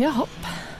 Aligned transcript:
Jaha, 0.00 0.26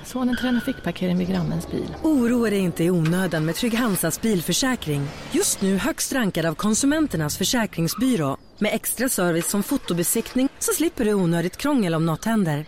sonen 0.04 0.36
tränar 0.36 0.60
fickparkering 0.60 1.18
vid 1.18 1.28
grannens 1.28 1.70
bil. 1.70 1.96
Oroa 2.02 2.50
dig 2.50 2.58
inte 2.58 2.84
i 2.84 2.90
onödan 2.90 3.44
med 3.44 3.54
Trygg 3.54 3.74
Hansas 3.74 4.20
bilförsäkring. 4.20 5.08
Just 5.32 5.62
nu 5.62 5.76
högst 5.76 6.12
rankad 6.12 6.46
av 6.46 6.54
konsumenternas 6.54 7.38
försäkringsbyrå. 7.38 8.36
Med 8.58 8.74
extra 8.74 9.08
service 9.08 9.50
som 9.50 9.62
fotobesiktning 9.62 10.48
så 10.58 10.72
slipper 10.72 11.04
du 11.04 11.14
onödigt 11.14 11.56
krångel 11.56 11.94
om 11.94 12.06
något 12.06 12.24
händer. 12.24 12.66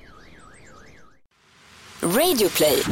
Radioplay. 2.00 2.82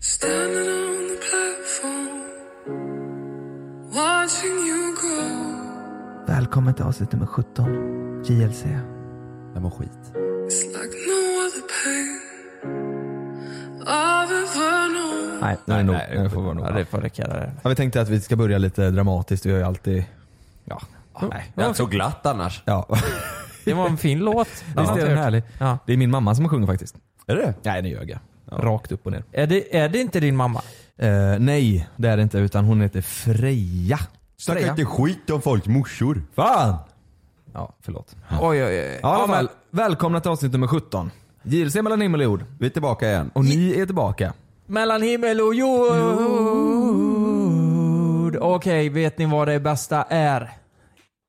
Standing 0.00 0.68
on 0.68 1.08
the 1.08 1.16
platform, 1.30 2.24
watching 3.92 4.68
you 4.68 4.94
go. 4.94 5.22
Välkommen 6.26 6.74
till 6.74 6.84
avsnitt 6.84 7.12
nummer 7.12 7.26
17. 7.26 8.24
JLC. 8.24 8.64
Jag 9.54 9.62
mår 9.62 9.70
skit. 9.70 10.20
Nej, 15.40 15.56
nu 15.66 15.74
det 15.74 15.82
nog. 15.82 15.94
nej, 15.94 16.18
Nu 16.22 16.30
får 16.30 16.42
vara 16.42 16.54
nog. 16.54 16.66
Ja, 16.66 16.70
det 16.70 16.84
får 16.84 16.98
räcka 16.98 17.26
där. 17.26 17.52
Ja, 17.62 17.68
vi 17.68 17.74
tänkte 17.74 18.00
att 18.00 18.08
vi 18.08 18.20
ska 18.20 18.36
börja 18.36 18.58
lite 18.58 18.90
dramatiskt. 18.90 19.46
Vi 19.46 19.50
har 19.50 19.58
ju 19.58 19.64
alltid... 19.64 20.04
Ja. 20.64 20.80
Nej, 21.30 21.52
det 21.54 21.62
är 21.62 21.72
så 21.72 21.86
glatt 21.86 22.26
annars. 22.26 22.62
ja. 22.64 22.88
Det 23.64 23.74
var 23.74 23.86
en 23.88 23.96
fin 23.96 24.18
låt. 24.24 24.48
Visst 24.76 24.90
är 24.92 25.08
den 25.08 25.18
härlig? 25.18 25.42
Ja. 25.58 25.78
Det 25.86 25.92
är 25.92 25.96
min 25.96 26.10
mamma 26.10 26.34
som 26.34 26.48
sjunger 26.48 26.66
faktiskt. 26.66 26.96
Är 27.26 27.36
det 27.36 27.54
Nej, 27.62 27.82
det 27.82 27.88
ljög 27.88 28.10
jag. 28.10 28.18
Rakt 28.52 28.92
upp 28.92 29.06
och 29.06 29.12
ner. 29.12 29.24
är 29.32 29.46
det? 29.46 29.76
Är 29.76 29.88
det 29.88 29.98
inte 30.00 30.20
din 30.20 30.36
mamma? 30.36 30.62
Eh, 30.96 31.08
nej, 31.38 31.88
det 31.96 32.08
är 32.08 32.16
det 32.16 32.22
inte. 32.22 32.38
Utan 32.38 32.64
hon 32.64 32.80
heter 32.80 33.00
Freja. 33.02 33.98
Snacka 34.36 34.68
inte 34.70 34.84
skit 34.84 35.30
om 35.30 35.42
folks 35.42 35.66
morsor. 35.66 36.22
Fan! 36.34 36.76
Ja, 37.52 37.74
förlåt. 37.80 38.16
Oj, 38.40 38.64
oj, 38.64 38.64
oj. 38.64 38.98
Ja, 39.02 39.08
alla 39.24 39.34
fall. 39.34 39.48
Välkomna 39.70 40.20
till 40.20 40.30
avsnitt 40.30 40.52
nummer 40.52 40.66
17. 40.66 41.10
JLC 41.42 41.74
mellan 41.74 42.00
himmel 42.00 42.20
och 42.20 42.24
jord. 42.24 42.44
Vi 42.58 42.66
är 42.66 42.70
tillbaka 42.70 43.08
igen. 43.08 43.30
Och 43.34 43.44
ni 43.44 43.80
är 43.80 43.86
tillbaka. 43.86 44.32
Mellan 44.66 45.02
himmel 45.02 45.40
och 45.40 45.54
jord. 45.54 45.96
Okej, 48.40 48.88
vet 48.88 49.18
ni 49.18 49.26
vad 49.26 49.48
det 49.48 49.60
bästa 49.60 50.02
är? 50.02 50.50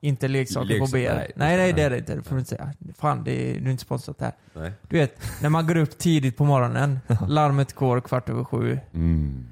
Inte 0.04 0.28
leksaker 0.28 0.80
på 0.80 0.86
Leksaker, 0.86 1.10
BR. 1.10 1.16
nej. 1.16 1.32
Nej, 1.36 1.58
nej, 1.58 1.74
det 1.74 1.82
är 1.82 1.90
det 1.90 1.98
inte. 1.98 2.16
Det 2.16 2.24
får 2.24 2.36
du 2.36 2.40
inte 2.40 2.50
säga. 2.50 2.74
Fan, 2.98 3.24
det 3.24 3.52
är, 3.52 3.60
du 3.60 3.68
är 3.68 3.72
inte 3.72 3.84
sponsrat 3.84 4.18
där. 4.18 4.32
Nej. 4.54 4.72
Du 4.90 4.98
vet, 4.98 5.42
när 5.42 5.50
man 5.50 5.68
går 5.68 5.78
upp 5.78 5.98
tidigt 5.98 6.38
på 6.38 6.46
morgonen, 6.46 7.00
larmet 7.28 7.74
går 7.74 8.02
kvart 8.02 8.30
över 8.30 8.44
sju, 8.44 8.80
Mm. 8.94 9.46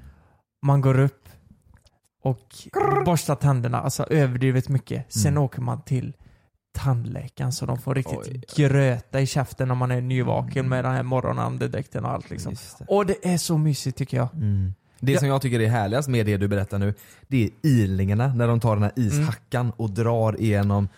man 0.66 0.80
går 0.80 0.98
upp 1.00 1.28
och 2.22 2.48
borstar 3.04 3.34
tänderna, 3.34 3.80
alltså 3.80 4.04
överdrivet 4.10 4.68
mycket. 4.68 5.12
Sen 5.12 5.32
Mm. 5.32 5.42
åker 5.42 5.60
man 5.60 5.82
till 5.82 6.12
tandläkaren 6.72 7.52
så 7.52 7.66
de 7.66 7.78
får 7.78 7.94
riktigt 7.94 8.18
Oj. 8.18 8.42
gröta 8.56 9.20
i 9.20 9.26
käften 9.26 9.70
om 9.70 9.78
man 9.78 9.90
är 9.90 10.00
nyvaken 10.00 10.68
med 10.68 10.84
den 10.84 10.92
här 10.92 11.02
morgonandedräkten 11.02 12.04
och 12.04 12.10
allt 12.10 12.30
liksom. 12.30 12.54
Det. 12.78 12.84
Och 12.88 13.06
det 13.06 13.26
är 13.32 13.38
så 13.38 13.58
mysigt 13.58 13.98
tycker 13.98 14.16
jag. 14.16 14.28
Mm. 14.34 14.74
Det 15.00 15.12
Ja. 15.12 15.18
som 15.18 15.28
jag 15.28 15.42
tycker 15.42 15.60
är 15.60 15.68
härligast 15.68 16.08
med 16.08 16.26
det 16.26 16.36
du 16.36 16.48
berättar 16.48 16.78
nu, 16.78 16.94
det 17.28 17.44
är 17.44 17.50
ilningarna 17.62 18.34
när 18.34 18.48
de 18.48 18.60
tar 18.60 18.74
den 18.76 18.82
här 18.82 18.92
ishackan 18.96 19.72
och 19.76 19.90
drar 19.90 20.40
igenom 20.40 20.88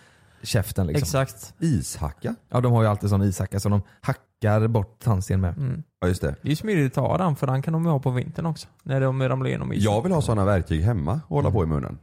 käften 0.43 0.87
liksom. 0.87 1.01
Exakt. 1.03 1.53
Ishacka? 1.59 2.35
Ja 2.49 2.61
de 2.61 2.71
har 2.71 2.81
ju 2.83 2.87
alltid 2.89 3.09
sån 3.09 3.21
ishacka 3.23 3.59
som 3.59 3.71
de 3.71 3.81
hackar 4.01 4.67
bort 4.67 4.99
tandsten 5.03 5.41
med. 5.41 5.57
Mm. 5.57 5.83
Ja 6.01 6.07
just 6.07 6.21
det. 6.21 6.35
Det 6.41 6.51
är 6.51 6.55
smidigt 6.55 6.97
att 6.97 7.03
ha 7.03 7.17
den 7.17 7.35
för 7.35 7.47
den 7.47 7.61
kan 7.61 7.73
de 7.73 7.85
ha 7.85 7.99
på 7.99 8.09
vintern 8.11 8.45
också. 8.45 8.67
När 8.83 9.01
de 9.01 9.29
ramlar 9.29 9.47
igenom 9.47 9.73
isen. 9.73 9.83
Jag 9.93 10.01
vill 10.03 10.11
ha 10.11 10.21
sådana 10.21 10.45
verktyg 10.45 10.81
hemma 10.83 11.21
och 11.27 11.35
hålla 11.37 11.51
på 11.51 11.63
i 11.63 11.67
munnen. 11.67 11.97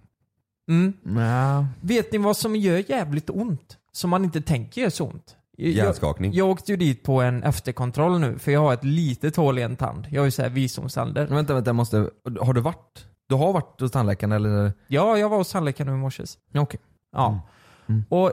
Mm. 0.70 1.18
Ja. 1.20 1.66
Vet 1.80 2.12
ni 2.12 2.18
vad 2.18 2.36
som 2.36 2.56
gör 2.56 2.90
jävligt 2.90 3.30
ont? 3.30 3.76
Som 3.92 4.10
man 4.10 4.24
inte 4.24 4.40
tänker 4.40 4.80
gör 4.80 4.90
så 4.90 5.06
ont? 5.06 5.36
Jag, 5.56 5.68
Hjärnskakning. 5.70 6.32
jag 6.32 6.48
åkte 6.50 6.72
ju 6.72 6.76
dit 6.76 7.02
på 7.02 7.20
en 7.22 7.42
efterkontroll 7.42 8.20
nu 8.20 8.38
för 8.38 8.52
jag 8.52 8.60
har 8.60 8.74
ett 8.74 8.84
litet 8.84 9.36
hål 9.36 9.58
i 9.58 9.62
en 9.62 9.76
tand. 9.76 10.06
Jag 10.10 10.20
har 10.20 10.24
ju 10.24 10.30
såhär 10.30 10.48
visdomständer. 10.50 11.26
Men 11.26 11.36
vänta, 11.36 11.54
vänta, 11.54 11.68
jag 11.68 11.76
måste... 11.76 12.10
Har 12.40 12.52
du 12.52 12.60
varit? 12.60 13.06
Du 13.28 13.34
har 13.34 13.52
varit 13.52 13.80
hos 13.80 13.90
tandläkaren 13.92 14.32
eller? 14.32 14.72
Ja, 14.88 15.18
jag 15.18 15.28
var 15.28 15.36
hos 15.36 15.52
tandläkaren 15.52 15.92
nu 15.92 15.98
i 15.98 16.00
morse. 16.00 16.22
Ja, 16.52 16.60
Okej. 16.60 16.80
Ja. 17.12 17.40
Mm. 17.88 18.04
Och 18.08 18.32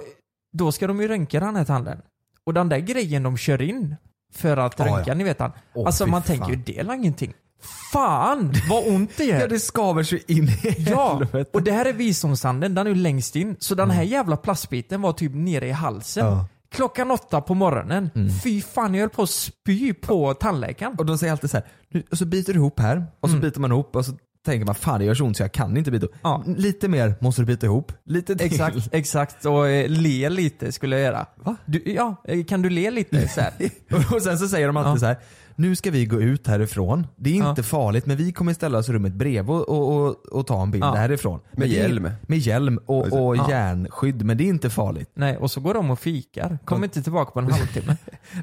då 0.57 0.71
ska 0.71 0.87
de 0.87 1.01
ju 1.01 1.07
röntga 1.07 1.39
den 1.39 1.55
här 1.55 1.65
tanden. 1.65 2.01
Och 2.43 2.53
den 2.53 2.69
där 2.69 2.79
grejen 2.79 3.23
de 3.23 3.37
kör 3.37 3.61
in 3.61 3.95
för 4.33 4.57
att 4.57 4.79
Ja, 4.79 4.85
röntga, 4.85 5.03
ja. 5.07 5.13
ni 5.13 5.23
vet 5.23 5.39
han. 5.39 5.51
Åh, 5.73 5.85
alltså 5.85 6.07
man 6.07 6.21
fan. 6.23 6.37
tänker 6.37 6.49
ju, 6.53 6.55
det 6.65 6.79
är 6.79 6.93
ingenting. 6.93 7.33
Fan 7.93 8.53
vad 8.69 8.87
ont 8.87 9.11
det 9.17 9.23
gör! 9.25 9.39
Ja 9.41 9.47
det 9.47 9.59
skaver 9.59 10.03
sig 10.03 10.23
in 10.27 10.43
i 10.49 10.75
Ja, 10.89 11.13
helvete. 11.13 11.49
och 11.53 11.63
det 11.63 11.71
här 11.71 11.85
är 11.85 11.93
visdomstanden, 11.93 12.75
den 12.75 12.87
är 12.87 12.91
ju 12.91 12.95
längst 12.95 13.35
in. 13.35 13.55
Så 13.59 13.75
den 13.75 13.89
här 13.91 14.03
jävla 14.03 14.37
plastbiten 14.37 15.01
var 15.01 15.13
typ 15.13 15.31
nere 15.35 15.67
i 15.67 15.71
halsen. 15.71 16.25
Ja. 16.25 16.45
Klockan 16.71 17.11
åtta 17.11 17.41
på 17.41 17.53
morgonen. 17.53 18.09
Mm. 18.15 18.29
Fy 18.43 18.61
fan, 18.61 18.93
jag 18.93 19.01
höll 19.01 19.09
på 19.09 19.23
att 19.23 19.29
spy 19.29 19.93
på 19.93 20.33
tandläkaren. 20.33 20.95
Och 20.97 21.05
de 21.05 21.17
säger 21.17 21.31
alltid 21.31 21.49
så 21.49 21.57
här, 21.57 21.65
nu, 21.89 22.03
och 22.11 22.17
så 22.17 22.25
biter 22.25 22.53
du 22.53 22.59
ihop 22.59 22.79
här 22.79 23.05
och 23.19 23.29
så 23.29 23.35
Mm. 23.35 23.49
biter 23.49 23.59
man 23.59 23.71
ihop 23.71 23.95
och 23.95 24.05
så 24.05 24.11
tänker 24.45 24.65
man 24.65 24.75
fan 24.75 24.99
det 24.99 25.05
gör 25.05 25.13
så 25.13 25.23
ont 25.25 25.37
så 25.37 25.43
jag 25.43 25.51
kan 25.51 25.77
inte 25.77 25.91
bita 25.91 26.05
ihop. 26.05 26.15
Ja. 26.23 26.43
Lite 26.47 26.87
mer 26.87 27.15
måste 27.21 27.41
du 27.41 27.45
bita 27.45 27.65
ihop. 27.65 27.91
Lite 28.05 28.35
till. 28.35 28.45
Exakt, 28.47 28.77
exakt. 28.91 29.45
Och 29.45 29.67
eh, 29.69 29.89
le 29.89 30.29
lite 30.29 30.71
skulle 30.71 30.95
jag 30.99 31.05
göra. 31.05 31.25
Va? 31.35 31.55
Du, 31.65 31.81
ja, 31.85 32.15
eh, 32.27 32.43
kan 32.45 32.61
du 32.61 32.69
le 32.69 32.91
lite 32.91 33.27
så 33.27 33.41
här? 33.41 33.53
Och 34.15 34.21
sen 34.21 34.39
så 34.39 34.47
säger 34.47 34.67
de 34.67 34.77
alltid 34.77 34.91
Ja. 34.95 34.99
så 34.99 35.05
här. 35.05 35.17
Nu 35.59 35.75
ska 35.75 35.91
vi 35.91 36.05
gå 36.05 36.21
ut 36.21 36.47
härifrån. 36.47 37.07
Det 37.15 37.29
är 37.29 37.33
inte 37.35 37.53
Ja. 37.57 37.63
farligt 37.63 38.05
men 38.05 38.17
vi 38.17 38.31
kommer 38.31 38.53
ställa 38.53 38.77
oss 38.77 38.89
i 38.89 38.93
rummet 38.93 39.13
bredvid 39.13 39.49
och, 39.55 39.69
och, 39.69 40.05
och, 40.07 40.15
och 40.25 40.47
ta 40.47 40.61
en 40.61 40.71
bild 40.71 40.83
Ja. 40.83 40.93
härifrån. 40.95 41.39
Med 41.51 41.67
är- 41.67 41.71
hjälm. 41.71 42.09
Med 42.21 42.37
hjälm 42.37 42.79
och, 42.85 43.13
och 43.27 43.37
Ja. 43.37 43.49
järnskydd 43.49 44.25
men 44.25 44.37
det 44.37 44.43
är 44.43 44.47
inte 44.47 44.69
farligt. 44.69 45.09
Nej, 45.13 45.37
och 45.37 45.51
så 45.51 45.61
går 45.61 45.73
de 45.73 45.91
och 45.91 45.99
fikar. 45.99 46.59
Kommer 46.65 46.83
inte 46.83 47.01
tillbaka 47.03 47.31
på 47.31 47.39
en 47.39 47.51
halvtimme. 47.51 47.95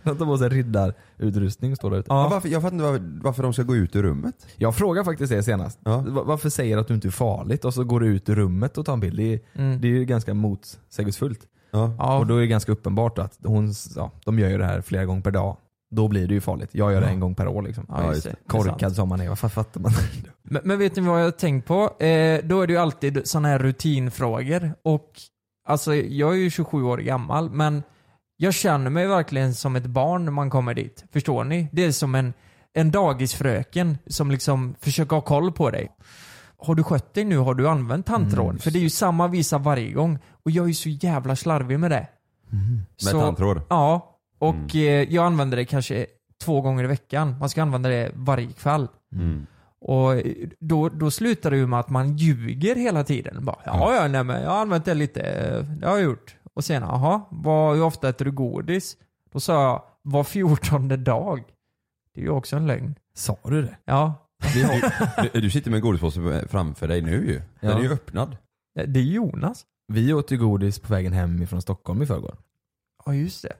De 0.04 0.16
tar 0.16 0.26
på 0.26 0.38
sig 0.38 0.48
riddarutrustning 0.48 1.70
och 1.72 1.76
står 1.78 1.90
där 1.90 1.98
ute. 1.98 2.06
Ja. 2.10 2.28
Varför, 2.30 2.48
jag 2.48 2.62
fattar 2.62 2.74
inte 2.76 2.84
varför, 2.84 3.20
varför 3.22 3.42
de 3.42 3.52
ska 3.52 3.62
gå 3.62 3.76
ut 3.76 3.96
ur 3.96 4.02
rummet. 4.02 4.46
Jag 4.56 4.74
frågade 4.76 5.04
faktiskt 5.04 5.32
det 5.32 5.42
senast. 5.42 5.78
Varför 5.82 6.48
säger 6.50 6.76
du 6.76 6.80
att 6.80 6.88
du 6.88 6.94
inte 6.94 7.08
är 7.08 7.10
farligt 7.10 7.64
och 7.64 7.74
så 7.74 7.84
går 7.84 8.00
du 8.00 8.06
ut 8.06 8.28
ur 8.28 8.34
rummet 8.34 8.78
och 8.78 8.86
tar 8.86 8.92
en 8.92 9.00
bild? 9.00 9.16
Det 9.16 9.34
är, 9.34 9.40
Mm. 9.54 9.80
det 9.80 9.88
är 9.88 9.92
ju 9.92 10.04
ganska 10.04 10.34
motsägelsefullt. 10.34 11.40
Ja, 11.70 12.18
Och 12.18 12.26
då 12.26 12.36
är 12.36 12.40
det 12.40 12.46
ganska 12.46 12.72
uppenbart 12.72 13.18
att 13.18 13.38
hon, 13.44 13.72
ja, 13.96 14.10
de 14.24 14.38
gör 14.38 14.48
ju 14.50 14.58
det 14.58 14.64
här 14.64 14.80
flera 14.80 15.04
gånger 15.04 15.22
per 15.22 15.30
dag. 15.30 15.56
Då 15.94 16.08
blir 16.08 16.28
det 16.28 16.34
ju 16.34 16.40
farligt. 16.40 16.70
Jag 16.72 16.92
gör 16.92 17.00
det 17.00 17.06
Ja. 17.06 17.12
en 17.12 17.20
gång 17.20 17.34
per 17.34 17.48
år 17.48 17.62
liksom. 17.62 17.86
ja, 17.88 18.08
just 18.12 18.24
det. 18.24 18.30
Det 18.30 18.36
är 18.44 18.48
Korkad 18.48 18.80
sant. 18.80 18.96
som 18.96 19.08
man 19.08 19.20
är, 19.20 19.28
vad 19.28 19.38
fan 19.38 19.50
fattar 19.50 19.80
man? 19.80 19.92
Men, 20.42 20.62
men 20.64 20.78
vet 20.78 20.96
ni 20.96 21.02
vad 21.02 21.20
jag 21.20 21.24
har 21.24 21.30
tänkt 21.30 21.66
på? 21.66 21.82
Eh, 22.04 22.44
då 22.44 22.60
är 22.62 22.66
det 22.66 22.72
ju 22.72 22.78
alltid 22.78 23.20
sådana 23.28 23.48
här 23.48 23.58
rutinfrågor. 23.58 24.74
Och 24.82 25.10
alltså, 25.68 25.94
jag 25.94 26.32
är 26.32 26.36
ju 26.38 26.50
27 26.50 26.82
år 26.82 26.98
gammal, 26.98 27.50
men 27.50 27.82
jag 28.36 28.54
känner 28.54 28.90
mig 28.90 29.06
verkligen 29.06 29.54
som 29.54 29.76
ett 29.76 29.86
barn 29.86 30.24
när 30.24 30.32
man 30.32 30.50
kommer 30.50 30.74
dit. 30.74 31.04
Förstår 31.12 31.44
ni? 31.44 31.68
Det 31.72 31.84
är 31.84 31.92
som 31.92 32.14
en, 32.14 32.32
en 32.74 32.90
dagisfröken 32.90 33.98
som 34.06 34.30
liksom 34.30 34.74
försöker 34.80 35.16
ha 35.16 35.20
koll 35.20 35.52
på 35.52 35.70
dig. 35.70 35.90
Har 36.58 36.74
du 36.74 36.82
skött 36.82 37.14
dig 37.14 37.24
nu? 37.24 37.36
Har 37.38 37.54
du 37.54 37.68
använt 37.68 38.06
tandtråd? 38.06 38.46
Mm, 38.50 38.58
För 38.58 38.70
det 38.70 38.78
är 38.78 38.82
ju 38.82 38.90
samma 38.90 39.28
visa 39.28 39.58
varje 39.58 39.92
gång. 39.92 40.18
Och 40.44 40.50
jag 40.50 40.62
är 40.64 40.68
ju 40.68 40.74
så 40.74 40.88
jävla 40.88 41.36
slarvig 41.36 41.80
med 41.80 41.90
det. 41.90 42.06
Med 43.04 43.12
tandtråd. 43.12 43.60
Ja, 43.68 44.13
och 44.48 44.76
eh, 44.76 45.12
jag 45.14 45.26
använder 45.26 45.56
det 45.56 45.64
kanske 45.64 46.06
två 46.44 46.60
gånger 46.60 46.84
i 46.84 46.86
veckan. 46.86 47.36
Man 47.40 47.48
ska 47.48 47.62
använda 47.62 47.88
det 47.88 48.10
varje 48.14 48.52
kväll. 48.52 48.88
Mm. 49.14 49.46
Och 49.80 50.14
då, 50.60 50.88
då 50.88 51.10
slutar 51.10 51.50
det 51.50 51.56
ju 51.56 51.66
med 51.66 51.80
att 51.80 51.90
man 51.90 52.16
ljuger 52.16 52.74
hela 52.76 53.04
tiden. 53.04 53.44
Bara, 53.44 53.58
ja, 53.64 53.94
ja, 53.94 54.08
nej, 54.08 54.24
men 54.24 54.42
jag 54.42 54.50
har 54.50 54.58
använt 54.60 54.84
det 54.84 54.94
lite. 54.94 55.20
eh, 55.20 55.64
Det 55.64 55.86
har 55.86 55.96
jag 55.96 56.04
gjort. 56.04 56.36
Och 56.54 56.64
sen, 56.64 56.82
jaha, 56.82 57.22
hur 57.74 57.82
ofta 57.82 58.08
äter 58.08 58.24
du 58.24 58.30
godis? 58.32 58.96
Då 59.32 59.40
sa 59.40 59.62
jag, 59.62 59.82
var 60.02 60.24
fjortonde 60.24 60.96
dag. 60.96 61.42
Det 62.14 62.20
är 62.20 62.24
ju 62.24 62.30
också 62.30 62.56
en 62.56 62.66
lögn. 62.66 62.94
Sa 63.14 63.36
du 63.44 63.62
det? 63.62 63.76
Ja, 63.84 64.14
du, 65.32 65.40
du 65.40 65.50
sitter 65.50 65.70
med 65.70 65.76
en 65.78 65.82
godispåse 65.82 66.44
framför 66.50 66.88
dig 66.88 67.02
nu 67.02 67.26
ju. 67.26 67.42
Den 67.60 67.70
Ja. 67.70 67.78
är 67.78 67.82
ju 67.82 67.92
öppnad. 67.92 68.36
det 68.86 69.00
är 69.00 69.04
Jonas. 69.04 69.64
Vi 69.92 70.12
åt 70.14 70.30
ju 70.30 70.38
godis 70.38 70.78
på 70.78 70.92
vägen 70.92 71.12
hem 71.12 71.42
ifrån 71.42 71.62
Stockholm 71.62 72.02
i 72.02 72.06
förrgår. 72.06 72.36
Ja, 73.06 73.14
just 73.14 73.42
det. 73.42 73.52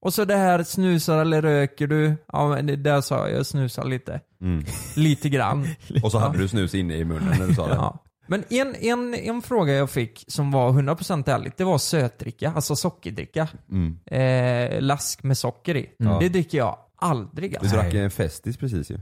Och 0.00 0.14
så 0.14 0.24
det 0.24 0.36
här, 0.36 0.62
snusar 0.62 1.18
eller 1.18 1.42
röker 1.42 1.86
du? 1.86 2.16
Ja, 2.32 2.48
men 2.48 2.66
det 2.66 2.76
där 2.76 3.00
sa 3.00 3.28
jag, 3.28 3.38
jag 3.38 3.46
snusar 3.46 3.84
lite. 3.84 4.20
Mm. 4.40 4.64
Lite 4.96 5.28
grann. 5.28 5.68
Och 6.02 6.12
så 6.12 6.18
hade 6.18 6.38
du 6.38 6.48
snus 6.48 6.74
inne 6.74 6.96
i 6.96 7.04
munnen 7.04 7.34
när 7.38 7.46
du 7.46 7.54
sa 7.54 7.68
det. 7.68 7.74
Ja. 7.74 8.04
Men 8.26 8.44
en, 8.50 8.74
en, 8.74 9.14
en 9.14 9.42
fråga 9.42 9.72
jag 9.72 9.90
fick 9.90 10.24
som 10.28 10.50
var 10.50 10.72
100% 10.72 11.30
ärligt, 11.30 11.56
det 11.56 11.64
var 11.64 11.78
sötdricka, 11.78 12.52
alltså 12.56 12.76
sockerdricka. 12.76 13.48
Mm. 13.70 13.98
Eh, 14.06 14.80
lask 14.80 15.22
med 15.22 15.38
socker 15.38 15.76
i. 15.76 15.90
Ja. 15.98 16.18
Det 16.20 16.28
dricker 16.28 16.58
jag 16.58 16.78
aldrig 16.96 17.50
Du 17.52 17.56
alltså. 17.56 17.76
drack 17.76 17.94
en 17.94 18.10
Festis 18.10 18.56
precis 18.56 18.90
ju. 18.90 18.98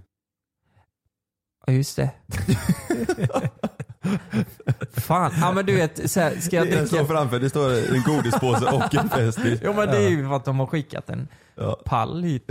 Ja, 1.66 1.72
just 1.72 1.96
det. 1.96 2.10
Fan, 4.92 5.32
ja 5.40 5.52
men 5.52 5.66
du 5.66 5.76
vet, 5.76 6.10
så 6.10 6.20
här, 6.20 6.40
ska 6.40 6.56
jag 6.56 6.66
Jag 6.66 6.88
står 6.88 6.98
dricka? 6.98 7.12
framför, 7.14 7.40
det 7.40 7.50
står 7.50 7.70
en 7.94 8.02
godispåse 8.06 8.64
och 8.66 8.94
en 8.94 9.08
Festis. 9.08 9.60
Jo 9.64 9.72
men 9.72 9.88
det 9.88 9.96
är 9.96 10.08
ju 10.08 10.28
för 10.28 10.36
att 10.36 10.44
de 10.44 10.58
har 10.58 10.66
skickat 10.66 11.10
en 11.10 11.28
Ja. 11.58 11.80
pall 11.84 12.22
hit. 12.22 12.50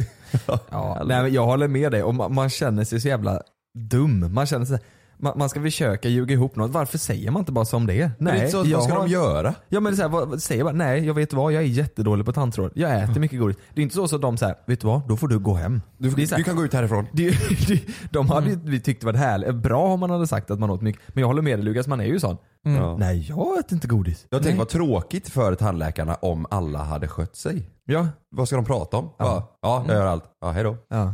Ja, 0.69 1.01
nej, 1.05 1.21
men 1.21 1.33
jag 1.33 1.45
håller 1.45 1.67
med 1.67 1.91
dig 1.91 2.03
och 2.03 2.15
man, 2.15 2.33
man 2.33 2.49
känner 2.49 2.83
sig 2.83 3.01
så 3.01 3.07
jävla 3.07 3.41
dum. 3.77 4.33
Man 4.33 4.45
känner 4.45 4.65
sig, 4.65 4.79
man, 5.25 5.33
man 5.37 5.49
ska 5.49 5.61
försöka 5.61 6.09
ljuga 6.09 6.33
ihop 6.33 6.55
något. 6.55 6.71
Varför 6.71 6.97
säger 6.97 7.31
man 7.31 7.39
inte 7.39 7.51
bara 7.51 7.65
som 7.65 7.85
det 7.87 8.01
är? 8.01 8.11
Men 8.19 8.25
det 8.33 8.39
är 8.39 8.45
inte 8.45 8.51
så, 8.51 8.65
jag 8.65 8.77
vad 8.77 8.83
ska 8.83 8.93
har- 8.93 9.01
de 9.07 9.11
göra? 9.11 9.53
Ja 9.69 9.79
men 9.79 9.83
det 9.83 9.89
är 9.93 9.95
så 9.95 10.01
här, 10.01 10.09
vad, 10.09 10.29
vad- 10.29 10.41
säger 10.41 10.63
bara 10.63 10.73
nej 10.73 11.05
jag 11.05 11.13
vet 11.13 11.33
vad, 11.33 11.53
jag 11.53 11.63
är 11.63 11.67
jättedålig 11.67 12.25
på 12.25 12.33
tandtråd. 12.33 12.71
Jag 12.75 13.03
äter 13.03 13.19
mycket 13.19 13.39
godis. 13.39 13.57
Det 13.73 13.81
är 13.81 13.83
inte 13.83 13.95
så 13.95 14.15
att 14.15 14.21
de 14.21 14.37
säger, 14.37 14.55
vet 14.67 14.81
du 14.81 14.87
vad, 14.87 15.07
då 15.07 15.17
får 15.17 15.27
du 15.27 15.39
gå 15.39 15.53
hem. 15.53 15.81
Du, 15.97 16.09
det 16.09 16.21
är 16.21 16.25
så 16.25 16.31
här, 16.35 16.37
du 16.37 16.43
kan 16.43 16.55
gå 16.55 16.65
ut 16.65 16.73
härifrån. 16.73 17.07
det, 17.13 17.29
det, 17.67 17.81
de 18.11 18.29
hade 18.29 18.49
ju 18.49 18.59
vi 18.63 18.79
tyckt 18.79 19.01
det 19.01 19.05
varit 19.05 19.19
härligt, 19.19 19.55
bra 19.55 19.81
om 19.83 19.99
man 19.99 20.09
hade 20.09 20.27
sagt 20.27 20.51
att 20.51 20.59
man 20.59 20.69
åt 20.69 20.81
mycket. 20.81 21.01
Men 21.07 21.21
jag 21.21 21.27
håller 21.27 21.41
med 21.41 21.59
dig 21.59 21.65
Lukas, 21.65 21.87
man 21.87 21.99
är 22.01 22.05
ju 22.05 22.19
sån. 22.19 22.37
Ja. 22.63 22.97
Nej 22.97 23.25
jag 23.29 23.59
äter 23.59 23.73
inte 23.73 23.87
godis. 23.87 24.25
Jag 24.29 24.43
tänker 24.43 24.57
vad 24.59 24.69
tråkigt 24.69 25.29
för 25.29 25.55
tandläkarna 25.55 26.15
om 26.15 26.45
alla 26.49 26.83
hade 26.83 27.07
skött 27.07 27.35
sig. 27.35 27.69
Ja. 27.85 28.07
Vad 28.31 28.47
ska 28.47 28.55
de 28.55 28.65
prata 28.65 28.97
om? 28.97 29.09
Ja, 29.17 29.57
ja 29.61 29.85
jag 29.87 29.95
gör 29.95 30.05
allt. 30.05 30.23
Ja, 30.41 30.51
hejdå. 30.51 30.77
ja. 30.89 31.13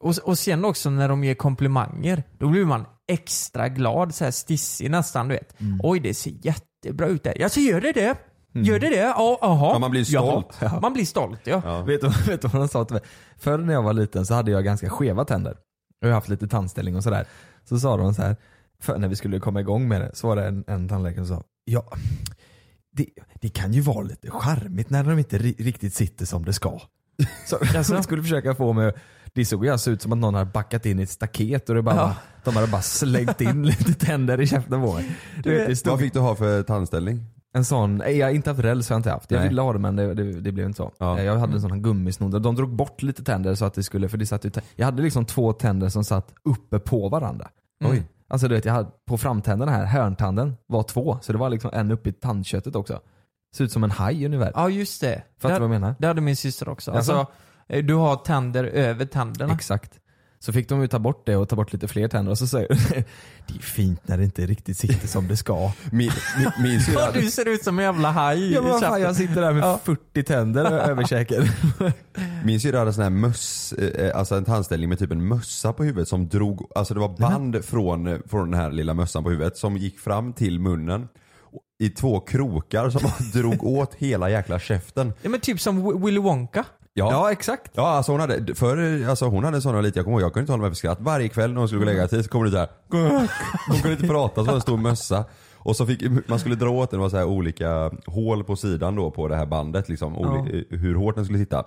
Och, 0.00 0.14
och 0.24 0.38
sen 0.38 0.64
också 0.64 0.90
när 0.90 1.08
de 1.08 1.24
ger 1.24 1.34
komplimanger, 1.34 2.22
då 2.38 2.48
blir 2.48 2.64
man 2.64 2.84
extra 3.08 3.68
glad, 3.68 4.14
så 4.14 4.24
här 4.24 4.30
stissig 4.30 4.90
nästan 4.90 5.28
du 5.28 5.34
vet. 5.34 5.60
Mm. 5.60 5.80
Oj 5.82 6.00
det 6.00 6.14
ser 6.14 6.32
jättebra 6.42 7.06
ut 7.06 7.22
där. 7.22 7.34
Jag 7.40 7.50
så 7.50 7.60
gör 7.60 7.80
det 7.80 7.92
det? 7.92 8.16
Gör 8.52 8.78
det 8.78 8.88
det? 8.90 8.96
Ja, 8.96 9.38
aha. 9.42 9.72
Ja, 9.72 9.78
man 9.78 9.90
blir 9.90 10.04
stolt. 10.04 10.56
Jaha. 10.60 10.80
Man 10.82 10.92
blir 10.92 11.04
stolt 11.04 11.40
ja. 11.44 11.82
Vet, 11.82 12.00
du, 12.00 12.08
vet 12.26 12.42
du 12.42 12.48
vad 12.48 12.62
de 12.62 12.68
sa 12.68 12.84
till 12.84 12.94
mig? 12.94 13.02
Förr 13.38 13.58
när 13.58 13.72
jag 13.72 13.82
var 13.82 13.92
liten 13.92 14.26
så 14.26 14.34
hade 14.34 14.50
jag 14.50 14.64
ganska 14.64 14.90
skeva 14.90 15.24
tänder. 15.24 15.56
Jag 16.00 16.08
har 16.08 16.14
haft 16.14 16.28
lite 16.28 16.48
tandställning 16.48 16.96
och 16.96 17.02
sådär. 17.02 17.26
Så 17.64 17.78
sa 17.78 17.96
de 17.96 18.14
så 18.14 18.22
här, 18.22 18.36
för 18.80 18.98
när 18.98 19.08
vi 19.08 19.16
skulle 19.16 19.40
komma 19.40 19.60
igång 19.60 19.88
med 19.88 20.00
det, 20.00 20.10
så 20.14 20.26
var 20.28 20.36
det 20.36 20.46
en, 20.46 20.64
en 20.66 20.88
tandläkare 20.88 21.26
som 21.26 21.36
sa 21.36 21.42
Ja, 21.64 21.84
det, 22.92 23.06
det 23.40 23.48
kan 23.48 23.72
ju 23.72 23.80
vara 23.80 24.02
lite 24.02 24.30
charmigt 24.30 24.90
när 24.90 25.04
de 25.04 25.18
inte 25.18 25.38
ri- 25.38 25.62
riktigt 25.64 25.94
sitter 25.94 26.26
som 26.26 26.44
det 26.44 26.52
ska. 26.52 26.80
Så 27.84 27.94
de 27.94 28.02
skulle 28.02 28.22
försöka 28.22 28.54
få 28.54 28.72
mig 28.72 28.92
det 29.36 29.44
såg 29.44 29.64
ju 29.64 29.70
alltså 29.70 29.90
ut 29.90 30.02
som 30.02 30.12
att 30.12 30.18
någon 30.18 30.34
hade 30.34 30.50
backat 30.50 30.86
in 30.86 31.00
i 31.00 31.02
ett 31.02 31.10
staket 31.10 31.68
och 31.68 31.74
det 31.74 31.82
bara, 31.82 32.16
de 32.44 32.56
hade 32.56 32.66
bara 32.66 32.82
slängt 32.82 33.40
in 33.40 33.62
lite 33.66 33.94
tänder 33.94 34.40
i 34.40 34.46
käften 34.46 34.82
på 34.82 34.92
mig. 34.94 35.16
Du 35.42 35.50
vet, 35.50 35.68
det 35.68 35.76
stod 35.76 35.90
Vad 35.90 36.00
fick 36.00 36.12
du 36.12 36.18
ha 36.20 36.34
för 36.34 36.62
tandställning? 36.62 37.24
en 37.54 37.64
sån, 37.64 38.02
jag 38.06 38.34
inte 38.34 38.50
haft 38.50 38.60
räls 38.60 38.88
har 38.88 38.94
jag 38.94 38.98
inte 38.98 39.10
haft. 39.10 39.30
Jag 39.30 39.38
Nej. 39.38 39.48
ville 39.48 39.62
ha 39.62 39.72
det 39.72 39.78
men 39.78 39.96
det, 39.96 40.14
det, 40.14 40.40
det 40.40 40.52
blev 40.52 40.66
inte 40.66 40.76
så. 40.76 40.92
Ja. 40.98 41.18
Eh, 41.18 41.24
Jag 41.24 41.36
hade 41.36 41.52
en 41.52 41.60
sån 41.60 41.70
här 41.70 41.78
gummisnodd. 41.78 42.42
De 42.42 42.54
drog 42.54 42.74
bort 42.76 43.02
lite 43.02 43.24
tänder 43.24 43.54
så 43.54 43.64
att 43.64 43.74
det 43.74 43.82
skulle, 43.82 44.08
för 44.08 44.18
det 44.18 44.26
satt 44.26 44.44
ju, 44.44 44.50
jag 44.74 44.84
hade 44.84 45.02
liksom 45.02 45.24
två 45.24 45.52
tänder 45.52 45.88
som 45.88 46.04
satt 46.04 46.34
uppe 46.44 46.78
på 46.78 47.08
varandra. 47.08 47.48
Mm. 47.80 47.92
Oj. 47.92 48.02
Alltså 48.28 48.48
du 48.48 48.54
vet, 48.54 48.64
jag 48.64 48.72
hade, 48.72 48.88
på 49.06 49.18
framtänderna 49.18 49.72
här, 49.72 49.84
hörntanden 49.84 50.56
var 50.66 50.82
två. 50.82 51.18
Så 51.22 51.32
det 51.32 51.38
var 51.38 51.50
liksom 51.50 51.70
en 51.74 51.90
uppe 51.90 52.08
i 52.08 52.12
tandköttet 52.12 52.76
också. 52.76 53.00
Ser 53.56 53.64
ut 53.64 53.72
som 53.72 53.84
en 53.84 53.90
haj 53.90 54.26
ungefär. 54.26 54.52
Ja 54.54 54.68
just 54.68 55.00
det. 55.00 55.22
Fattar 55.40 55.54
du 55.54 55.60
vad 55.60 55.74
jag 55.74 55.80
menar? 55.80 55.94
det 55.98 56.06
hade 56.06 56.20
min 56.20 56.36
syster 56.36 56.68
också. 56.68 56.92
Alltså, 56.92 57.12
eh, 57.12 57.26
du 57.68 57.94
har 57.94 58.16
tänder 58.16 58.64
över 58.64 59.04
tänderna. 59.04 59.54
Exakt. 59.54 59.92
Så 60.38 60.52
fick 60.52 60.68
de 60.68 60.80
ju 60.80 60.88
ta 60.88 60.98
bort 60.98 61.26
det 61.26 61.36
och 61.36 61.48
ta 61.48 61.56
bort 61.56 61.72
lite 61.72 61.88
fler 61.88 62.08
tänder 62.08 62.30
och 62.32 62.38
så 62.38 62.46
säger 62.46 62.68
det 63.48 63.54
är 63.54 63.58
fint 63.62 64.08
när 64.08 64.16
det 64.18 64.24
inte 64.24 64.46
riktigt 64.46 64.78
sitter 64.78 65.08
som 65.08 65.28
det 65.28 65.36
ska. 65.36 65.72
Min, 65.92 66.10
min, 66.38 66.50
min 66.62 66.80
Ja, 66.94 67.10
du 67.14 67.30
ser 67.30 67.48
ut 67.48 67.64
som 67.64 67.78
en 67.78 67.84
jävla 67.84 68.10
haj 68.10 68.52
Ja 68.54 68.62
men 68.62 68.80
fan, 68.80 69.00
jag 69.00 69.16
sitter 69.16 69.40
där 69.40 69.52
med 69.52 69.62
Ja. 69.62 69.80
40 69.84 70.22
tänder 70.22 70.64
över 70.90 71.04
käken. 71.04 71.44
min 72.44 72.60
syrra 72.60 72.78
hade 72.78 72.92
sån 72.92 73.02
här 73.02 73.10
möss, 73.10 73.72
eh, 73.72 74.16
alltså 74.18 74.34
en 74.34 74.44
tandställning 74.44 74.88
med 74.88 74.98
typ 74.98 75.12
en 75.12 75.28
mössa 75.28 75.72
på 75.72 75.84
huvudet 75.84 76.08
som 76.08 76.28
drog, 76.28 76.70
alltså 76.74 76.94
det 76.94 77.00
var 77.00 77.16
band 77.18 77.64
från, 77.64 78.06
eh, 78.06 78.18
från 78.26 78.50
den 78.50 78.60
här 78.60 78.70
lilla 78.70 78.94
mössan 78.94 79.24
på 79.24 79.30
huvudet 79.30 79.56
som 79.56 79.76
gick 79.76 79.98
fram 80.00 80.32
till 80.32 80.60
munnen 80.60 81.08
i 81.78 81.88
två 81.90 82.20
krokar 82.20 82.90
som 82.90 83.02
bara 83.02 83.40
drog 83.42 83.64
åt 83.64 83.94
hela 83.94 84.30
jäkla 84.30 84.58
käften. 84.58 85.12
Ja, 85.22 85.28
men 85.30 85.40
typ 85.40 85.60
som 85.60 85.86
Wi- 85.86 86.04
Willy 86.06 86.20
Wonka. 86.20 86.64
Ja, 86.98 87.12
Ja 87.12 87.32
exakt. 87.32 87.70
Ja 87.74 87.88
alltså 87.88 88.12
hon 88.12 88.20
hade, 88.20 88.54
för, 88.54 89.04
alltså 89.08 89.26
hon 89.26 89.44
hade 89.44 89.60
sådana 89.60 89.80
lite, 89.80 89.98
jag 89.98 90.04
kommer 90.04 90.16
ihåg, 90.18 90.24
jag 90.26 90.32
kunde 90.32 90.42
inte 90.42 90.52
hålla 90.52 90.62
mig 90.62 90.70
för 90.70 90.76
skratt. 90.76 90.98
Varje 91.00 91.28
kväll 91.28 91.52
när 91.52 91.58
hon 91.58 91.68
skulle 91.68 91.84
gå 91.84 91.90
och 91.90 91.94
lägga 91.94 92.08
sig 92.08 92.22
så 92.22 92.28
kom 92.30 92.44
det 92.44 92.50
så 92.50 92.56
här. 92.56 92.68
Hon 93.68 93.78
kunde 93.80 93.92
inte 93.92 94.06
prata 94.08 94.34
så 94.34 94.44
hade 94.44 94.56
en 94.56 94.60
stor 94.60 94.76
mössa. 94.76 95.24
Och 95.54 95.76
så 95.76 95.86
fick, 95.86 96.28
man 96.28 96.38
skulle 96.38 96.54
dra 96.54 96.70
åt 96.70 96.90
den, 96.90 96.98
det 96.98 97.02
var 97.02 97.10
så 97.10 97.16
här 97.16 97.24
olika 97.24 97.90
hål 98.06 98.44
på 98.44 98.56
sidan 98.56 98.94
då 98.96 99.10
på 99.10 99.28
det 99.28 99.36
här 99.36 99.46
bandet 99.46 99.88
liksom, 99.88 100.18
oli, 100.18 100.66
hur 100.70 100.94
hårt 100.94 101.14
den 101.14 101.24
skulle 101.24 101.38
sitta. 101.38 101.64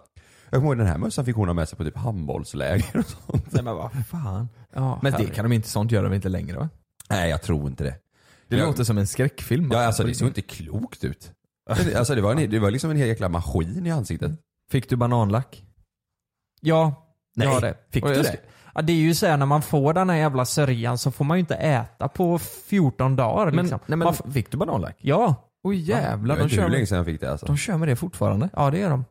Jag 0.49 0.59
kommer 0.59 0.67
ihåg 0.67 0.77
den 0.77 0.87
här 0.87 0.97
mössan 0.97 1.25
fick 1.25 1.35
hon 1.35 1.47
ha 1.47 1.53
med 1.53 1.69
sig 1.69 1.77
på 1.77 1.83
typ 1.83 1.97
handbollsläger 1.97 2.97
och 2.99 3.05
sånt. 3.05 3.45
Nej 3.53 3.63
men 3.63 3.75
vad 3.75 3.91
fan. 4.07 4.49
Ja, 4.75 4.99
Men 5.01 5.13
det 5.13 5.25
kan 5.25 5.45
de 5.45 5.51
inte, 5.55 5.69
sånt 5.69 5.91
gör 5.91 6.03
de 6.03 6.13
inte 6.13 6.29
längre 6.29 6.57
va? 6.57 6.69
Nej 7.09 7.29
jag 7.29 7.41
tror 7.41 7.67
inte 7.67 7.83
det. 7.83 7.95
Det 8.47 8.57
Jag- 8.57 8.67
låter 8.67 8.83
som 8.83 8.97
en 8.97 9.07
skräckfilm. 9.07 9.69
Ja 9.73 9.85
alltså 9.85 10.03
det 10.03 10.15
såg 10.15 10.27
inte 10.27 10.41
klokt 10.41 11.03
ut. 11.03 11.31
Alltså 11.95 12.15
det 12.15 12.21
var, 12.21 12.31
en, 12.35 12.49
det 12.49 12.59
var 12.59 12.71
liksom 12.71 12.91
en 12.91 12.97
hel 12.97 13.07
jäkla 13.07 13.29
maskin 13.29 13.85
i 13.85 13.91
ansiktet. 13.91 14.31
Fick 14.71 14.89
du 14.89 14.95
bananlack? 14.95 15.63
Ja, 16.61 16.93
Nej, 17.35 17.47
jag 17.47 17.53
har 17.53 17.61
det. 17.61 17.75
fick 17.91 18.03
du 18.05 18.13
det? 18.13 18.37
Ja, 18.75 18.81
det 18.81 18.93
är 18.93 18.97
ju 18.97 19.13
så 19.15 19.25
här 19.25 19.37
när 19.37 19.45
man 19.45 19.61
får 19.61 19.93
den 19.93 20.09
här 20.09 20.17
jävla 20.17 20.45
sörjan 20.45 20.97
så 20.97 21.11
får 21.11 21.25
man 21.25 21.37
ju 21.37 21.39
inte 21.39 21.55
äta 21.55 22.07
på 22.07 22.39
14 22.39 23.15
dagar 23.15 23.45
Men, 23.51 23.55
liksom. 23.65 23.79
nej, 23.85 23.97
men 23.97 24.05
Man 24.05 24.33
fick 24.33 24.51
du 24.51 24.57
bananlack? 24.57 24.97
ja, 25.01 25.35
Oj 25.63 25.89
Jag 25.89 26.01
jävlar, 26.01 26.35
vet 26.35 26.49
de 26.49 26.55
kör, 26.55 26.69
med, 26.69 26.87
jag 26.91 27.05
fick 27.05 27.21
det 27.21 27.31
alltså. 27.31 27.45
de 27.45 27.57
kör 27.57 27.77
med 27.77 27.87
det 27.87 27.95
fortfarande. 27.95 28.49
ja 28.55 28.71
det 28.71 28.79
gör 28.79 28.89
de. 28.89 29.05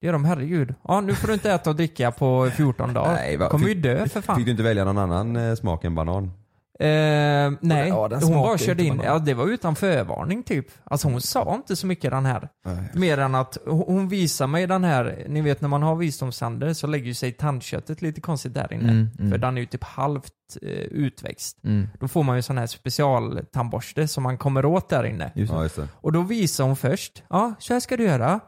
Det 0.00 0.06
gör 0.06 0.12
de, 0.12 0.24
herregud. 0.24 0.74
Ja, 0.88 1.00
nu 1.00 1.14
får 1.14 1.28
du 1.28 1.34
inte 1.34 1.52
äta 1.52 1.70
och 1.70 1.76
dricka 1.76 2.10
på 2.12 2.50
14 2.56 2.94
dagar. 2.94 3.12
Nej, 3.14 3.36
vad- 3.36 3.50
kommer 3.50 3.68
ju 3.68 3.74
fick- 3.74 3.82
dö 3.82 4.08
för 4.08 4.20
fan. 4.20 4.36
Fick 4.36 4.44
du 4.44 4.50
inte 4.50 4.62
välja 4.62 4.84
någon 4.84 4.98
annan 4.98 5.36
eh, 5.36 5.54
smak 5.54 5.84
än 5.84 5.94
banan? 5.94 6.32
Eh, 6.80 7.52
nej, 7.60 7.88
Ja, 7.88 8.08
hon 8.22 8.32
bara 8.32 8.58
körde 8.58 8.84
in, 8.84 9.00
ja 9.04 9.18
det 9.18 9.34
var 9.34 9.46
utan 9.46 9.76
förvarning 9.76 10.42
typ. 10.42 10.66
Alltså 10.84 11.08
hon 11.08 11.20
sa 11.20 11.54
inte 11.54 11.76
så 11.76 11.86
mycket 11.86 12.10
den 12.10 12.26
här. 12.26 12.48
Mer 12.94 13.18
än 13.18 13.34
att 13.34 13.58
hon 13.66 14.08
visar 14.08 14.46
mig 14.46 14.66
den 14.66 14.84
här, 14.84 15.24
ni 15.28 15.40
vet 15.40 15.60
när 15.60 15.68
man 15.68 15.82
har 15.82 15.96
visdomständer 15.96 16.72
så 16.72 16.86
lägger 16.86 17.14
sig 17.14 17.32
tandköttet 17.32 18.02
lite 18.02 18.20
konstigt 18.20 18.54
där 18.54 18.72
inne. 18.72 18.90
Mm, 18.92 19.08
mm. 19.18 19.30
För 19.30 19.38
den 19.38 19.56
är 19.56 19.60
ju 19.60 19.66
typ 19.66 19.84
halvt 19.84 20.32
eh, 20.62 20.68
utväxt. 20.78 21.64
Mm. 21.64 21.88
Då 22.00 22.08
får 22.08 22.22
man 22.22 22.36
ju 22.36 22.42
sån 22.42 22.58
här 22.58 22.66
specialtandborste 22.66 24.08
som 24.08 24.22
man 24.22 24.38
kommer 24.38 24.64
åt 24.64 24.88
där 24.88 25.04
inne. 25.04 25.32
Just. 25.34 25.52
Ja 25.52 25.62
just 25.62 25.76
det. 25.76 25.88
Och 25.94 26.12
då 26.12 26.22
visar 26.22 26.64
hon 26.64 26.76
först, 26.76 27.22
ja 27.30 27.54
så 27.58 27.72
här 27.72 27.80
ska 27.80 27.96
du 27.96 28.04
göra. 28.04 28.40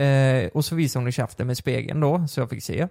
Eh, 0.00 0.46
och 0.54 0.64
så 0.64 0.74
visar 0.74 1.00
hon 1.00 1.08
i 1.08 1.12
käften 1.12 1.46
med 1.46 1.56
spegeln 1.56 2.00
då, 2.00 2.26
så 2.28 2.40
jag 2.40 2.50
fick 2.50 2.62
se. 2.64 2.88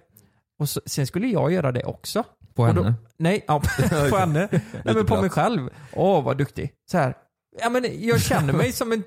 Och 0.58 0.68
så, 0.68 0.80
sen 0.86 1.06
skulle 1.06 1.26
jag 1.26 1.52
göra 1.52 1.72
det 1.72 1.84
också. 1.84 2.24
På 2.56 2.62
Och 2.62 2.74
då- 2.74 2.82
henne? 2.82 2.94
Nej, 3.18 3.44
ja, 3.48 3.60
på 4.10 4.16
henne. 4.18 4.48
Nej, 4.84 4.94
men 4.94 5.06
på 5.06 5.20
mig 5.20 5.30
själv. 5.30 5.70
Åh, 5.92 6.24
vad 6.24 6.38
duktig. 6.38 6.70
Så 6.90 6.98
här. 6.98 7.14
Ja, 7.60 7.70
men 7.70 7.86
jag 8.00 8.20
känner 8.20 8.52
mig 8.52 8.72
som 8.72 8.92
en 8.92 9.02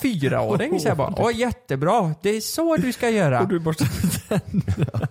fyraåring. 0.00 0.80
Så 0.80 0.88
jag 0.88 0.96
bara, 0.96 1.14
åh 1.18 1.36
jättebra, 1.36 2.14
det 2.22 2.30
är 2.30 2.40
så 2.40 2.76
du 2.76 2.92
ska 2.92 3.10
göra. 3.10 3.40
Och 3.40 3.48
du 3.48 3.58
borstar 3.60 3.86
tänderna. 4.28 5.08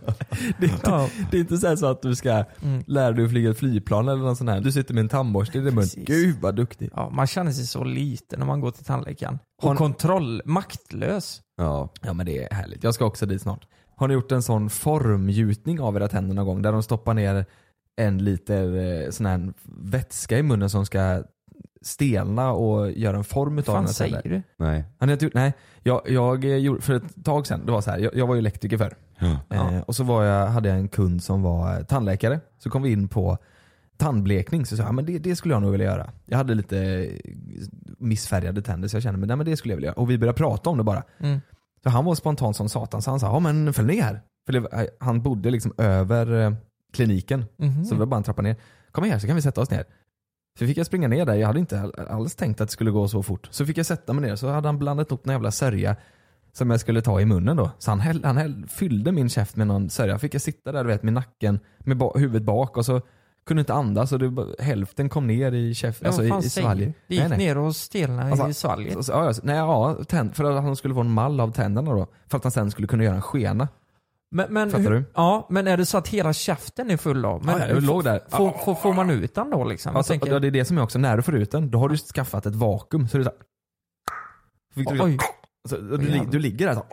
Det 0.59 0.65
är 0.65 0.69
inte, 0.73 0.89
Ja. 0.89 1.09
det 1.31 1.37
är 1.37 1.41
inte 1.41 1.57
så, 1.57 1.77
så 1.77 1.85
att 1.85 2.01
du 2.01 2.15
ska 2.15 2.43
Mm. 2.61 2.83
lära 2.87 3.11
dig 3.11 3.25
att 3.25 3.31
flyga 3.31 3.49
ett 3.51 3.57
flygplan 3.59 4.07
eller 4.07 4.23
något 4.23 4.37
sånt 4.37 4.49
här. 4.49 4.61
Du 4.61 4.71
sitter 4.71 4.93
med 4.93 5.01
en 5.01 5.09
tandborste 5.09 5.57
i 5.57 5.61
din 5.61 5.75
mun. 5.75 5.85
Gud 5.95 6.35
vad 6.41 6.55
duktig. 6.55 6.89
Ja, 6.95 7.09
man 7.09 7.27
känner 7.27 7.51
sig 7.51 7.67
så 7.67 7.83
liten 7.83 8.39
när 8.39 8.45
man 8.45 8.61
går 8.61 8.71
till 8.71 8.85
tandläkaren. 8.85 9.39
Och 9.61 9.71
ni- 9.71 9.77
kontroll, 9.77 10.41
maktlös. 10.45 11.41
Ja. 11.57 11.89
Ja 12.01 12.13
men 12.13 12.25
det 12.25 12.43
är 12.43 12.53
härligt. 12.55 12.83
Jag 12.83 12.93
ska 12.93 13.05
också 13.05 13.25
dit 13.25 13.41
snart. 13.41 13.67
Har 13.95 14.07
ni 14.07 14.13
gjort 14.13 14.31
en 14.31 14.43
sån 14.43 14.69
formgjutning 14.69 15.79
av 15.81 15.95
era 15.95 16.07
tänder 16.07 16.35
någon 16.35 16.45
gång? 16.45 16.61
Där 16.61 16.71
de 16.71 16.83
stoppar 16.83 17.13
ner 17.13 17.45
en 17.95 18.17
liter 18.17 18.75
eh, 18.75 19.09
sån 19.09 19.25
här 19.25 19.53
vätska 19.63 20.37
i 20.37 20.43
munnen 20.43 20.69
som 20.69 20.85
ska 20.85 21.23
stelna 21.81 22.51
och 22.51 22.91
göra 22.91 23.17
en 23.17 23.23
form 23.23 23.59
utav 23.59 23.75
Vad 23.75 23.85
fan 23.85 23.93
säger 23.93 24.21
du? 24.23 24.41
Nej. 24.57 24.85
Inte 25.03 25.25
gjort? 25.25 25.33
Nej. 25.33 25.53
Jag, 25.83 26.01
jag 26.05 26.45
eh, 26.45 26.55
gjorde, 26.55 26.81
för 26.81 26.93
ett 26.93 27.25
tag 27.25 27.47
sedan, 27.47 27.65
det 27.65 27.71
var 27.71 27.81
så 27.81 27.91
här, 27.91 27.97
jag, 27.97 28.15
jag 28.15 28.27
var 28.27 28.35
ju 28.35 28.39
elektriker 28.39 28.77
förr. 28.77 28.95
Eh, 29.49 29.79
och 29.79 29.95
så 29.95 30.03
var 30.03 30.23
jag, 30.23 30.47
hade 30.47 30.69
jag 30.69 30.77
en 30.77 30.87
kund 30.87 31.23
som 31.23 31.43
var 31.43 31.77
eh, 31.77 31.83
tandläkare. 31.83 32.39
Så 32.57 32.69
kom 32.69 32.81
vi 32.81 32.91
in 32.91 33.07
på 33.07 33.37
tandblekning. 33.97 34.65
Så 34.65 34.77
sa 34.77 34.83
jag, 34.83 34.93
men 34.95 35.05
det, 35.05 35.19
det 35.19 35.35
skulle 35.35 35.53
jag 35.53 35.61
nog 35.61 35.71
vilja 35.71 35.85
göra. 35.85 36.09
Jag 36.25 36.37
hade 36.37 36.55
lite 36.55 37.09
missfärgade 37.97 38.61
tänder 38.61 38.87
så 38.87 38.95
jag 38.95 39.03
kände, 39.03 39.19
men, 39.19 39.27
nej, 39.27 39.37
men 39.37 39.45
det 39.45 39.57
skulle 39.57 39.71
jag 39.71 39.77
vilja 39.77 39.87
göra. 39.87 40.01
Och 40.01 40.09
vi 40.09 40.17
började 40.17 40.37
prata 40.37 40.69
om 40.69 40.77
det 40.77 40.83
bara. 40.83 41.03
Mm. 41.19 41.39
Så 41.83 41.89
han 41.89 42.05
var 42.05 42.15
spontan 42.15 42.53
som 42.53 42.69
satan 42.69 43.01
så 43.01 43.09
han 43.09 43.19
sa, 43.19 43.27
ja 43.27 43.39
men 43.39 43.73
följ 43.73 43.87
ner 43.87 44.01
här. 44.01 44.21
För 44.45 44.53
det, 44.53 44.89
han 44.99 45.21
bodde 45.21 45.51
liksom 45.51 45.73
över 45.77 46.55
kliniken. 46.93 47.45
Mhm. 47.57 47.85
Så 47.85 47.93
det 47.93 47.99
var 47.99 48.05
bara 48.05 48.17
en 48.17 48.23
trappa 48.23 48.41
ner. 48.41 48.55
Kom 48.91 49.03
här 49.03 49.19
så 49.19 49.27
kan 49.27 49.35
vi 49.35 49.41
sätta 49.41 49.61
oss 49.61 49.69
ner. 49.71 49.83
Så 50.59 50.65
fick 50.67 50.77
jag 50.77 50.85
springa 50.85 51.07
ner 51.07 51.25
där, 51.25 51.33
jag 51.33 51.47
hade 51.47 51.59
inte 51.59 51.81
all- 51.81 52.07
alls 52.09 52.35
tänkt 52.35 52.61
att 52.61 52.67
det 52.67 52.71
skulle 52.71 52.91
gå 52.91 53.07
så 53.07 53.23
fort. 53.23 53.47
Så 53.51 53.65
fick 53.65 53.77
jag 53.77 53.85
sätta 53.85 54.13
mig 54.13 54.29
ner, 54.29 54.35
så 54.35 54.47
hade 54.49 54.67
han 54.67 54.79
blandat 54.79 55.11
upp 55.11 55.25
en 55.27 55.31
jävla 55.31 55.51
sörja 55.51 55.95
som 56.51 56.69
jag 56.69 56.79
skulle 56.79 57.01
ta 57.01 57.21
i 57.21 57.25
munnen 57.25 57.57
då. 57.57 57.71
Så 57.79 57.91
han, 57.91 57.99
häll, 57.99 58.21
han 58.23 58.37
häll, 58.37 58.65
fyllde 58.69 59.11
min 59.11 59.29
käft 59.29 59.55
med 59.55 59.67
någon 59.67 59.89
sörja. 59.89 60.19
Fick 60.19 60.33
jag 60.33 60.41
sitta 60.41 60.71
där 60.71 60.83
du 60.83 60.87
vet 60.89 61.03
med 61.03 61.13
nacken, 61.13 61.59
med 61.79 61.97
ba, 61.97 62.17
huvudet 62.17 62.43
bak 62.43 62.77
och 62.77 62.85
så 62.85 63.01
kunde 63.45 63.59
inte 63.59 63.73
andas 63.73 64.11
och 64.11 64.19
det, 64.19 64.63
hälften 64.63 65.09
kom 65.09 65.27
ner 65.27 65.51
i 65.51 65.73
käft, 65.73 66.01
Ja, 66.01 66.07
alltså 66.07 66.23
i, 66.23 66.49
svalget. 66.49 66.95
Det 67.07 67.15
gick 67.15 67.29
ner 67.37 67.57
och 67.57 67.75
stelnade 67.75 68.31
Alltså, 68.31 68.47
i 68.49 68.53
svalget. 68.53 68.93
Så- 68.93 69.03
så- 69.03 69.11
ja, 69.11 69.25
ja, 69.25 69.33
nej, 69.43 69.55
ja, 69.55 69.97
tänd, 70.07 70.35
för 70.35 70.43
att 70.43 70.63
han 70.63 70.75
skulle 70.75 70.93
få 70.93 70.99
en 71.01 71.11
mall 71.11 71.39
av 71.39 71.51
tänderna 71.51 71.91
då. 71.93 72.07
För 72.27 72.37
att 72.37 72.43
han 72.43 72.51
sen 72.51 72.71
skulle 72.71 72.87
kunna 72.87 73.03
göra 73.03 73.15
en 73.15 73.21
skena. 73.21 73.67
Men, 74.33 74.53
men, 74.53 74.69
Fattar 74.71 74.83
hur- 74.83 74.89
du? 74.91 75.03
Ja, 75.13 75.47
men 75.49 75.67
är 75.67 75.77
det 75.77 75.85
så 75.85 75.97
att 75.97 76.07
hela 76.07 76.33
käften 76.33 76.91
är 76.91 76.97
full 76.97 77.21
då? 77.21 77.41
Men 77.43 77.59
Ja, 77.59 77.67
jag 77.67 77.83
låg 77.83 78.03
där. 78.03 78.21
Får, 78.29 78.51
får, 78.65 78.75
får 78.75 78.93
man 78.93 79.09
ut 79.09 79.35
den 79.35 79.49
då 79.49 79.63
liksom? 79.63 79.95
Alltså, 79.95 80.13
tänker- 80.13 80.31
ja, 80.31 80.39
det 80.39 80.47
är 80.47 80.51
det 80.51 80.65
som 80.65 80.77
är 80.77 80.81
också, 80.81 80.99
när 80.99 81.17
du 81.17 81.23
får 81.23 81.35
ut 81.35 81.51
den, 81.51 81.71
då 81.71 81.79
har 81.79 81.89
du 81.89 81.97
skaffat 81.97 82.45
ett 82.45 82.55
vakuum. 82.55 83.07
Så 83.07 83.17
det 83.17 83.23
är 83.23 83.25
så 83.25 83.31
du, 84.75 85.01
Oj, 85.03 85.17
så, 85.69 85.77
du, 85.77 86.21
du 86.31 86.39
ligger 86.39 86.67
där 86.67 86.73
så 86.73 86.83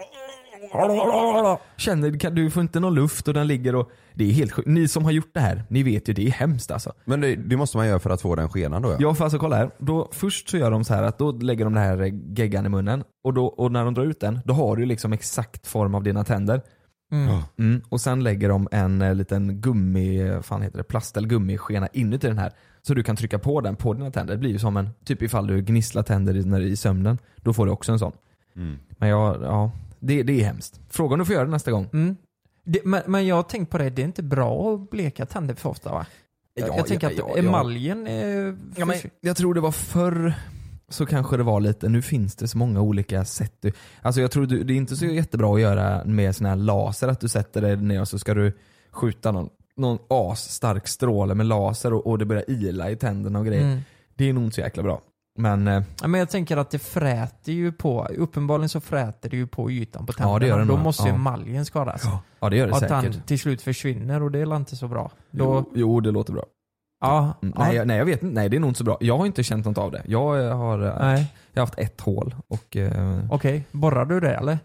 Känner, 1.76 2.18
kan- 2.18 2.35
du 2.35 2.50
får 2.50 2.62
inte 2.62 2.80
någon 2.80 2.94
luft 2.94 3.28
och 3.28 3.35
den 3.35 3.47
ligger 3.47 3.75
och 3.75 3.90
det 4.14 4.25
är 4.25 4.32
helt 4.32 4.52
sjukt. 4.52 4.68
Ni 4.68 4.88
som 4.88 5.04
har 5.04 5.11
gjort 5.11 5.30
det 5.35 5.40
här, 5.40 5.64
ni 5.68 5.82
vet 5.82 6.09
ju 6.09 6.12
det 6.12 6.26
är 6.26 6.30
hemskt 6.30 6.70
alltså. 6.70 6.92
Men 7.04 7.20
det, 7.20 7.37
det 7.37 7.56
måste 7.56 7.76
man 7.76 7.87
göra 7.88 7.99
för 7.99 8.11
att 8.11 8.20
få 8.20 8.35
den 8.35 8.49
skenan 8.49 8.82
då 8.82 8.90
ja. 8.90 8.97
Ja 9.00 9.14
för 9.14 9.25
alltså 9.25 9.38
kolla 9.38 9.56
här. 9.56 9.70
Då, 9.78 10.09
först 10.12 10.49
så 10.49 10.56
gör 10.56 10.70
de 10.70 10.85
så 10.85 10.94
här 10.94 11.02
att 11.02 11.18
då 11.18 11.32
lägger 11.32 11.64
de 11.64 11.75
den 11.75 11.82
här 11.82 12.12
geggan 12.38 12.66
i 12.66 12.68
munnen 12.68 13.04
och, 13.25 13.35
då, 13.35 13.47
och 13.47 13.73
när 13.73 13.85
de 13.85 13.94
drar 13.94 14.04
ut 14.04 14.20
den 14.20 14.40
då 14.44 14.54
har 14.54 14.76
du 14.76 14.87
liksom 14.87 15.12
exakt 15.12 15.66
form 15.66 15.94
av 15.94 16.02
dina 16.02 16.25
tänder. 16.25 16.62
Mm. 17.11 17.38
Mm. 17.59 17.83
Och 17.88 18.00
sen 18.00 18.25
lägger 18.25 18.49
de 18.49 18.69
en 18.71 19.02
eh, 19.02 19.14
liten 19.14 19.61
gummi, 19.61 20.21
eh, 20.21 20.40
fan 20.40 20.62
heter 20.62 20.79
det, 20.79 20.85
plast 20.85 21.17
eller 21.17 21.29
gummiskena 21.29 21.88
inuti 21.93 22.26
den 22.26 22.38
här. 22.38 22.52
Så 22.83 22.95
du 22.95 23.02
kan 23.02 23.17
trycka 23.17 23.38
på 23.38 23.61
den 23.61 23.76
på 23.76 23.95
dina 23.95 24.11
tänder. 24.11 24.35
Det 24.35 24.38
blir 24.38 24.50
ju 24.50 24.59
som 24.59 24.76
en, 24.76 24.90
typ 25.05 25.23
ifall 25.23 25.47
du 25.47 25.62
gnisslar 25.62 26.02
tänder 26.02 26.37
i, 26.37 26.45
när, 26.45 26.61
i 26.61 26.76
sömnen. 26.76 27.19
Då 27.37 27.52
får 27.52 27.67
du 27.67 27.73
också 27.73 27.93
en 27.93 27.99
sån. 27.99 28.12
Mm. 28.57 28.79
Men 28.90 29.09
jag, 29.09 29.43
ja, 29.43 29.73
det, 29.99 30.23
det 30.23 30.40
är 30.40 30.45
hemskt. 30.45 30.81
Fråga 30.88 31.12
om 31.12 31.19
du 31.19 31.25
får 31.25 31.35
göra 31.35 31.45
det 31.45 31.50
nästa 31.50 31.71
gång. 31.71 31.88
Mm. 31.93 32.17
Det, 32.64 32.81
men, 32.85 33.02
men 33.07 33.26
jag 33.26 33.37
har 33.37 33.43
tänkt 33.43 33.71
på 33.71 33.79
det, 33.79 33.90
det 33.90 34.02
är 34.02 34.07
inte 34.07 34.23
bra 34.23 34.75
att 34.75 34.90
bleka 34.90 35.26
tänder 35.26 35.55
för 35.55 35.71
ofta 35.71 35.93
va? 35.93 36.07
Jag, 36.55 36.69
Ja, 36.69 36.76
jag 36.76 36.87
tänker 36.87 37.07
ja, 37.07 37.12
att 37.12 37.19
ja, 37.19 37.33
ja. 37.37 37.49
emaljen 37.49 38.07
är... 38.07 38.57
Ja, 38.76 38.87
men 38.87 38.97
jag 39.21 39.37
tror 39.37 39.55
det 39.55 39.61
var 39.61 39.73
förr 39.73 40.35
så 40.90 41.06
kanske 41.06 41.37
det 41.37 41.42
var 41.42 41.61
lite, 41.61 41.88
nu 41.88 42.02
finns 42.02 42.37
det 42.37 42.49
så 42.49 42.59
många 42.59 42.80
olika 42.80 43.25
sätt. 43.25 43.54
Du, 43.61 43.73
alltså 44.02 44.20
jag 44.20 44.30
tror 44.30 44.47
du, 44.47 44.64
det 44.64 44.73
är 44.73 44.76
inte 44.76 44.97
så 44.97 45.04
jättebra 45.06 45.54
att 45.54 45.61
göra 45.61 46.04
med 46.04 46.37
sån 46.37 46.47
här 46.47 46.56
laser, 46.56 47.09
att 47.09 47.20
du 47.20 47.28
sätter 47.28 47.61
dig 47.62 47.76
ner 47.76 48.00
och 48.00 48.09
så 48.09 48.18
ska 48.18 48.35
du 48.35 48.59
skjuta 48.90 49.32
någon, 49.32 49.49
någon 49.76 49.99
asstark 50.09 50.88
stråle 50.88 51.35
med 51.35 51.47
laser 51.47 51.92
och, 51.92 52.06
och 52.06 52.18
det 52.18 52.25
börjar 52.25 52.50
ila 52.50 52.90
i 52.90 52.97
tänderna 52.97 53.38
och 53.38 53.47
grejer. 53.47 53.64
Mm. 53.64 53.80
Det 54.14 54.28
är 54.28 54.32
nog 54.32 54.44
inte 54.44 54.54
så 54.54 54.61
jäkla 54.61 54.82
bra. 54.82 55.00
Men 55.38 55.68
eh, 55.68 55.82
Ja, 56.02 56.09
men 56.09 56.18
jag 56.20 56.30
tänker 56.30 56.56
att 56.56 56.70
det 56.70 56.78
fräter 56.78 57.52
ju 57.52 57.73
på, 57.73 58.06
uppenbarligen 58.18 58.68
så 58.68 58.80
fräter 58.80 59.30
det 59.30 59.37
ju 59.37 59.47
på 59.47 59.70
ytan 59.70 60.06
på 60.06 60.12
tänderna. 60.12 60.35
Ja, 60.35 60.38
det 60.38 60.47
gör 60.47 60.59
det 60.59 60.64
Då 60.64 60.76
måste 60.76 61.02
ju 61.02 61.09
Ja. 61.09 61.14
emaljen 61.14 61.64
skadas. 61.64 62.02
ja 62.40 62.49
det 62.50 62.56
gör 62.56 62.66
det 62.66 62.73
att 62.73 62.78
säkert. 62.78 63.02
den 63.12 63.23
till 63.23 63.38
slut 63.38 63.62
försvinner 63.62 64.23
och 64.23 64.30
det 64.30 64.38
är 64.38 64.56
inte 64.56 64.76
så 64.76 64.88
bra. 64.88 65.11
Då, 65.30 65.44
Jo, 65.66 65.73
jo, 65.75 66.00
det 66.00 66.11
låter 66.11 66.32
bra. 66.32 66.44
Ja, 67.00 67.35
Mm, 67.42 67.54
ja, 67.57 67.64
nej, 67.64 67.76
jag, 67.76 67.87
nej 67.87 67.99
jag 67.99 68.04
vet 68.04 68.23
inte, 68.23 68.35
nej 68.35 68.49
det 68.49 68.57
är 68.57 68.61
nog 68.61 68.71
inte 68.71 68.78
så 68.78 68.85
bra. 68.85 68.97
Jag 69.00 69.19
har 69.19 69.26
inte 69.26 69.42
känt 69.42 69.66
något 69.66 69.78
av 69.78 69.90
det. 69.90 70.02
Jag 70.07 70.47
eh, 70.47 70.57
har, 70.59 70.78
eh, 70.87 70.95
nej. 71.00 71.33
jag 71.52 71.62
har 71.62 71.66
haft 71.66 71.78
ett 71.78 72.00
hål 72.00 72.35
och 72.49 72.76
eh, 72.76 73.19
Okej, 73.30 73.64
borrar 73.73 74.04
du 74.04 74.21
det 74.21 74.35
eller? 74.35 74.59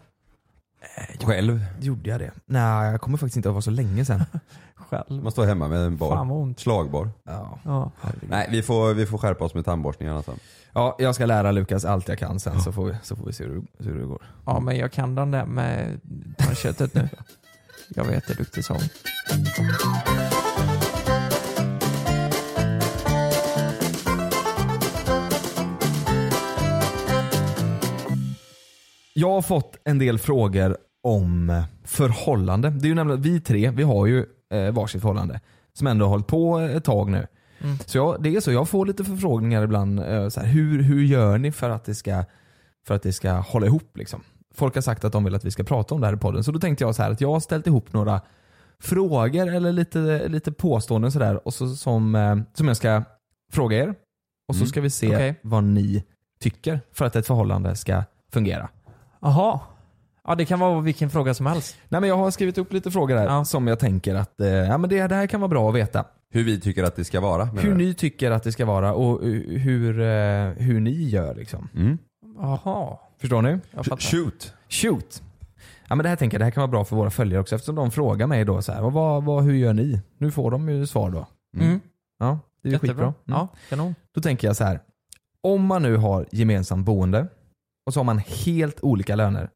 Själv. 1.22 1.64
gjorde 1.80 2.10
jag 2.10 2.20
det? 2.20 2.30
Nej 2.46 2.90
jag 2.90 3.00
kommer 3.00 3.18
faktiskt 3.18 3.36
inte 3.36 3.48
ihåg, 3.48 3.52
det 3.52 3.54
var 3.54 3.60
så 3.60 3.70
länge 3.70 4.04
sedan. 4.04 4.24
Själv? 4.76 5.22
Man 5.22 5.32
står 5.32 5.46
hemma 5.46 5.68
med 5.68 5.80
en 5.80 5.98
ont. 6.30 6.60
Slagbar. 6.60 7.10
Ja. 7.24 7.58
Ja. 7.64 7.90
Nej 8.28 8.48
vi 8.50 8.62
får, 8.62 8.94
vi 8.94 9.06
får 9.06 9.18
skärpa 9.18 9.44
oss 9.44 9.54
med 9.54 9.64
tandborstningen 9.64 10.16
alltså. 10.16 10.34
ja, 10.72 10.96
jag 10.98 11.14
ska 11.14 11.26
lära 11.26 11.52
Lukas 11.52 11.84
allt 11.84 12.08
jag 12.08 12.18
kan 12.18 12.40
sen 12.40 12.60
så 12.60 12.72
får 12.72 12.84
vi, 12.84 12.94
så 13.02 13.16
får 13.16 13.26
vi 13.26 13.32
se 13.32 13.44
hur, 13.44 13.54
det- 13.78 13.84
hur 13.84 14.00
det 14.00 14.06
går. 14.06 14.22
ja, 14.46 14.60
men 14.60 14.76
jag 14.76 14.92
kan 14.92 15.14
den 15.14 15.30
där 15.30 15.46
med 15.46 16.00
tandköttet 16.38 16.94
nu. 16.94 17.08
Jag 17.88 18.06
är 18.06 18.12
jätteduktig 18.12 18.64
som. 18.64 18.76
Jag 29.18 29.30
har 29.30 29.42
fått 29.42 29.76
en 29.84 29.98
del 29.98 30.18
frågor 30.18 30.76
om 31.02 31.62
förhållande. 31.84 32.70
Det 32.70 32.86
är 32.86 32.88
ju 32.88 32.94
nämligen, 32.94 33.22
vi 33.22 33.40
tre, 33.40 33.70
vi 33.70 33.82
har 33.82 34.06
ju 34.06 34.24
eh, 34.54 34.70
varsitt 34.74 35.00
förhållande. 35.02 35.40
Som 35.72 35.86
ändå 35.86 36.04
har 36.04 36.10
hållit 36.10 36.26
på 36.26 36.58
ett 36.58 36.84
tag 36.84 37.10
nu. 37.10 37.26
Mm. 37.60 37.78
Så 37.86 37.98
jag, 37.98 38.22
det 38.22 38.36
är 38.36 38.40
så, 38.40 38.52
jag 38.52 38.68
får 38.68 38.86
lite 38.86 39.04
förfrågningar 39.04 39.62
ibland. 39.62 40.00
Eh, 40.00 40.28
så 40.28 40.40
här, 40.40 40.46
hur, 40.46 40.82
hur 40.82 41.02
gör 41.04 41.38
ni 41.38 41.52
för 41.52 41.70
att, 41.70 41.84
det 41.84 41.94
ska, 41.94 42.24
för 42.86 42.94
att 42.94 43.02
det 43.02 43.12
ska 43.12 43.32
hålla 43.32 43.66
ihop? 43.66 43.96
Liksom? 43.96 44.20
Folk 44.54 44.74
har 44.74 44.82
sagt 44.82 45.04
att 45.04 45.12
de 45.12 45.24
vill 45.24 45.34
att 45.34 45.44
vi 45.44 45.50
ska 45.50 45.64
prata 45.64 45.94
om 45.94 46.00
det 46.00 46.06
här 46.06 46.14
i 46.14 46.18
podden. 46.18 46.44
Så 46.44 46.52
då 46.52 46.58
tänkte 46.58 46.84
jag 46.84 46.94
så 46.94 47.02
här 47.02 47.10
att 47.10 47.20
jag 47.20 47.32
har 47.32 47.40
ställt 47.40 47.66
ihop 47.66 47.92
några 47.92 48.20
frågor 48.80 49.54
eller 49.54 49.72
lite, 49.72 50.28
lite 50.28 50.52
påståenden 50.52 51.12
sådär 51.12 51.46
och 51.46 51.54
så, 51.54 51.68
som, 51.68 52.14
eh, 52.14 52.36
som 52.54 52.68
jag 52.68 52.76
ska 52.76 53.02
fråga 53.52 53.76
er. 53.78 53.94
Och 54.48 54.54
så 54.54 54.60
Mm. 54.60 54.68
ska 54.68 54.80
vi 54.80 54.90
se 54.90 55.14
Okej. 55.16 55.40
vad 55.42 55.64
ni 55.64 56.04
tycker 56.40 56.80
för 56.92 57.04
att 57.04 57.16
ett 57.16 57.26
förhållande 57.26 57.76
ska 57.76 58.02
fungera. 58.32 58.68
Jaha. 59.26 59.60
Ja, 60.28 60.34
det 60.34 60.44
kan 60.44 60.58
vara 60.60 60.80
vilken 60.80 61.10
fråga 61.10 61.34
som 61.34 61.46
helst. 61.46 61.76
Nej 61.88 62.00
men 62.00 62.10
jag 62.10 62.16
har 62.16 62.30
skrivit 62.30 62.58
upp 62.58 62.72
lite 62.72 62.90
frågor 62.90 63.16
här 63.16 63.24
Ja. 63.26 63.44
som 63.44 63.66
jag 63.66 63.78
tänker 63.78 64.14
att 64.14 64.40
eh, 64.40 64.48
ja, 64.48 64.78
men 64.78 64.90
det, 64.90 65.06
det 65.06 65.14
här 65.14 65.26
kan 65.26 65.40
vara 65.40 65.48
bra 65.48 65.68
att 65.68 65.74
veta. 65.74 66.04
Hur 66.30 66.44
vi 66.44 66.60
tycker 66.60 66.84
att 66.84 66.96
det 66.96 67.04
ska 67.04 67.20
vara. 67.20 67.44
Hur 67.44 67.74
ni 67.74 67.94
tycker 67.94 68.30
att 68.30 68.42
det 68.42 68.52
ska 68.52 68.64
vara 68.64 68.94
och 68.94 69.22
eh, 69.24 69.28
hur, 69.58 70.00
eh, 70.00 70.48
hur 70.56 70.80
ni 70.80 71.08
gör 71.08 71.34
liksom. 71.34 71.68
Mm. 71.74 71.98
Jaha. 72.38 72.96
Förstår 73.20 73.42
ni? 73.42 73.58
Shoot. 73.98 74.52
Shoot! 74.68 75.22
Ja 75.88 75.94
men 75.94 76.02
det 76.02 76.08
här 76.08 76.16
tänker 76.16 76.34
jag, 76.34 76.40
det 76.40 76.44
här 76.44 76.50
kan 76.50 76.60
vara 76.60 76.70
bra 76.70 76.84
för 76.84 76.96
våra 76.96 77.10
följare 77.10 77.40
också 77.40 77.54
eftersom 77.54 77.74
de 77.74 77.90
frågar 77.90 78.26
mig 78.26 78.44
då 78.44 78.62
så 78.62 78.72
här, 78.72 78.82
vad, 78.82 79.24
vad, 79.24 79.44
hur 79.44 79.54
gör 79.54 79.72
ni? 79.72 80.00
Nu 80.18 80.30
får 80.30 80.50
de 80.50 80.68
ju 80.68 80.86
svar 80.86 81.10
då. 81.10 81.26
Mm. 81.60 81.80
Ja, 82.18 82.38
det 82.62 82.68
är 82.68 82.72
ju 82.72 82.78
skitbra. 82.78 83.04
Mm. 83.04 83.14
Ja, 83.24 83.48
kanon. 83.68 83.94
Då 84.14 84.20
tänker 84.20 84.46
jag 84.46 84.56
så 84.56 84.64
här. 84.64 84.80
Om 85.42 85.64
man 85.66 85.82
nu 85.82 85.96
har 85.96 86.26
gemensamt 86.32 86.86
boende 86.86 87.26
och 87.86 87.94
så 87.94 88.00
har 88.00 88.04
man 88.04 88.18
helt 88.18 88.80
olika 88.82 89.16
löner. 89.16 89.50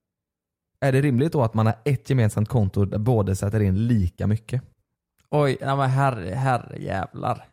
Är 0.81 0.93
det 0.93 1.01
rimligt 1.01 1.33
då 1.33 1.43
att 1.43 1.55
man 1.55 1.67
har 1.67 1.75
ett 1.85 2.11
gemensamt 2.11 2.49
konto 2.49 2.85
där 2.85 2.99
båda 2.99 3.35
sätter 3.35 3.61
in 3.61 3.87
lika 3.87 4.27
mycket? 4.27 4.63
Oj, 5.31 5.57
nej 5.61 5.77
men 5.77 5.91
herre, 5.91 6.35
herre 6.35 6.77
jävlar. 6.79 7.45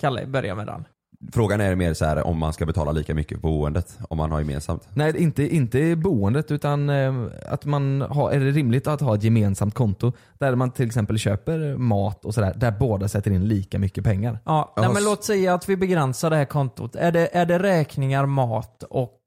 Kalle, 0.00 0.26
börja 0.26 0.54
med 0.54 0.66
den. 0.66 0.84
Frågan 1.32 1.60
är 1.60 1.74
mer 1.74 1.94
så 1.94 2.04
här 2.04 2.26
om 2.26 2.38
man 2.38 2.52
ska 2.52 2.66
betala 2.66 2.92
lika 2.92 3.14
mycket 3.14 3.40
på 3.40 3.48
boendet. 3.48 3.98
Om 4.08 4.18
man 4.18 4.30
har 4.30 4.38
gemensamt. 4.38 4.88
Nej, 4.94 5.22
inte, 5.22 5.54
inte 5.56 5.96
boendet 5.96 6.50
utan 6.50 6.90
eh, 6.90 7.14
att 7.48 7.64
man 7.64 8.00
har, 8.00 8.30
är 8.30 8.40
det 8.40 8.50
rimligt 8.50 8.86
att 8.86 9.00
ha 9.00 9.14
ett 9.14 9.22
gemensamt 9.22 9.74
konto 9.74 10.12
där 10.38 10.54
man 10.54 10.70
till 10.70 10.86
exempel 10.86 11.18
köper 11.18 11.76
mat 11.76 12.24
och 12.24 12.34
sådär, 12.34 12.54
där 12.56 12.70
båda 12.70 13.08
sätter 13.08 13.30
in 13.30 13.48
lika 13.48 13.78
mycket 13.78 14.04
pengar? 14.04 14.38
Ja, 14.44 14.74
nej, 14.76 14.88
men 14.92 15.04
låt 15.04 15.24
säga 15.24 15.54
att 15.54 15.68
vi 15.68 15.76
begränsar 15.76 16.30
det 16.30 16.36
här 16.36 16.44
kontot. 16.44 16.96
Är 16.96 17.12
det, 17.12 17.36
är 17.36 17.46
det 17.46 17.58
räkningar, 17.58 18.26
mat 18.26 18.82
och 18.82 19.20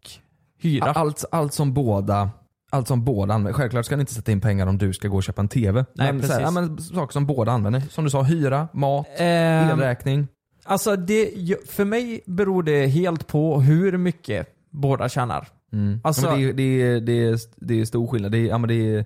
hyra? 0.59 0.85
Allt, 0.91 1.25
allt 1.31 1.53
som 1.53 1.73
båda 1.73 2.29
allt 2.71 2.87
som 2.87 3.03
båda 3.05 3.33
använder. 3.33 3.53
Självklart 3.57 3.85
ska 3.85 3.95
ni 3.95 3.99
inte 4.01 4.13
sätta 4.13 4.31
in 4.31 4.41
pengar 4.41 4.67
om 4.67 4.77
du 4.77 4.93
ska 4.93 5.07
gå 5.07 5.17
och 5.17 5.23
köpa 5.23 5.41
en 5.41 5.47
TV. 5.47 5.85
Nej, 5.93 6.13
men, 6.13 6.23
så 6.23 6.33
här, 6.33 6.39
ja, 6.41 6.45
precis. 6.47 6.55
men 6.55 6.77
saker 6.97 7.13
som 7.13 7.25
båda 7.25 7.51
använder. 7.51 7.79
Som 7.89 8.03
du 8.03 8.09
sa, 8.09 8.23
hyra, 8.23 8.67
mat, 8.73 9.07
Ehm, 9.17 9.69
elräkning. 9.69 10.27
alltså 10.63 10.95
det, 10.95 11.31
för 11.69 11.85
mig 11.85 12.21
beror 12.25 12.63
det 12.63 12.87
helt 12.87 13.27
på 13.27 13.61
hur 13.61 13.97
mycket 13.97 14.47
båda 14.69 15.09
tjänar. 15.09 15.47
Mm. 15.73 15.99
alltså- 16.03 16.27
ja, 16.27 16.35
det, 16.35 16.51
det, 16.53 16.99
det, 16.99 17.39
det 17.55 17.81
är 17.81 17.85
stor 17.85 18.07
skillnad. 18.07 18.31
Det, 18.31 18.39
ja, 18.45 18.57
men 18.57 18.67
det, 18.67 18.93
det 18.93 19.05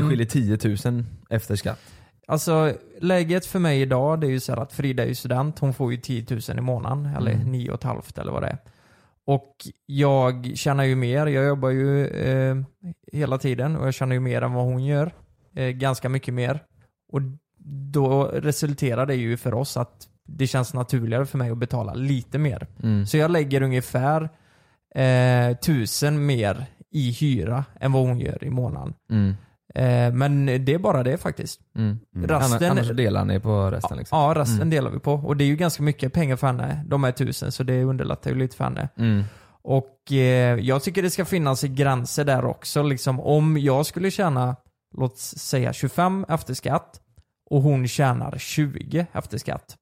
Mm. 0.00 0.08
skiljer 0.10 0.26
10 0.26 0.90
000 0.90 1.04
efter 1.30 1.56
skatt. 1.56 1.78
Alltså 2.26 2.72
läget 3.00 3.46
för 3.46 3.58
mig 3.58 3.80
idag 3.82 4.20
det 4.20 4.26
är 4.26 4.30
ju 4.30 4.40
så 4.40 4.52
att 4.52 4.72
Frida 4.72 5.02
är 5.02 5.08
ju 5.08 5.14
student, 5.14 5.58
hon 5.58 5.74
får 5.74 5.92
ju 5.92 5.98
10 5.98 6.26
000 6.48 6.58
i 6.58 6.60
månaden, 6.60 7.06
eller 7.16 7.32
Mm. 7.32 7.52
9 7.52 7.68
och 7.70 7.74
ett 7.74 7.82
halvt 7.84 8.18
eller 8.18 8.32
vad 8.32 8.42
det 8.42 8.48
är. 8.48 8.58
Och 9.30 9.68
jag 9.86 10.52
tjänar 10.54 10.84
ju 10.84 10.96
mer, 10.96 11.26
jag 11.26 11.46
jobbar 11.46 11.70
ju 11.70 12.06
eh, 12.06 12.56
hela 13.12 13.38
tiden 13.38 13.76
och 13.76 13.86
jag 13.86 13.94
tjänar 13.94 14.14
ju 14.14 14.20
mer 14.20 14.42
än 14.42 14.52
vad 14.52 14.64
hon 14.64 14.84
gör. 14.84 15.14
Eh, 15.54 15.68
ganska 15.68 16.08
mycket 16.08 16.34
mer. 16.34 16.62
Och 17.12 17.20
då 17.92 18.24
resulterar 18.24 19.06
det 19.06 19.14
ju 19.14 19.36
för 19.36 19.54
oss 19.54 19.76
att 19.76 20.08
det 20.28 20.46
känns 20.46 20.74
naturligare 20.74 21.26
för 21.26 21.38
mig 21.38 21.50
att 21.50 21.58
betala 21.58 21.94
lite 21.94 22.38
mer. 22.38 22.66
Mm. 22.82 23.06
Så 23.06 23.16
jag 23.16 23.30
lägger 23.30 23.62
ungefär 23.62 24.30
eh, 24.94 25.56
tusen 25.56 26.26
mer 26.26 26.66
i 26.90 27.10
hyra 27.10 27.64
än 27.80 27.92
vad 27.92 28.06
hon 28.06 28.20
gör 28.20 28.44
i 28.44 28.50
månaden. 28.50 28.94
Mm. 29.10 29.34
Eh, 29.74 30.12
men 30.12 30.46
det 30.46 30.74
är 30.74 30.78
bara 30.78 31.02
det 31.02 31.16
faktiskt. 31.16 31.60
Mm. 31.76 31.98
Mm. 32.16 32.28
Rasten, 32.28 32.52
Annars, 32.70 32.70
annars 32.70 32.96
delar 32.96 33.24
ni 33.24 33.40
på 33.40 33.70
resten 33.70 33.98
liksom? 33.98 34.18
Ja, 34.18 34.34
resten 34.36 34.56
Mm. 34.56 34.70
delar 34.70 34.90
vi 34.90 34.98
på. 34.98 35.12
Och 35.12 35.36
det 35.36 35.44
är 35.44 35.46
ju 35.46 35.56
ganska 35.56 35.82
mycket 35.82 36.12
pengar 36.12 36.36
för 36.36 36.46
henne. 36.46 36.84
De 36.86 37.04
är 37.04 37.12
tusen, 37.12 37.52
så 37.52 37.62
det 37.62 37.84
underlättar 37.84 38.30
ju 38.30 38.36
lite 38.36 38.56
för 38.56 38.64
henne. 38.64 38.88
Mm. 38.98 39.22
Och 39.62 40.12
eh, 40.12 40.58
jag 40.60 40.82
tycker 40.82 41.02
det 41.02 41.10
ska 41.10 41.24
finnas 41.24 41.62
gränser 41.62 42.24
där 42.24 42.44
också. 42.44 42.82
Liksom, 42.82 43.20
om 43.20 43.58
jag 43.58 43.86
skulle 43.86 44.10
tjäna, 44.10 44.56
låt 44.96 45.18
säga 45.18 45.72
25 45.72 46.26
efter 46.28 46.54
skatt 46.54 47.00
och 47.50 47.62
hon 47.62 47.88
tjänar 47.88 48.38
20 48.38 49.06
efter 49.12 49.38
skatt. 49.38 49.76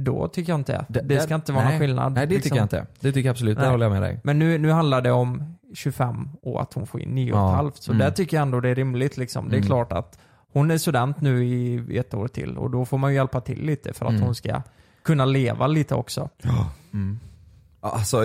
Då 0.00 0.28
tycker 0.28 0.52
jag 0.52 0.60
inte, 0.60 0.84
det, 0.88 1.00
Det- 1.00 1.20
ska 1.20 1.34
inte 1.34 1.52
vara 1.52 1.64
nej. 1.64 1.72
någon 1.72 1.80
skillnad. 1.80 2.12
Nej 2.12 2.26
det 2.26 2.34
liksom. 2.34 2.42
tycker 2.48 2.56
jag 2.56 2.64
inte. 2.64 2.86
Det 3.00 3.12
tycker 3.12 3.28
jag 3.28 3.32
absolut, 3.32 3.56
där 3.56 3.62
Nej. 3.62 3.70
håller 3.70 3.84
jag 3.86 3.92
med 3.92 4.02
dig. 4.02 4.20
Men 4.24 4.38
nu, 4.38 4.58
nu 4.58 4.70
handlar 4.70 5.00
det 5.00 5.10
om 5.10 5.54
25 5.74 6.28
och 6.42 6.62
att 6.62 6.74
hon 6.74 6.86
får 6.86 7.00
in 7.00 7.14
9,5. 7.14 7.30
Ja. 7.66 7.70
Så 7.74 7.92
Mm. 7.92 7.98
där 8.04 8.10
tycker 8.10 8.36
jag 8.36 8.42
ändå 8.42 8.60
det 8.60 8.68
är 8.68 8.74
rimligt. 8.74 9.16
Liksom. 9.16 9.48
Det 9.48 9.54
är 9.54 9.58
Mm. 9.58 9.66
klart 9.66 9.92
att 9.92 10.18
hon 10.52 10.70
är 10.70 10.78
student 10.78 11.20
nu 11.20 11.44
i 11.44 11.98
ett 11.98 12.14
år 12.14 12.28
till 12.28 12.56
och 12.58 12.70
då 12.70 12.84
får 12.84 12.98
man 12.98 13.10
ju 13.10 13.16
hjälpa 13.16 13.40
till 13.40 13.64
lite 13.66 13.92
för 13.92 14.06
att 14.06 14.10
Mm. 14.12 14.22
hon 14.22 14.34
ska 14.34 14.62
kunna 15.02 15.24
leva 15.24 15.66
lite 15.66 15.94
också. 15.94 16.28
Mm. 16.92 17.18
Alltså, 17.80 18.24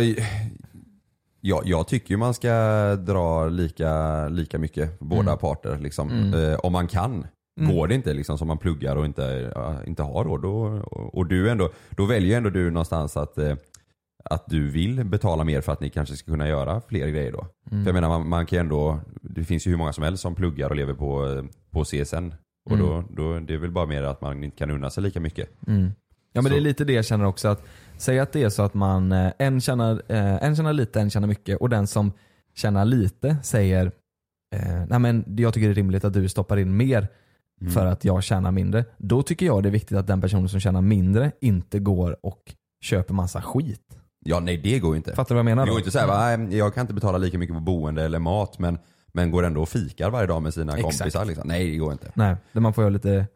ja, 1.42 1.62
jag 1.66 1.88
tycker 1.88 2.12
ju 2.12 2.18
man 2.18 2.34
ska 2.34 2.52
dra 2.96 3.46
lika, 3.48 4.28
lika 4.30 4.58
mycket 4.60 5.00
båda 5.00 5.22
Mm. 5.22 5.38
parter. 5.38 5.78
Liksom. 5.78 6.10
Mm. 6.10 6.52
Eh, 6.52 6.56
om 6.60 6.72
man 6.72 6.88
kan. 6.88 7.28
Mm. 7.60 7.76
Går 7.76 7.88
det 7.88 7.96
inte 7.96 8.14
liksom 8.14 8.38
som 8.38 8.48
man 8.48 8.58
pluggar 8.58 8.96
och 8.96 9.06
inte, 9.06 9.52
ja, 9.56 9.84
inte 9.84 10.04
har 10.04 10.24
råd 10.24 10.42
då, 10.42 10.62
och, 10.86 11.16
och 11.18 11.26
du 11.28 11.50
ändå, 11.50 11.70
då 11.90 12.06
väljer 12.06 12.38
ändå 12.38 12.50
du 12.50 12.72
någonstans 12.72 13.18
att, 13.18 13.38
eh, 13.38 13.56
att 14.26 14.44
du 14.48 14.70
vill 14.70 15.04
betala 15.06 15.44
mer 15.44 15.62
för 15.62 15.72
att 15.72 15.82
ni 15.82 15.90
kanske 15.90 16.16
ska 16.16 16.32
kunna 16.32 16.48
göra 16.48 16.82
fler 16.88 17.08
grejer 17.08 17.32
då. 17.32 17.48
Mm. 17.72 17.84
För 17.84 17.90
jag 17.90 17.94
menar 17.94 18.10
man, 18.10 18.30
man 18.30 18.46
kan 18.46 18.60
ändå, 18.60 19.00
det 19.22 19.44
finns 19.44 19.68
ju 19.68 19.72
hur 19.72 19.78
många 19.78 19.94
som 19.94 20.04
helst 20.04 20.22
som 20.24 20.36
pluggar 20.36 20.70
och 20.70 20.76
lever 20.76 20.94
på, 20.94 21.26
eh, 21.28 21.44
på 21.72 21.84
CSN. 21.84 22.34
Och 22.66 22.72
Mm. 22.76 22.86
då, 22.86 23.04
då, 23.10 23.40
det 23.40 23.54
är 23.54 23.58
väl 23.58 23.72
bara 23.72 23.86
mer 23.86 24.04
att 24.04 24.22
man 24.22 24.44
inte 24.44 24.58
kan 24.58 24.72
unna 24.72 24.90
sig 24.90 25.04
lika 25.04 25.20
mycket. 25.20 25.50
Mm. 25.68 25.84
Ja 26.34 26.42
men 26.42 26.44
Så- 26.44 26.50
det 26.50 26.56
är 26.56 26.62
lite 26.62 26.86
det 26.86 26.94
jag 26.94 27.06
känner 27.06 27.26
också 27.26 27.48
att 27.48 27.64
Säg 27.98 28.20
att 28.20 28.32
det 28.32 28.44
är 28.44 28.50
så 28.50 28.64
att 28.64 28.74
man, 28.74 29.12
eh, 29.12 29.32
en 29.40 29.62
tjänar, 29.62 30.02
en 30.12 30.56
tjänar 30.56 30.74
lite, 30.74 31.02
en 31.02 31.10
tjänar 31.10 31.28
mycket 31.28 31.58
och 31.58 31.70
den 31.70 31.88
som 31.88 32.12
tjänar 32.56 32.86
lite 32.86 33.38
säger 33.44 33.92
Nej 34.88 35.00
men 35.00 35.26
jag 35.38 35.54
tycker 35.54 35.68
det 35.68 35.74
är 35.74 35.76
rimligt 35.76 36.06
att 36.06 36.14
du 36.14 36.30
stoppar 36.30 36.58
in 36.58 36.78
mer 36.78 37.08
Mm. 37.64 37.74
för 37.74 37.86
att 37.86 38.06
jag 38.06 38.24
tjänar 38.24 38.52
mindre. 38.52 38.86
Då 38.98 39.24
tycker 39.24 39.46
jag 39.46 39.64
det 39.64 39.70
är 39.70 39.72
viktigt 39.72 39.98
att 39.98 40.08
den 40.08 40.22
personen 40.22 40.50
som 40.50 40.60
tjänar 40.60 40.82
mindre 40.82 41.32
inte 41.42 41.80
går 41.80 42.18
och 42.26 42.42
köper 42.82 43.14
massa 43.14 43.42
skit. 43.42 43.98
Ja 44.26 44.40
nej 44.40 44.58
det 44.58 44.80
går 44.80 44.92
ju 44.92 44.98
inte. 44.98 45.16
Fattar 45.16 45.30
du 45.30 45.34
vad 45.36 45.40
jag 45.40 45.46
menar 45.46 45.66
Det 45.66 45.70
då? 45.70 45.74
går 45.74 45.80
inte 45.80 45.88
att 45.88 45.94
säga 46.08 46.38
"Nej, 46.38 46.58
jag 46.58 46.74
kan 46.74 46.82
inte 46.82 46.94
betala 46.94 47.18
lika 47.18 47.38
mycket 47.38 47.56
på 47.56 47.62
boende 47.62 48.04
eller 48.04 48.20
mat 48.20 48.60
men, 48.60 48.78
men 49.14 49.32
går 49.32 49.44
ändå 49.44 49.62
och 49.62 49.70
fikar 49.70 50.10
varje 50.10 50.28
dag 50.28 50.42
med 50.42 50.54
sina 50.54 50.78
Exakt. 50.78 50.98
kompisar 51.00 51.26
liksom. 51.26 51.48
Nej 51.48 51.72
det 51.72 51.78
går 51.78 51.92
inte. 51.92 52.12
Nej, 52.14 52.36
man 52.52 52.74
får 52.74 52.82
göra 52.84 52.94
lite 52.94 53.28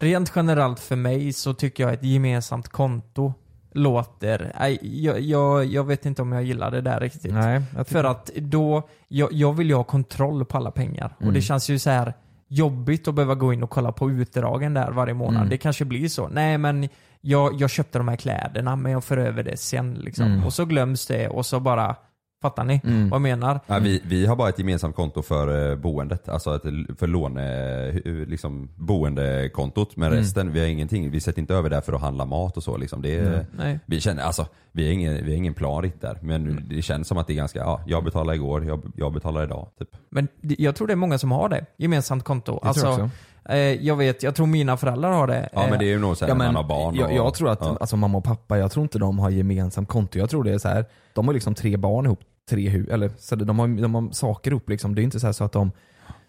Rent 0.00 0.32
generellt 0.36 0.80
för 0.80 0.96
mig 0.96 1.32
så 1.32 1.54
tycker 1.54 1.84
jag 1.84 1.92
ett 1.92 2.04
gemensamt 2.04 2.68
konto 2.68 3.32
låter... 3.72 4.52
Nej, 4.60 4.78
jag, 5.04 5.20
jag, 5.20 5.64
jag 5.64 5.84
vet 5.84 6.06
inte 6.06 6.22
om 6.22 6.32
jag 6.32 6.42
gillar 6.44 6.70
det 6.70 6.80
där 6.80 7.00
riktigt. 7.00 7.32
Nej, 7.34 7.62
jag 7.76 7.86
tycker- 7.86 8.00
För 8.00 8.04
att 8.08 8.30
då, 8.36 8.88
jag, 9.08 9.32
jag 9.32 9.52
vill 9.52 9.68
ju 9.68 9.74
ha 9.74 9.84
kontroll 9.84 10.44
på 10.44 10.56
alla 10.56 10.70
pengar. 10.70 11.14
Och 11.16 11.22
Mm. 11.22 11.34
det 11.34 11.42
känns 11.42 11.68
ju 11.70 11.78
så 11.78 11.90
här 11.90 12.14
jobbigt 12.52 13.08
att 13.08 13.14
behöva 13.14 13.34
gå 13.34 13.52
in 13.52 13.62
och 13.62 13.70
kolla 13.70 13.92
på 13.92 14.10
utdragen 14.10 14.74
där 14.74 14.90
varje 14.90 15.14
månad. 15.14 15.36
Mm. 15.36 15.48
Det 15.48 15.56
kanske 15.56 15.84
blir 15.84 16.08
så. 16.08 16.28
Nej 16.28 16.58
men 16.58 16.88
jag, 17.20 17.60
jag 17.60 17.70
köpte 17.70 17.98
de 17.98 18.08
här 18.08 18.16
kläderna 18.16 18.76
men 18.76 18.92
jag 18.92 19.04
för 19.04 19.16
över 19.16 19.42
det 19.42 19.56
sen 19.56 19.94
liksom. 19.94 20.26
Mm. 20.26 20.44
Och 20.44 20.52
så 20.52 20.64
glöms 20.64 21.06
det 21.06 21.28
och 21.28 21.46
så 21.46 21.60
bara, 21.60 21.96
fattar 22.42 22.64
ni 22.64 22.80
Mm. 22.84 23.08
vad 23.10 23.16
jag 23.16 23.22
menar? 23.22 23.60
Ja, 23.66 23.78
vi, 23.78 24.02
vi 24.04 24.26
har 24.26 24.36
bara 24.36 24.48
ett 24.48 24.58
gemensamt 24.58 24.96
konto 24.96 25.22
för 25.22 25.70
eh, 25.70 25.76
boendet, 25.76 26.28
alltså 26.28 26.56
ett, 26.56 26.62
för 26.98 27.06
låne, 27.06 27.88
eh, 27.88 28.12
liksom 28.12 28.68
boendekontot. 28.76 29.96
Men 29.96 30.06
Mm. 30.08 30.18
resten, 30.18 30.52
vi 30.52 30.60
har 30.60 30.66
ingenting, 30.66 31.10
vi 31.10 31.20
sätter 31.20 31.38
inte 31.40 31.54
över 31.54 31.70
där 31.70 31.80
för 31.80 31.92
att 31.92 32.00
handla 32.00 32.24
mat 32.24 32.56
och 32.56 32.62
så 32.62 32.76
liksom. 32.76 33.02
Det 33.02 33.16
är, 33.18 33.30
Nej. 33.30 33.46
Nej. 33.56 33.78
Vi 33.86 34.00
känner, 34.00 34.22
alltså, 34.22 34.46
vi 34.72 34.86
har 34.86 34.92
ingen, 34.92 35.14
vi 35.14 35.30
har 35.30 35.36
ingen 35.36 35.54
plan 35.54 35.82
riktigt 35.82 36.02
där. 36.02 36.18
Men 36.22 36.48
Mm. 36.48 36.64
det 36.68 36.82
känns 36.82 37.08
som 37.08 37.18
att 37.18 37.26
det 37.26 37.32
är 37.32 37.36
ganska, 37.36 37.58
ja, 37.58 37.80
jag 37.86 38.04
betalade 38.04 38.36
igår, 38.36 38.64
jag, 38.64 38.92
jag 38.96 39.12
betalar 39.12 39.44
idag. 39.44 39.68
Typ. 39.78 39.88
Men 40.10 40.28
jag 40.40 40.76
tror 40.76 40.86
det 40.86 40.92
är 40.92 40.96
många 40.96 41.18
som 41.18 41.32
har 41.32 41.48
det. 41.48 41.66
Gemensamt 41.76 42.24
konto. 42.24 42.52
Det 42.52 42.72
tror 42.74 42.86
jag 42.86 42.90
alltså, 42.92 43.04
också. 43.04 43.52
eh, 43.52 43.58
jag 43.58 43.96
vet, 43.96 44.22
jag 44.22 44.34
tror 44.34 44.46
mina 44.46 44.76
föräldrar 44.76 45.12
har 45.12 45.26
det. 45.26 45.48
Ja 45.52 45.66
men 45.70 45.78
det 45.78 45.84
är 45.84 45.88
ju 45.88 45.98
nog 45.98 46.16
så 46.16 46.24
här 46.24 46.32
Ja, 46.32 46.38
när 46.38 46.44
man 46.46 46.54
har 46.56 46.64
barn. 46.64 46.94
jag, 46.94 47.10
och, 47.10 47.16
jag 47.16 47.34
tror 47.34 47.50
att 47.50 47.58
ja. 47.60 47.76
alltså, 47.80 47.96
mamma 47.96 48.18
och 48.18 48.24
pappa, 48.24 48.58
jag 48.58 48.70
tror 48.72 48.82
inte 48.82 48.98
de 48.98 49.18
har 49.18 49.30
gemensamt 49.30 49.88
konto. 49.88 50.18
Jag 50.18 50.30
tror 50.30 50.44
det 50.44 50.52
är 50.52 50.58
så 50.58 50.68
här. 50.68 50.84
de 51.14 51.26
har 51.26 51.34
liksom 51.34 51.54
tre 51.54 51.76
barn 51.76 52.06
ihop, 52.06 52.20
tre 52.50 52.84
eller 52.90 53.10
så 53.18 53.36
de 53.36 53.58
har, 53.58 53.68
de 53.68 53.94
har 53.94 54.10
saker 54.10 54.50
ihop 54.50 54.68
liksom. 54.68 54.94
Det 54.94 55.02
är 55.02 55.04
inte 55.04 55.20
så, 55.20 55.26
här 55.26 55.32
så 55.32 55.44
att 55.44 55.52
de 55.52 55.70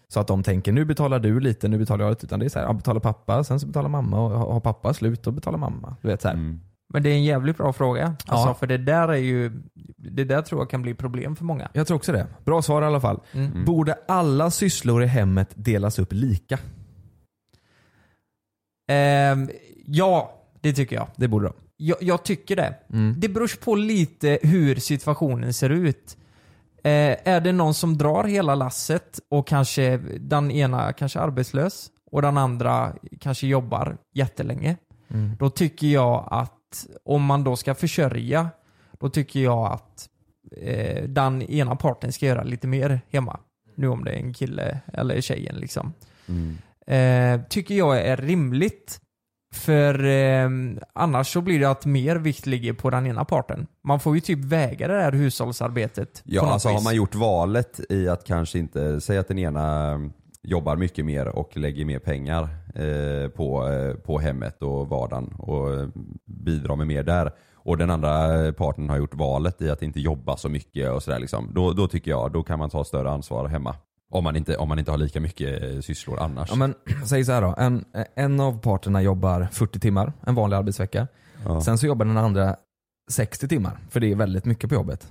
så 0.08 0.20
att 0.20 0.26
de 0.26 0.42
tänker 0.42 0.72
nu 0.72 0.84
betalar 0.84 1.18
du 1.18 1.40
lite, 1.40 1.68
nu 1.68 1.78
betalar 1.78 2.04
jag 2.04 2.10
lite. 2.10 2.26
Utan 2.26 2.40
det 2.40 2.46
är 2.46 2.48
så 2.48 2.58
här, 2.58 2.66
ja, 2.66 2.72
betalar 2.72 3.00
pappa, 3.00 3.44
sen 3.44 3.60
så 3.60 3.66
betalar 3.66 3.88
mamma 3.88 4.20
och 4.20 4.30
har 4.30 4.60
pappa 4.60 4.94
slut 4.94 5.22
då 5.22 5.30
betalar 5.30 5.58
mamma. 5.58 5.96
Du 6.02 6.08
vet 6.08 6.22
så 6.22 6.28
här. 6.28 6.34
Mm. 6.34 6.60
Men 6.92 7.02
det 7.02 7.08
är 7.08 7.14
en 7.14 7.24
jävligt 7.24 7.56
bra 7.56 7.72
fråga. 7.72 8.06
Alltså, 8.26 8.48
Ja. 8.48 8.54
För 8.54 8.66
det 8.66 8.78
där 8.78 9.08
är 9.08 9.16
ju, 9.16 9.52
det 9.96 10.24
där 10.24 10.42
tror 10.42 10.60
jag 10.60 10.70
kan 10.70 10.82
bli 10.82 10.94
problem 10.94 11.36
för 11.36 11.44
många. 11.44 11.68
Jag 11.72 11.86
tror 11.86 11.96
också 11.96 12.12
det. 12.12 12.26
Bra 12.44 12.62
svar 12.62 12.82
i 12.82 12.84
alla 12.84 13.00
fall. 13.00 13.20
Mm. 13.32 13.64
Borde 13.64 13.98
alla 14.08 14.50
sysslor 14.50 15.02
i 15.02 15.06
hemmet 15.06 15.48
delas 15.54 15.98
upp 15.98 16.12
lika? 16.12 16.58
Ehm, 18.88 19.50
ja, 19.86 20.34
det 20.60 20.72
tycker 20.72 20.96
jag. 20.96 21.06
Det 21.16 21.28
borde 21.28 21.46
de. 21.46 21.54
Jag. 21.76 22.02
Jag 22.02 22.24
tycker 22.24 22.56
det. 22.56 22.74
Mm. 22.92 23.14
Det 23.18 23.28
beror 23.28 23.60
på 23.64 23.74
lite 23.74 24.38
hur 24.42 24.76
situationen 24.76 25.52
ser 25.52 25.70
ut. 25.70 26.16
Eh, 26.84 27.16
är 27.24 27.40
det 27.40 27.52
någon 27.52 27.74
som 27.74 27.98
drar 27.98 28.24
hela 28.24 28.54
lasset 28.54 29.20
och 29.30 29.46
kanske 29.46 29.96
den 30.20 30.50
ena 30.50 30.92
kanske 30.92 31.18
är 31.18 31.22
arbetslös 31.22 31.90
och 32.10 32.22
den 32.22 32.38
andra 32.38 32.92
kanske 33.20 33.46
jobbar 33.46 33.96
jättelänge. 34.14 34.76
Mm. 35.08 35.36
Då 35.38 35.50
tycker 35.50 35.86
jag 35.86 36.28
att 36.30 36.86
om 37.04 37.24
man 37.24 37.44
då 37.44 37.56
ska 37.56 37.74
försörja, 37.74 38.50
då 39.00 39.08
tycker 39.08 39.40
jag 39.40 39.72
att 39.72 40.08
eh, 40.56 41.04
den 41.04 41.42
ena 41.42 41.76
parten 41.76 42.12
ska 42.12 42.26
göra 42.26 42.42
lite 42.42 42.66
mer 42.66 43.00
hemma. 43.10 43.40
Nu 43.74 43.88
om 43.88 44.04
det 44.04 44.10
är 44.10 44.16
en 44.16 44.34
kille 44.34 44.80
eller 44.92 45.20
tjejen 45.20 45.56
liksom. 45.56 45.92
Mm. 46.28 46.58
Eh, 46.86 47.46
tycker 47.48 47.74
jag 47.74 48.00
är 48.00 48.16
rimligt. 48.16 49.00
För 49.54 50.04
eh, 50.04 50.48
annars 50.92 51.32
så 51.32 51.40
blir 51.40 51.60
det 51.60 51.70
att 51.70 51.86
mer 51.86 52.16
vikt 52.16 52.46
ligger 52.46 52.72
på 52.72 52.90
den 52.90 53.06
ena 53.06 53.24
parten. 53.24 53.66
Man 53.84 54.00
får 54.00 54.14
ju 54.14 54.20
typ 54.20 54.44
väga 54.44 54.88
det 54.88 54.94
där 54.94 55.12
hushållsarbetet. 55.12 56.12
på 56.14 56.20
Ja 56.24 56.42
något 56.42 56.52
alltså 56.52 56.68
har 56.68 56.74
vis. 56.74 56.84
man 56.84 56.94
gjort 56.94 57.14
valet 57.14 57.80
i 57.88 58.08
att 58.08 58.24
kanske 58.24 58.58
inte, 58.58 59.00
säga 59.00 59.20
att 59.20 59.28
den 59.28 59.38
ena 59.38 60.00
jobbar 60.42 60.76
mycket 60.76 61.04
mer 61.04 61.28
och 61.28 61.56
lägger 61.56 61.84
mer 61.84 61.98
pengar 61.98 62.42
eh, 62.74 63.28
på, 63.28 63.68
eh, 63.68 63.94
på 63.94 64.18
hemmet 64.18 64.62
och 64.62 64.88
vardagen 64.88 65.34
och 65.38 65.88
bidrar 66.26 66.76
med 66.76 66.86
mer 66.86 67.02
där. 67.02 67.32
Och 67.54 67.78
den 67.78 67.90
andra 67.90 68.52
parten 68.52 68.88
har 68.88 68.96
gjort 68.96 69.14
valet 69.14 69.62
i 69.62 69.70
att 69.70 69.82
inte 69.82 70.00
jobba 70.00 70.36
så 70.36 70.48
mycket 70.48 70.90
och 70.90 71.02
sådär 71.02 71.18
liksom. 71.18 71.50
Då, 71.54 71.72
då 71.72 71.88
tycker 71.88 72.10
jag, 72.10 72.32
då 72.32 72.42
kan 72.42 72.58
man 72.58 72.70
ta 72.70 72.84
större 72.84 73.10
ansvar 73.10 73.48
hemma. 73.48 73.74
Om 74.14 74.24
man 74.24 74.36
inte, 74.36 74.56
om 74.56 74.68
man 74.68 74.78
inte 74.78 74.90
har 74.90 74.98
lika 74.98 75.20
mycket 75.20 75.62
eh, 75.62 75.80
sysslor 75.80 76.20
annars. 76.20 76.48
Ja, 76.50 76.56
men, 76.56 76.74
säg 77.06 77.24
så 77.24 77.32
här 77.32 77.42
då. 77.42 77.54
En, 77.58 77.84
en 78.14 78.40
av 78.40 78.58
parterna 78.58 79.02
jobbar 79.02 79.48
40 79.52 79.80
timmar, 79.80 80.12
en 80.26 80.34
vanlig 80.34 80.56
arbetsvecka. 80.56 81.08
Ja. 81.44 81.60
Sen 81.60 81.78
så 81.78 81.86
jobbar 81.86 82.06
den 82.06 82.16
andra 82.16 82.56
60 83.10 83.48
timmar, 83.48 83.78
för 83.90 84.00
det 84.00 84.12
är 84.12 84.16
väldigt 84.16 84.44
mycket 84.44 84.68
på 84.68 84.74
jobbet. 84.74 85.08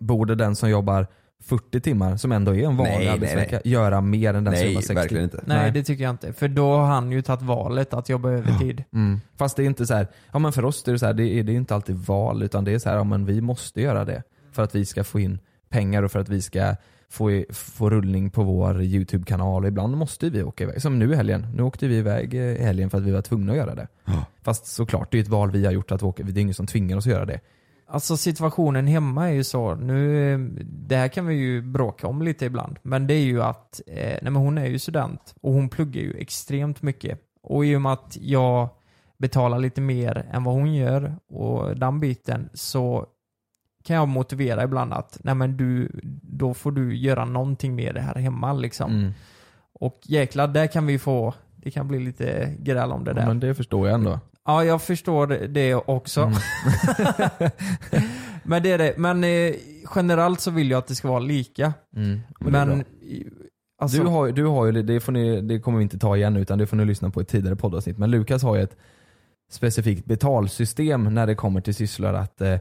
Borde 0.00 0.34
den 0.34 0.56
som 0.56 0.70
jobbar 0.70 1.06
40 1.42 1.80
timmar, 1.80 2.16
som 2.16 2.32
ändå 2.32 2.54
är 2.54 2.66
en 2.66 2.76
vanlig 2.76 2.94
Nej, 2.94 2.98
nej, 2.98 3.08
arbetsvecka, 3.08 3.60
göra 3.64 4.00
mer 4.00 4.34
än 4.34 4.44
den 4.44 4.54
som 4.54 4.62
Nej, 4.62 4.72
jobbar 4.72 4.80
60? 4.80 4.94
verkligen 4.94 5.24
inte. 5.24 5.40
Nej, 5.46 5.58
Nej. 5.58 5.70
det 5.70 5.84
tycker 5.84 6.04
jag 6.04 6.10
inte. 6.10 6.32
För 6.32 6.48
då 6.48 6.76
har 6.76 6.86
han 6.86 7.12
ju 7.12 7.22
tagit 7.22 7.42
valet 7.42 7.94
att 7.94 8.08
jobba 8.08 8.30
övertid. 8.30 8.84
Mm. 8.92 9.20
Fast 9.36 9.56
det 9.56 9.62
är 9.62 9.66
inte 9.66 9.86
så 9.86 9.94
här, 9.94 10.06
ja 10.32 10.38
men 10.38 10.52
för 10.52 10.64
oss 10.64 10.88
är 10.88 10.92
det 10.92 10.98
så 10.98 11.06
här, 11.06 11.12
det 11.12 11.28
är, 11.28 11.42
det 11.42 11.52
är 11.52 11.56
inte 11.56 11.74
alltid 11.74 11.96
val 11.96 12.42
utan 12.42 12.64
det 12.64 12.74
är 12.74 12.78
så 12.78 12.88
här, 12.88 12.96
ja 12.96 13.04
men 13.04 13.24
vi 13.26 13.40
måste 13.40 13.80
göra 13.80 14.04
det. 14.04 14.22
För 14.52 14.62
att 14.62 14.74
vi 14.74 14.86
ska 14.86 15.04
få 15.04 15.20
in 15.20 15.38
pengar 15.68 16.02
och 16.02 16.12
för 16.12 16.18
att 16.18 16.28
vi 16.28 16.42
ska 16.42 16.76
få, 17.12 17.30
i- 17.30 17.46
få 17.52 17.90
rullning 17.90 18.30
på 18.30 18.42
vår 18.42 18.82
YouTube-kanal 18.82 19.62
och 19.62 19.68
ibland 19.68 19.96
måste 19.96 20.30
vi 20.30 20.42
åka 20.42 20.64
iväg. 20.64 20.82
Som 20.82 20.98
nu 20.98 21.12
i 21.12 21.16
helgen. 21.16 21.46
Nu 21.54 21.62
åkte 21.62 21.88
vi 21.88 21.96
iväg 21.96 22.34
eh, 22.34 22.40
i 22.40 22.62
helgen 22.62 22.90
för 22.90 22.98
att 22.98 23.04
vi 23.04 23.10
var 23.10 23.22
tvungna 23.22 23.52
att 23.52 23.58
göra 23.58 23.74
det. 23.74 23.88
Ja. 24.04 24.24
Fast 24.42 24.66
såklart, 24.66 25.12
det 25.12 25.18
är 25.18 25.22
ett 25.22 25.28
val 25.28 25.50
vi 25.50 25.64
har 25.64 25.72
gjort 25.72 25.92
att 25.92 26.02
åka. 26.02 26.22
Det 26.22 26.40
är 26.40 26.42
ingen 26.42 26.54
som 26.54 26.66
tvingar 26.66 26.96
oss 26.96 27.06
att 27.06 27.12
göra 27.12 27.24
det. 27.24 27.40
Alltså 27.86 28.16
situationen 28.16 28.86
hemma 28.86 29.28
är 29.28 29.32
ju 29.32 29.44
så, 29.44 29.74
nu, 29.74 30.38
det 30.88 30.96
här 30.96 31.08
kan 31.08 31.26
vi 31.26 31.34
ju 31.34 31.62
bråka 31.62 32.06
om 32.06 32.22
lite 32.22 32.44
ibland, 32.44 32.76
men 32.82 33.06
det 33.06 33.14
är 33.14 33.24
ju 33.24 33.42
att, 33.42 33.80
eh, 33.86 33.94
nej 33.96 34.18
men 34.22 34.36
hon 34.36 34.58
är 34.58 34.66
ju 34.66 34.78
student 34.78 35.34
och 35.40 35.52
hon 35.52 35.68
pluggar 35.68 36.02
ju 36.02 36.14
extremt 36.18 36.82
mycket. 36.82 37.18
Och 37.42 37.66
i 37.66 37.76
och 37.76 37.82
med 37.82 37.92
att 37.92 38.18
jag 38.20 38.68
betalar 39.18 39.58
lite 39.58 39.80
mer 39.80 40.26
än 40.32 40.44
vad 40.44 40.54
hon 40.54 40.74
gör 40.74 41.14
och 41.28 41.76
den 41.76 42.00
biten 42.00 42.48
så 42.54 43.06
kan 43.82 43.96
jag 43.96 44.08
motivera 44.08 44.64
ibland 44.64 44.92
att, 44.92 45.18
nej 45.24 45.34
men 45.34 45.56
du, 45.56 45.90
då 46.22 46.54
får 46.54 46.72
du 46.72 46.96
göra 46.96 47.24
någonting 47.24 47.74
med 47.74 47.94
det 47.94 48.00
här 48.00 48.14
hemma 48.14 48.52
liksom. 48.52 48.90
Mm. 48.92 49.12
Och 49.74 50.00
jäklar, 50.02 50.48
där 50.48 50.66
kan 50.66 50.86
vi 50.86 50.98
få, 50.98 51.34
det 51.56 51.70
kan 51.70 51.88
bli 51.88 51.98
lite 51.98 52.54
gräl 52.58 52.92
om 52.92 53.04
det 53.04 53.10
Ja, 53.10 53.14
där. 53.14 53.26
men 53.26 53.40
det 53.40 53.54
förstår 53.54 53.86
jag 53.88 53.94
ändå. 53.94 54.20
Ja, 54.44 54.64
jag 54.64 54.82
förstår 54.82 55.26
det 55.26 55.74
också. 55.74 56.20
Mm. 56.22 56.38
men 58.42 58.62
det 58.62 58.72
är 58.72 58.78
det. 58.78 58.94
Men 58.96 59.24
eh, 59.24 59.54
generellt 59.94 60.40
så 60.40 60.50
vill 60.50 60.70
jag 60.70 60.78
att 60.78 60.86
det 60.86 60.94
ska 60.94 61.08
vara 61.08 61.18
lika. 61.20 61.72
Mm. 61.96 62.20
Men 62.40 62.68
Men, 62.68 62.84
alltså, 63.78 64.02
du, 64.02 64.08
har, 64.08 64.28
du 64.28 64.44
har 64.46 64.66
ju, 64.66 64.82
det, 64.82 65.00
får 65.00 65.12
ni, 65.12 65.40
det 65.40 65.60
kommer 65.60 65.78
vi 65.78 65.82
inte 65.82 65.98
ta 65.98 66.16
igen 66.16 66.36
utan 66.36 66.58
det 66.58 66.66
får 66.66 66.76
ni 66.76 66.84
lyssna 66.84 67.10
på 67.10 67.20
i 67.20 67.22
ett 67.22 67.28
tidigare 67.28 67.56
poddavsnitt. 67.56 67.98
Men 67.98 68.10
Lukas 68.10 68.42
har 68.42 68.56
ju 68.56 68.62
ett 68.62 68.76
specifikt 69.50 70.04
betalsystem 70.04 71.14
när 71.14 71.26
det 71.26 71.34
kommer 71.34 71.60
till 71.60 71.74
sysslor. 71.74 72.14
Att 72.14 72.40
eh, 72.40 72.56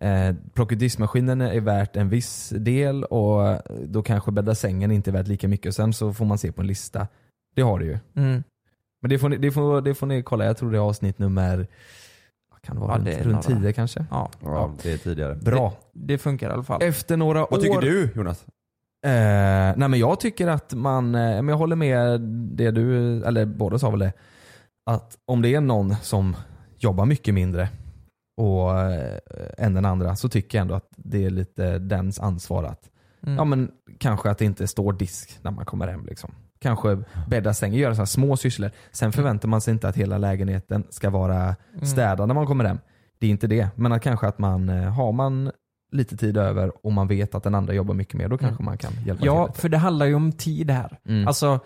eh, 0.00 0.34
plocka 0.54 0.74
ut 0.74 0.78
diskmaskinen 0.78 1.40
är 1.40 1.60
värt 1.60 1.96
en 1.96 2.08
viss 2.08 2.48
del 2.56 3.04
och 3.04 3.58
då 3.84 4.02
kanske 4.02 4.30
bädda 4.32 4.54
sängen 4.54 4.90
inte 4.90 5.10
är 5.10 5.12
värt 5.12 5.28
lika 5.28 5.48
mycket. 5.48 5.66
Och 5.68 5.74
sen 5.74 5.92
så 5.92 6.12
får 6.12 6.24
man 6.24 6.38
se 6.38 6.52
på 6.52 6.60
en 6.60 6.66
lista. 6.66 7.06
Det 7.56 7.62
har 7.62 7.78
du 7.78 7.84
ju. 7.86 7.98
mm, 8.16 8.42
Men 9.02 9.10
det 9.10 9.18
får 9.18 9.28
ni, 9.28 9.36
det 9.36 9.50
får, 9.50 9.80
det 9.80 9.94
får 9.94 10.06
ni 10.06 10.22
kolla. 10.22 10.44
Jag 10.44 10.56
tror 10.56 10.70
det 10.70 10.78
är 10.78 10.82
avsnitt 10.82 11.18
nummer 11.18 11.66
vad 12.50 12.62
kan 12.62 12.76
det 12.76 12.80
vara, 12.82 12.92
Ja, 12.98 13.04
det 13.04 13.22
runt 13.24 13.48
några. 13.48 13.60
10 13.62 13.72
kanske. 13.72 14.06
ja, 14.10 14.30
Ja, 14.42 14.74
det 14.82 14.92
är 14.92 14.98
tidigare. 14.98 15.34
Bra. 15.34 15.72
det 15.92 16.18
funkar 16.18 16.50
i 16.50 16.52
alla 16.52 16.62
fall. 16.64 16.82
Efter 16.82 17.16
några 17.16 17.42
år 17.42 17.48
Vad 17.50 17.60
tycker 17.60 17.80
du 17.80 18.10
Jonas? 18.16 18.44
Eh, 19.06 19.10
nej 19.76 19.88
men 19.88 19.94
jag 19.98 20.20
tycker 20.20 20.48
att 20.48 20.74
man, 20.74 21.14
eh, 21.14 21.20
men 21.20 21.48
jag 21.48 21.56
håller 21.56 21.76
med 21.76 22.20
det 22.56 22.70
du, 22.70 23.16
eller 23.24 23.46
båda 23.46 23.78
sa 23.78 23.90
väl 23.90 23.98
det, 24.00 24.12
att 24.86 25.18
om 25.24 25.42
det 25.42 25.54
är 25.54 25.60
någon 25.60 25.94
som 26.02 26.36
jobbar 26.78 27.06
mycket 27.06 27.34
mindre 27.34 27.68
och, 28.38 28.80
eh, 28.80 29.18
än 29.58 29.74
den 29.74 29.84
andra 29.84 30.16
så 30.16 30.28
tycker 30.28 30.58
jag 30.58 30.62
ändå 30.62 30.74
att 30.74 30.88
det 30.96 31.24
är 31.24 31.30
lite 31.30 31.78
dens 31.78 32.20
ansvar 32.20 32.64
att, 32.64 32.90
Mm. 33.22 33.36
ja 33.36 33.44
men 33.44 33.70
kanske 33.98 34.30
att 34.30 34.38
det 34.38 34.44
inte 34.44 34.66
står 34.66 34.92
disk 34.92 35.38
när 35.42 35.50
man 35.50 35.64
kommer 35.64 35.88
hem 35.88 36.06
liksom. 36.06 36.30
Kanske 36.60 36.98
bädda 37.28 37.54
sängen, 37.54 37.78
göra 37.78 37.94
så 37.94 38.00
här 38.00 38.06
små 38.06 38.36
sysslor. 38.36 38.70
Sen 38.92 39.12
förväntar 39.12 39.48
man 39.48 39.60
sig 39.60 39.72
inte 39.72 39.88
att 39.88 39.96
hela 39.96 40.18
lägenheten 40.18 40.84
ska 40.90 41.10
vara 41.10 41.56
Mm. 41.74 41.86
städad 41.86 42.28
när 42.28 42.34
man 42.34 42.46
kommer 42.46 42.64
hem. 42.64 42.78
Det 43.18 43.26
är 43.26 43.30
inte 43.30 43.46
det. 43.46 43.68
Men 43.74 43.92
att 43.92 44.02
kanske 44.02 44.26
att 44.26 44.38
man, 44.38 44.68
eh, 44.68 44.82
har 44.92 45.12
man 45.12 45.50
lite 45.92 46.16
tid 46.16 46.36
över 46.36 46.86
och 46.86 46.92
man 46.92 47.08
vet 47.08 47.34
att 47.34 47.42
den 47.42 47.54
andra 47.54 47.72
jobbar 47.74 47.94
mycket 47.94 48.14
mer, 48.14 48.28
då 48.28 48.38
kanske 48.38 48.62
man 48.62 48.78
kan 48.78 48.92
hjälpa 49.06 49.26
Ja, 49.26 49.46
till. 49.46 49.60
för 49.60 49.68
det 49.68 49.78
handlar 49.78 50.06
ju 50.06 50.14
om 50.14 50.32
tid 50.32 50.70
här. 50.70 50.98
Mm. 51.08 51.28
Alltså, 51.28 51.60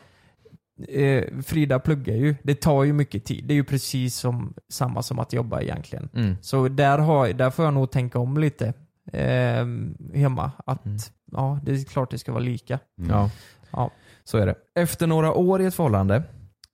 eh, 0.88 1.24
Frida 1.42 1.78
pluggar 1.78 2.14
ju. 2.14 2.34
Det 2.42 2.54
tar 2.54 2.84
ju 2.84 2.92
mycket 2.92 3.24
tid. 3.24 3.44
Det 3.44 3.54
är 3.54 3.56
ju 3.56 3.64
precis 3.64 4.16
som 4.16 4.54
samma 4.68 5.02
som 5.02 5.18
att 5.18 5.32
jobba 5.32 5.60
egentligen. 5.60 6.08
Mm. 6.14 6.36
Så 6.42 6.68
där, 6.68 6.98
har, 6.98 7.28
där 7.32 7.50
får 7.50 7.64
jag 7.64 7.74
nog 7.74 7.90
tänka 7.90 8.18
om 8.18 8.38
lite 8.38 8.66
eh, 9.12 9.66
hemma. 10.14 10.52
Att 10.66 10.84
Mm. 10.86 10.98
ja, 11.32 11.60
det 11.62 11.72
är 11.72 11.84
klart 11.84 12.10
det 12.10 12.18
ska 12.18 12.32
vara 12.32 12.42
lika. 12.44 12.78
Ja. 13.08 13.30
Ja. 13.70 13.90
Så 14.24 14.38
är 14.38 14.46
det. 14.46 14.54
Efter 14.74 15.06
några 15.06 15.32
år 15.34 15.62
i 15.62 15.64
ett 15.64 15.74
förhållande 15.74 16.22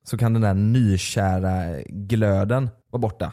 så 0.04 0.18
kan 0.18 0.32
den 0.32 0.42
där 0.42 0.54
nykära 0.54 1.82
glöden 1.87 2.70
vara 2.90 3.00
borta. 3.00 3.32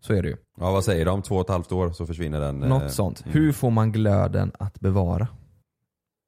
Så 0.00 0.14
är 0.14 0.22
det 0.22 0.28
ju. 0.28 0.36
Ja 0.60 0.72
vad 0.72 0.84
säger 0.84 1.04
de? 1.04 1.22
Två 1.22 1.34
och 1.34 1.40
ett 1.40 1.48
halvt 1.50 1.72
år 1.72 1.90
så 1.92 2.06
försvinner 2.06 2.40
den. 2.40 2.62
eh, 2.62 2.68
Något 2.68 2.92
sånt. 2.92 3.24
mm. 3.26 3.32
Hur 3.38 3.52
får 3.52 3.70
man 3.70 3.92
glöden 3.92 4.52
att 4.58 4.80
bevara? 4.80 5.28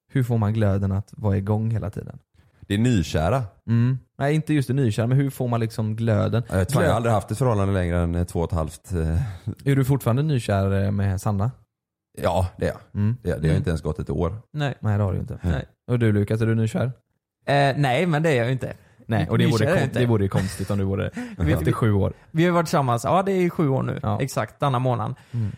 Hur 0.08 0.22
får 0.22 0.38
man 0.38 0.52
glöden 0.54 0.92
att 0.92 1.08
vara 1.16 1.36
igång 1.36 1.70
hela 1.70 1.90
tiden? 1.90 2.18
Det 2.66 2.74
är 2.74 2.78
nykära. 2.78 3.42
Mm. 3.68 3.98
Nej 4.18 4.34
inte 4.34 4.54
just 4.54 4.68
det 4.68 4.74
nykära, 4.74 5.06
men 5.06 5.18
hur 5.18 5.30
får 5.30 5.48
man 5.48 5.60
liksom 5.60 5.96
glöden? 5.96 6.42
Jag, 6.48 6.56
vet, 6.56 6.74
jag 6.74 6.80
har 6.80 6.88
aldrig 6.88 7.12
haft 7.12 7.30
ett 7.30 7.38
förhållande 7.38 7.74
längre 7.74 7.98
än 7.98 8.14
eh, 8.14 8.24
två 8.24 8.38
och 8.40 8.44
ett 8.52 8.56
halvt. 8.56 8.92
eh, 8.92 9.20
Är 9.70 9.76
du 9.76 9.84
fortfarande 9.84 10.22
nykär 10.22 10.84
eh, 10.84 10.90
med 10.90 11.20
Sanna? 11.20 11.50
Ja 12.22 12.48
det 12.58 12.64
är 12.64 12.68
jag. 12.70 12.78
Mm. 12.94 13.16
Det, 13.22 13.38
det 13.42 13.48
har 13.48 13.56
inte 13.56 13.70
ens 13.70 13.82
gått 13.82 13.98
ett 13.98 14.10
år. 14.10 14.36
Nej. 14.52 14.74
Nej 14.80 14.98
det 14.98 15.04
har 15.04 15.12
du 15.12 15.18
inte. 15.18 15.38
Nej. 15.42 15.64
Och 15.90 15.98
du 15.98 16.12
Lukas, 16.12 16.40
är 16.40 16.46
du 16.46 16.54
nykär? 16.54 16.84
Eh, 17.46 17.74
nej, 17.76 18.06
men 18.06 18.22
det 18.22 18.30
är 18.30 18.36
jag 18.36 18.46
ju 18.46 18.52
inte. 18.52 18.72
Nej, 19.06 19.26
och 19.30 19.38
det 19.38 19.46
vore, 19.46 19.86
det 19.92 20.06
vore 20.06 20.22
ju 20.22 20.28
konstigt 20.28 20.70
om 20.70 20.78
du 20.78 20.84
vore 20.84 21.10
Vi- 21.38 21.52
efter 21.52 21.72
sju 21.72 21.92
år. 21.92 22.12
Vi 22.30 22.44
har 22.44 22.52
varit 22.52 22.66
tillsammans, 22.66 23.04
ja 23.04 23.22
det 23.22 23.32
är 23.32 23.50
sju 23.50 23.68
år 23.68 23.82
nu, 23.82 23.98
Ja. 24.02 24.20
exakt, 24.20 24.60
denna 24.60 24.78
månaden. 24.78 25.14
Mm. 25.30 25.50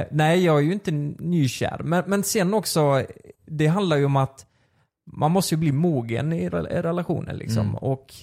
Eh, 0.00 0.06
nej, 0.10 0.44
jag 0.44 0.56
är 0.58 0.60
ju 0.62 0.72
inte 0.72 0.90
nykär. 1.18 1.80
Men, 1.84 2.04
men 2.06 2.22
sen 2.22 2.54
också, 2.54 3.02
det 3.46 3.66
handlar 3.66 3.96
ju 3.96 4.04
om 4.04 4.16
att 4.16 4.46
man 5.06 5.30
måste 5.30 5.54
ju 5.54 5.58
bli 5.58 5.72
mogen 5.72 6.32
i, 6.32 6.48
rel- 6.48 6.72
i 6.72 6.82
relationen 6.82 7.36
liksom. 7.36 7.62
Mm. 7.62 7.74
Och 7.74 8.14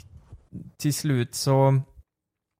till 0.77 0.93
slut 0.93 1.35
så, 1.35 1.81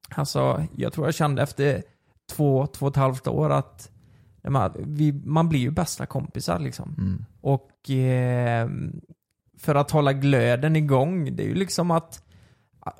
alltså 0.09 0.65
jag 0.75 0.93
tror 0.93 1.07
jag 1.07 1.15
kände 1.15 1.41
efter 1.41 1.83
två, 2.31 2.67
två 2.67 2.85
och 2.85 2.91
ett 2.91 2.95
halvt 2.95 3.27
år 3.27 3.49
att 3.49 3.91
man, 4.49 4.71
vi, 4.77 5.11
man 5.25 5.49
blir 5.49 5.59
ju 5.59 5.71
bästa 5.71 6.05
kompisar 6.05 6.59
liksom. 6.59 6.95
Mm. 6.97 7.25
Och 7.41 7.89
eh, 7.89 8.69
för 9.57 9.75
att 9.75 9.91
hålla 9.91 10.13
glöden 10.13 10.75
igång, 10.75 11.35
det 11.35 11.43
är 11.43 11.47
ju 11.47 11.55
liksom 11.55 11.91
att, 11.91 12.23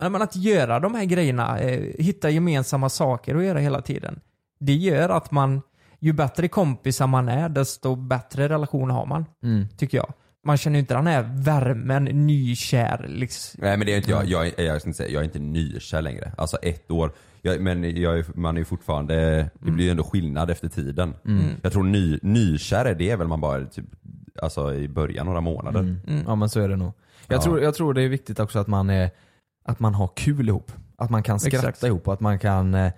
men 0.01 0.21
att 0.21 0.36
göra 0.36 0.80
de 0.80 0.95
här 0.95 1.06
grejerna, 1.06 1.60
eh, 1.60 1.93
hitta 1.99 2.30
gemensamma 2.30 2.89
saker 2.89 3.36
att 3.36 3.43
göra 3.43 3.60
hela 3.60 3.82
tiden. 3.82 4.19
Det 4.60 4.73
gör 4.73 5.10
att 5.10 5.32
man, 5.32 5.62
ju 5.99 6.13
bättre 6.13 6.47
kompisar 6.47 7.08
man 7.08 7.30
är, 7.30 7.49
desto 7.49 7.95
bättre 7.95 8.49
relation 8.49 8.89
har 8.89 9.06
man, 9.06 9.25
Mm. 9.43 9.67
tycker 9.77 9.97
jag. 9.97 10.13
Man 10.47 10.57
känner 10.57 10.75
ju 10.75 10.79
inte 10.79 10.93
den 10.93 11.07
här 11.07 11.29
värmen, 11.36 12.03
nykär 12.03 13.05
liksom. 13.10 13.60
Nej 13.63 13.77
men 13.77 13.86
det 13.88 13.93
är 13.93 13.97
inte 13.97 14.12
jag, 14.12 14.25
jag, 14.25 14.47
är- 14.47 14.63
jag, 14.65 14.81
ska 14.81 14.89
inte 14.89 14.97
säga, 14.97 15.10
jag 15.10 15.19
är 15.19 15.23
inte 15.25 15.39
nykär 15.39 16.01
längre. 16.01 16.31
Alltså 16.38 16.57
ett 16.57 16.91
år. 16.91 17.12
Jag, 17.41 17.62
men 17.62 18.01
jag 18.01 18.38
man 18.38 18.55
är 18.55 18.60
ju 18.60 18.65
fortfarande, 18.65 19.15
det 19.60 19.71
blir 19.71 19.86
ju 19.86 19.91
ändå 19.91 20.03
skillnad 20.03 20.49
efter 20.49 20.67
tiden. 20.69 21.13
Mm. 21.25 21.43
Jag 21.62 21.71
tror 21.71 21.83
ny, 21.83 22.19
nykär 22.21 22.86
är 22.86 22.95
det 22.95 23.15
väl 23.15 23.27
man 23.27 23.41
bara 23.41 23.65
typ, 23.65 23.86
alltså 24.41 24.73
i 24.73 24.88
början 24.88 25.25
några 25.25 25.41
månader. 25.41 25.79
Mm. 25.79 25.99
Mm. 26.07 26.23
Ja 26.27 26.36
men 26.36 26.49
så 26.49 26.60
är 26.60 26.69
det 26.69 26.75
nog. 26.75 26.93
Jag, 27.27 27.38
Ja. 27.38 27.41
tror, 27.41 27.62
jag 27.62 27.75
tror 27.75 27.93
det 27.93 28.01
är 28.01 28.10
viktigt 28.10 28.39
också 28.39 28.60
att 28.60 28.67
man, 28.67 28.89
är, 28.89 29.10
att 29.65 29.79
man 29.79 29.93
har 29.93 30.10
kul 30.15 30.49
ihop. 30.49 30.71
Att 30.97 31.10
man 31.10 31.23
kan 31.23 31.39
skratta 31.39 31.69
Exakt. 31.69 31.83
ihop 31.83 32.07
och 32.07 32.13
att 32.13 32.19
man 32.19 32.39
kan, 32.39 32.73
eh, 32.73 32.91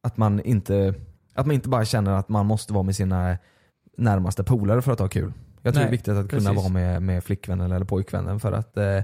att 0.00 0.16
man 0.16 0.40
inte, 0.40 0.94
att 1.34 1.46
man 1.46 1.54
inte 1.54 1.68
bara 1.68 1.84
känner 1.84 2.12
att 2.12 2.28
man 2.28 2.46
måste 2.46 2.72
vara 2.72 2.82
med 2.82 2.96
sina 2.96 3.38
närmaste 3.98 4.44
polare 4.44 4.82
för 4.82 4.92
att 4.92 4.98
ha 5.00 5.08
kul. 5.08 5.32
Jag 5.66 5.74
tror 5.74 5.80
Nej, 5.82 5.90
det 5.90 5.94
är 5.94 5.96
viktigt 5.96 6.14
att 6.14 6.28
kunna 6.28 6.50
precis. 6.50 6.56
vara 6.56 6.68
med, 6.68 7.02
med 7.02 7.24
flickvännen 7.24 7.72
eller 7.72 7.86
pojkvännen 7.86 8.40
för 8.40 8.52
att, 8.52 8.76
eh, 8.76 9.02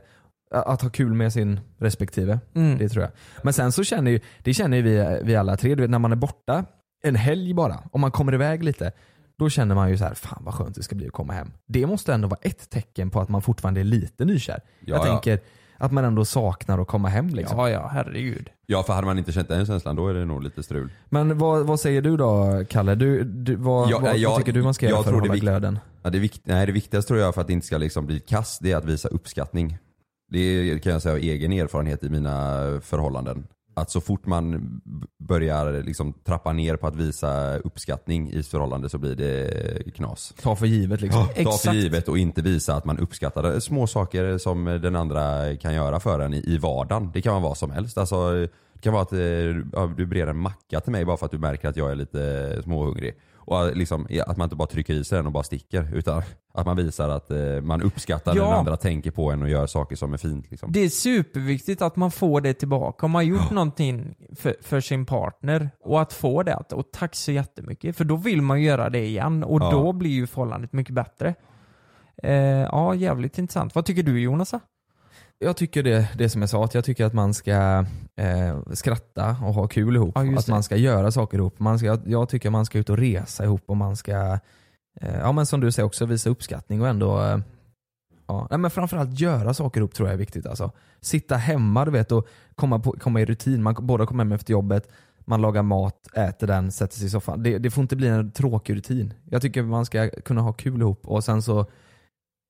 att 0.50 0.82
ha 0.82 0.90
kul 0.90 1.14
med 1.14 1.32
sin 1.32 1.60
respektive. 1.78 2.40
Mm. 2.54 2.78
Det 2.78 2.88
tror 2.88 3.02
jag. 3.02 3.12
Men 3.42 3.52
sen 3.52 3.72
så 3.72 3.84
känner 3.84 4.10
ju, 4.10 4.20
det 4.42 4.54
känner 4.54 4.76
ju 4.76 4.82
vi, 4.82 5.20
vi 5.24 5.36
alla 5.36 5.56
tre, 5.56 5.74
du 5.74 5.82
vet 5.82 5.90
när 5.90 5.98
man 5.98 6.12
är 6.12 6.16
borta 6.16 6.64
en 7.04 7.16
helg 7.16 7.54
bara, 7.54 7.82
om 7.92 8.00
man 8.00 8.10
kommer 8.10 8.34
iväg 8.34 8.64
lite, 8.64 8.92
då 9.38 9.50
känner 9.50 9.74
man 9.74 9.90
ju 9.90 9.98
så 9.98 10.04
här, 10.04 10.14
fan 10.14 10.42
vad 10.44 10.54
skönt 10.54 10.74
det 10.74 10.82
ska 10.82 10.94
bli 10.94 11.06
att 11.06 11.12
komma 11.12 11.32
hem. 11.32 11.52
Det 11.66 11.86
måste 11.86 12.14
ändå 12.14 12.28
vara 12.28 12.40
ett 12.42 12.70
tecken 12.70 13.10
på 13.10 13.20
att 13.20 13.28
man 13.28 13.42
fortfarande 13.42 13.80
är 13.80 13.84
lite 13.84 14.24
nykär. 14.24 14.60
Ja, 14.80 15.06
jag 15.06 15.26
ja. 15.26 15.38
Att 15.82 15.92
man 15.92 16.04
ändå 16.04 16.24
saknar 16.24 16.78
att 16.78 16.88
komma 16.88 17.08
hem 17.08 17.28
liksom. 17.28 17.58
Ja, 17.58 17.70
ja, 17.70 17.90
herregud. 17.92 18.50
Ja 18.66 18.82
för 18.82 18.92
hade 18.92 19.06
man 19.06 19.18
inte 19.18 19.32
känt 19.32 19.48
den 19.48 19.66
känslan 19.66 19.96
då 19.96 20.08
är 20.08 20.14
det 20.14 20.24
nog 20.24 20.42
lite 20.42 20.62
strul. 20.62 20.90
Men 21.08 21.38
vad, 21.38 21.66
vad 21.66 21.80
säger 21.80 22.02
du 22.02 22.16
då 22.16 22.64
Kalle? 22.70 22.94
Du, 22.94 23.24
du, 23.24 23.56
vad, 23.56 23.90
Ja, 23.90 23.98
vad, 23.98 24.16
jag- 24.18 24.30
vad 24.30 24.38
tycker 24.38 24.52
du 24.52 24.62
man 24.62 24.74
ska 24.74 24.88
göra 24.88 25.02
för 25.02 25.10
att 25.10 25.14
det 25.22 25.26
är 25.26 25.28
hålla 25.28 25.36
glöden? 25.40 25.78
Ja, 26.02 26.10
det, 26.10 26.18
vikt, 26.18 26.40
nej, 26.44 26.66
det 26.66 26.72
viktigaste 26.72 27.08
tror 27.08 27.20
jag 27.20 27.34
för 27.34 27.40
att 27.40 27.46
det 27.46 27.52
inte 27.52 27.66
ska 27.66 27.78
liksom 27.78 28.06
bli 28.06 28.20
kass, 28.20 28.58
det 28.58 28.72
är 28.72 28.76
att 28.76 28.84
visa 28.84 29.08
uppskattning. 29.08 29.78
Det 30.28 30.78
kan 30.82 30.92
jag 30.92 31.02
säga 31.02 31.12
av 31.14 31.18
egen 31.20 31.52
erfarenhet 31.52 32.04
i 32.04 32.08
mina 32.08 32.60
förhållanden. 32.82 33.46
Att 33.74 33.90
så 33.90 34.00
fort 34.00 34.26
man 34.26 34.80
börjar 35.18 35.82
liksom 35.82 36.12
trappa 36.12 36.52
ner 36.52 36.76
på 36.76 36.86
att 36.86 36.96
visa 36.96 37.58
uppskattning 37.58 38.30
i 38.32 38.42
förhållande 38.42 38.88
så 38.88 38.98
blir 38.98 39.14
det 39.14 39.94
knas. 39.94 40.34
Ta 40.42 40.56
för 40.56 40.66
givet 40.66 41.00
liksom. 41.00 41.26
Ta 41.26 41.32
för 41.32 41.40
Exakt. 41.40 41.74
givet 41.74 42.08
och 42.08 42.18
inte 42.18 42.42
visa 42.42 42.74
att 42.74 42.84
man 42.84 42.98
uppskattar 42.98 43.60
små 43.60 43.86
saker 43.86 44.38
som 44.38 44.64
den 44.64 44.96
andra 44.96 45.56
kan 45.56 45.74
göra 45.74 46.00
för 46.00 46.20
en 46.20 46.34
i, 46.34 46.58
vardagen. 46.58 47.10
Det 47.14 47.22
kan 47.22 47.32
vara 47.32 47.42
vad 47.42 47.58
som 47.58 47.70
helst. 47.70 47.98
Alltså, 47.98 48.32
det 48.72 48.80
kan 48.80 48.92
vara 48.92 49.02
att 49.02 49.12
eh, 49.12 49.20
ja, 49.72 49.94
du 49.96 50.06
ber 50.06 50.26
en 50.26 50.38
macka 50.38 50.80
till 50.80 50.92
mig 50.92 51.04
bara 51.04 51.16
för 51.16 51.26
att 51.26 51.32
du 51.32 51.38
märker 51.38 51.68
att 51.68 51.76
jag 51.76 51.90
är 51.90 51.94
lite 51.94 52.60
småhungrig. 52.62 53.14
Och 53.44 53.66
eh, 53.66 53.74
liksom, 53.74 54.06
att 54.26 54.36
man 54.36 54.44
inte 54.46 54.56
bara 54.56 54.68
trycker 54.68 54.94
i 54.94 55.04
sig 55.04 55.16
den 55.16 55.26
och 55.26 55.32
bara 55.32 55.42
sticker. 55.42 55.94
Utan 55.96 56.22
att 56.54 56.66
man 56.66 56.76
visar 56.76 57.08
att 57.08 57.30
eh, 57.30 57.60
man 57.62 57.82
uppskattar 57.82 58.36
Ja. 58.36 58.44
den 58.44 58.52
andra 58.52 58.76
tänker 58.76 59.10
på 59.10 59.30
en 59.30 59.42
och 59.42 59.48
gör 59.48 59.66
saker 59.66 59.96
som 59.96 60.12
är 60.12 60.16
fint. 60.16 60.50
Liksom. 60.50 60.72
Det 60.72 60.80
är 60.80 60.88
superviktigt 60.88 61.82
att 61.82 61.96
man 61.96 62.10
får 62.10 62.40
det 62.40 62.54
tillbaka. 62.54 63.06
Om 63.06 63.12
man 63.12 63.18
har 63.18 63.22
gjort 63.30 63.50
någonting 63.50 64.14
för, 64.36 64.56
för 64.62 64.80
sin 64.80 65.06
partner 65.06 65.70
och 65.80 66.00
att 66.02 66.12
få 66.12 66.42
det, 66.42 66.54
att, 66.56 66.72
och 66.72 66.86
tack 66.92 67.14
så 67.14 67.32
jättemycket. 67.32 67.96
För 67.96 68.04
då 68.04 68.16
vill 68.16 68.42
man 68.42 68.62
göra 68.62 68.90
det 68.90 69.04
igen 69.06 69.44
och 69.44 69.60
Ja. 69.62 69.70
då 69.70 69.92
blir 69.92 70.10
ju 70.10 70.26
förhållandet 70.26 70.72
mycket 70.72 70.94
bättre. 70.94 71.34
Eh, 72.22 72.32
ja, 72.62 72.94
jävligt 72.94 73.38
intressant. 73.38 73.74
Vad 73.74 73.84
tycker 73.84 74.02
du 74.02 74.20
Jonas? 74.20 74.54
Jag 75.38 75.56
tycker 75.56 75.82
det, 75.82 76.08
det 76.18 76.28
som 76.28 76.40
jag 76.40 76.50
sa, 76.50 76.64
att 76.64 76.74
jag 76.74 76.84
tycker 76.84 77.04
att 77.04 77.12
man 77.12 77.34
ska 77.34 77.84
eh, 78.16 78.58
skratta 78.72 79.36
och 79.42 79.54
ha 79.54 79.68
kul 79.68 79.96
ihop. 79.96 80.12
Ja, 80.14 80.38
att 80.38 80.46
det. 80.46 80.52
man 80.52 80.62
ska 80.62 80.76
göra 80.76 81.10
saker 81.10 81.38
ihop. 81.38 81.58
Man 81.58 81.78
ska, 81.78 81.98
jag 82.06 82.28
tycker 82.28 82.50
man 82.50 82.66
ska 82.66 82.78
ut 82.78 82.90
och 82.90 82.98
resa 82.98 83.44
ihop 83.44 83.62
och 83.66 83.76
man 83.76 83.96
ska, 83.96 84.38
eh, 85.00 85.18
ja 85.18 85.32
men 85.32 85.46
som 85.46 85.60
du 85.60 85.72
säger 85.72 85.86
också, 85.86 86.06
visa 86.06 86.30
uppskattning 86.30 86.80
och 86.80 86.88
ändå 86.88 87.22
eh, 87.22 87.38
Ja, 88.26 88.46
nej, 88.50 88.58
men 88.58 88.70
framförallt 88.70 89.20
göra 89.20 89.54
saker 89.54 89.80
ihop 89.80 89.94
tror 89.94 90.08
jag 90.08 90.14
är 90.14 90.18
viktigt. 90.18 90.46
Alltså. 90.46 90.70
Sitta 91.00 91.36
hemma 91.36 91.84
du 91.84 91.90
vet 91.90 92.12
och 92.12 92.28
komma, 92.54 92.78
på, 92.78 92.92
komma 92.92 93.20
i 93.20 93.24
rutin. 93.24 93.62
Man 93.62 93.76
båda 93.80 94.06
kommer 94.06 94.24
hem 94.24 94.32
efter 94.32 94.52
jobbet, 94.52 94.88
man 95.18 95.40
lagar 95.40 95.62
mat, 95.62 96.08
äter 96.14 96.46
den, 96.46 96.72
sätter 96.72 96.96
sig 96.96 97.06
i 97.06 97.10
soffan. 97.10 97.42
Det, 97.42 97.58
det 97.58 97.70
får 97.70 97.82
inte 97.82 97.96
bli 97.96 98.08
en 98.08 98.32
tråkig 98.32 98.76
rutin. 98.76 99.14
Jag 99.24 99.42
tycker 99.42 99.62
man 99.62 99.86
ska 99.86 100.08
kunna 100.08 100.40
ha 100.40 100.52
kul 100.52 100.80
ihop 100.80 101.08
och 101.08 101.24
sen 101.24 101.42
så 101.42 101.66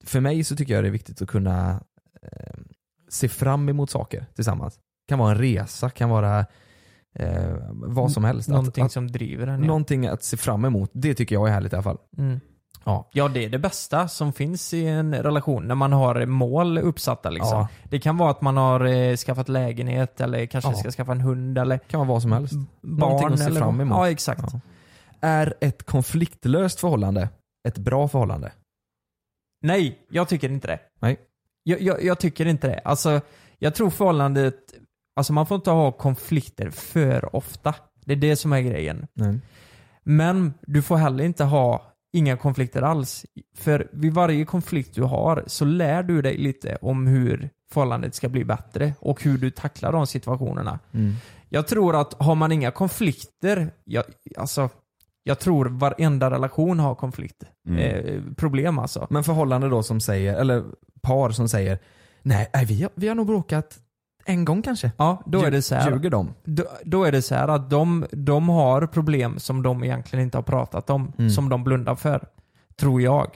För 0.05 0.21
mig 0.21 0.45
så 0.45 0.57
tycker 0.57 0.75
jag 0.75 0.85
det 0.85 0.89
är 0.89 0.93
viktigt 0.93 1.23
att 1.23 1.29
kunna 1.29 1.81
eh, 2.23 2.55
se 3.13 3.29
fram 3.29 3.69
emot 3.69 3.91
saker 3.91 4.27
tillsammans. 4.35 4.79
kan 5.09 5.19
vara 5.19 5.31
en 5.31 5.39
resa, 5.39 5.91
kan 5.91 6.11
vara 6.11 6.47
eh, 7.15 7.57
vad 7.73 8.13
som 8.13 8.25
helst. 8.25 8.49
Att- 8.49 8.55
Någonting 8.55 8.85
att, 8.85 8.93
som 8.93 9.11
driver 9.11 9.47
en. 9.47 9.61
Ja. 9.61 9.67
någonting 9.67 10.07
att 10.07 10.23
se 10.25 10.37
fram 10.37 10.65
emot. 10.65 10.91
Det 10.95 11.15
tycker 11.15 11.35
jag 11.35 11.49
är 11.49 11.53
härligt 11.53 11.73
i 11.73 11.77
alla 11.77 11.83
fall. 11.83 11.99
Mm. 12.19 12.41
Ja. 12.85 13.09
Ja, 13.13 13.29
det 13.29 13.45
är 13.45 13.49
det 13.51 13.59
bästa 13.59 14.09
som 14.09 14.33
finns 14.33 14.75
i 14.75 14.87
en 14.87 15.15
relation, 15.15 15.65
när 15.69 15.75
man 15.75 15.93
har 15.93 16.27
mål 16.27 16.79
uppsatta 16.79 17.31
liksom. 17.31 17.59
Ja. 17.59 17.69
Det 17.85 18.01
kan 18.01 18.17
vara 18.17 18.31
att 18.31 18.41
man 18.41 18.57
har 18.57 18.85
eh, 18.85 19.17
skaffat 19.17 19.49
lägenhet 19.49 20.21
eller 20.21 20.47
kanske 20.47 20.71
Ja. 20.71 20.77
ska 20.77 20.91
skaffa 20.91 21.13
en 21.13 21.21
hund 21.21 21.59
eller 21.59 21.79
kan 21.79 22.01
vara 22.01 22.09
vad 22.09 22.23
som 22.23 22.33
helst. 22.33 22.55
barn. 22.83 22.99
Någonting 22.99 23.33
att 23.33 23.39
se 23.39 23.45
eller 23.47 23.61
fram 23.61 23.81
emot. 23.81 23.97
Ja, 23.99 24.11
exakt. 24.11 24.45
Ja. 24.53 24.61
Är 25.21 25.55
ett 25.61 25.83
konfliktlöst 25.83 26.81
förhållande 26.81 27.29
ett 27.69 27.79
bra 27.79 28.09
förhållande? 28.09 28.53
Nej, 29.65 29.99
jag 30.11 30.29
tycker 30.29 30.49
inte 30.51 30.67
det. 30.69 30.79
Nej. 31.01 31.17
Jag, 31.63 31.81
jag, 31.81 32.05
jag 32.05 32.19
tycker 32.19 32.47
inte 32.47 32.67
det. 32.67 32.81
Alltså, 32.85 33.21
jag 33.59 33.75
tror 33.75 33.91
förhållandet, 33.91 34.55
alltså 35.17 35.33
man 35.33 35.47
får 35.47 35.55
inte 35.55 35.71
ha 35.71 35.93
konflikter 35.93 36.71
för 36.71 37.37
ofta. 37.37 37.75
Det 38.05 38.13
är 38.13 38.17
det 38.17 38.37
som 38.37 38.53
är 38.53 38.61
grejen. 38.61 39.07
Nej. 39.15 39.41
Men 40.03 40.55
du 40.67 40.83
får 40.83 40.97
heller 40.97 41.25
inte 41.25 41.45
ha 41.45 41.93
inga 42.13 42.37
konflikter 42.37 42.83
alls. 42.83 43.27
För 43.57 43.89
vid 43.93 44.15
varje 44.15 44.45
konflikt 44.45 44.95
du 44.95 45.03
har 45.03 45.45
så 45.47 45.65
lär 45.65 46.03
du 46.03 46.23
dig 46.23 46.37
lite 46.37 46.79
om 46.83 47.07
hur 47.07 47.51
förhållandet 47.73 48.15
ska 48.15 48.29
bli 48.29 48.45
bättre 48.45 48.95
och 48.99 49.23
hur 49.23 49.39
du 49.39 49.51
tacklar 49.51 49.93
de 49.93 50.07
situationerna. 50.07 50.79
Mm. 50.93 51.15
Jag 51.49 51.67
tror 51.69 52.01
att 52.01 52.23
har 52.23 52.35
man 52.35 52.53
inga 52.53 52.71
konflikter, 52.71 53.71
jag, 53.85 54.05
alltså, 54.37 54.69
jag 55.23 55.39
tror 55.39 55.67
varenda 55.67 56.31
relation 56.31 56.79
har 56.79 56.95
konflikter. 56.95 57.49
Mm. 57.69 57.79
Eh, 57.79 58.23
problem 58.37 58.79
alltså. 58.79 59.07
Men 59.11 59.25
förhållande 59.25 59.69
då 59.69 59.83
som 59.83 60.01
säger, 60.01 60.35
eller 60.35 60.65
par 61.03 61.31
som 61.31 61.49
säger 61.49 61.79
Nej, 62.23 62.51
nej 62.55 62.65
vi, 62.65 62.83
har, 62.83 62.91
vi 62.95 63.09
har 63.09 63.15
nog 63.15 63.27
bråkat 63.27 63.79
en 64.25 64.45
gång 64.45 64.63
kanske. 64.63 64.93
Ja, 64.97 65.23
då 65.27 65.43
är 65.43 65.51
det 65.51 65.63
så 65.63 65.75
här. 65.75 65.91
Ljuger 65.91 66.11
de? 66.11 66.35
Då, 66.45 66.65
då 66.85 67.05
är 67.05 67.13
det 67.13 67.23
så 67.23 67.35
här 67.35 67.49
att 67.49 67.71
de, 67.71 68.07
de 68.13 68.49
har 68.49 68.87
problem 68.87 69.39
som 69.39 69.63
de 69.63 69.85
egentligen 69.85 70.25
inte 70.25 70.39
har 70.39 70.43
pratat 70.43 70.91
om, 70.91 71.13
Mm. 71.19 71.31
som 71.31 71.49
de 71.49 71.65
blundar 71.65 71.95
för. 71.95 72.29
Tror 72.77 73.03
jag. 73.03 73.31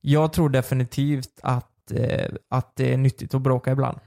Jag 0.00 0.32
tror 0.32 0.48
definitivt 0.48 1.40
att, 1.42 1.92
eh, 1.92 2.32
att 2.50 2.76
det 2.76 2.92
är 2.92 2.96
nyttigt 2.96 3.34
att 3.34 3.42
bråka 3.42 3.72
ibland. 3.72 3.98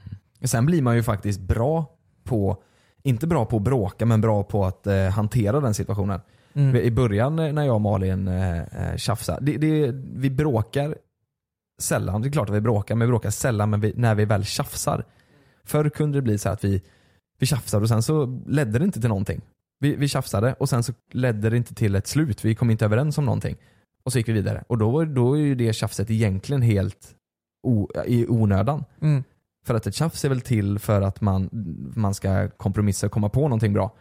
Sen 0.44 0.66
blir 0.66 0.82
man 0.82 0.96
ju 0.96 1.02
faktiskt 1.02 1.40
bra 1.40 1.84
på, 2.24 2.62
inte 3.02 3.26
bra 3.26 3.44
på 3.44 3.56
att 3.56 3.62
bråka, 3.62 4.06
men 4.06 4.20
bra 4.20 4.42
på 4.42 4.64
att 4.64 4.86
eh, 4.86 5.08
hantera 5.08 5.60
den 5.60 5.74
situationen. 5.74 6.20
Mm. 6.52 6.76
I 6.76 6.90
början 6.90 7.38
eh, 7.38 7.52
när 7.52 7.64
jag 7.64 7.74
och 7.74 7.80
Malin 7.80 8.28
eh, 8.28 8.58
eh, 8.58 8.96
tjafsade, 8.96 9.52
det, 9.52 9.58
det, 9.58 9.92
vi 10.14 10.30
bråkar 10.30 10.96
sällan. 11.80 12.22
Det 12.22 12.28
är 12.28 12.32
klart 12.32 12.48
att 12.48 12.54
vi 12.54 12.60
bråkar, 12.60 12.94
men 12.94 13.08
vi 13.08 13.10
bråkar 13.10 13.30
sällan 13.30 13.70
men 13.70 13.80
vi, 13.80 13.92
när 13.96 14.14
vi 14.14 14.24
väl 14.24 14.44
tjafsar. 14.44 15.04
Förr 15.64 15.88
kunde 15.90 16.18
det 16.18 16.22
bli 16.22 16.38
så 16.38 16.48
här 16.48 16.54
att 16.54 16.64
vi, 16.64 16.82
vi 17.38 17.46
tjafsade 17.46 17.82
och 17.82 17.88
sen 17.88 18.02
så 18.02 18.42
ledde 18.46 18.78
det 18.78 18.84
inte 18.84 19.00
till 19.00 19.08
någonting. 19.08 19.40
Vi, 19.78 19.96
vi 19.96 20.08
tjafsade 20.08 20.54
och 20.58 20.68
sen 20.68 20.82
så 20.82 20.92
ledde 21.12 21.50
det 21.50 21.56
inte 21.56 21.74
till 21.74 21.94
ett 21.94 22.06
slut. 22.06 22.44
Vi 22.44 22.54
kom 22.54 22.70
inte 22.70 22.84
överens 22.84 23.18
om 23.18 23.24
någonting. 23.24 23.56
Och 24.02 24.12
så 24.12 24.18
gick 24.18 24.28
vi 24.28 24.32
vidare. 24.32 24.64
Och 24.66 24.78
då, 24.78 25.04
då 25.04 25.34
är 25.34 25.40
ju 25.40 25.54
det 25.54 25.72
tjafset 25.72 26.10
egentligen 26.10 26.62
helt 26.62 27.14
o, 27.62 27.88
i 28.06 28.26
onödan. 28.28 28.84
Mm. 29.00 29.24
För 29.66 29.74
att 29.74 29.86
ett 29.86 29.94
tjafs 29.94 30.24
är 30.24 30.28
väl 30.28 30.40
till 30.40 30.78
för 30.78 31.02
att 31.02 31.20
man, 31.20 31.48
man 31.96 32.14
ska 32.14 32.48
kompromissa 32.48 33.06
och 33.06 33.12
komma 33.12 33.28
på 33.28 33.40
någonting 33.40 33.72
bra. 33.72 33.94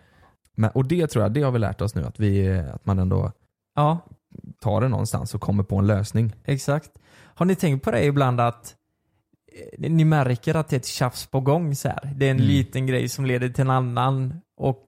Men, 0.58 0.70
och 0.70 0.88
det 0.88 1.08
tror 1.08 1.24
jag, 1.24 1.32
det 1.34 1.42
har 1.42 1.52
vi 1.52 1.60
lärt 1.60 1.82
oss 1.82 1.96
nu. 1.96 2.04
Att, 2.06 2.20
vi, 2.20 2.58
att 2.74 2.86
man 2.86 3.00
ändå 3.00 3.32
Ja, 3.76 4.00
tar 4.62 4.82
det 4.82 4.88
någonstans 4.88 5.36
och 5.36 5.42
kommer 5.42 5.64
på 5.64 5.76
en 5.76 5.88
lösning. 5.88 6.34
exakt. 6.46 6.92
Har 7.36 7.46
ni 7.46 7.56
tänkt 7.56 7.84
på 7.84 7.92
det 7.92 8.06
ibland 8.06 8.40
att 8.42 8.76
eh, 9.78 9.90
ni 9.92 10.06
märker 10.06 10.56
att 10.56 10.68
det 10.68 10.76
är 10.76 10.80
ett 10.80 10.86
tjafs 10.86 11.26
på 11.28 11.40
gång 11.42 11.76
så 11.76 11.88
här. 11.90 12.14
Det 12.16 12.26
är 12.28 12.32
en 12.32 12.38
Mm. 12.38 12.48
liten 12.48 12.88
grej 12.88 13.10
som 13.10 13.26
leder 13.26 13.50
till 13.50 13.62
en 13.64 13.70
annan 13.70 14.34
och, 14.58 14.84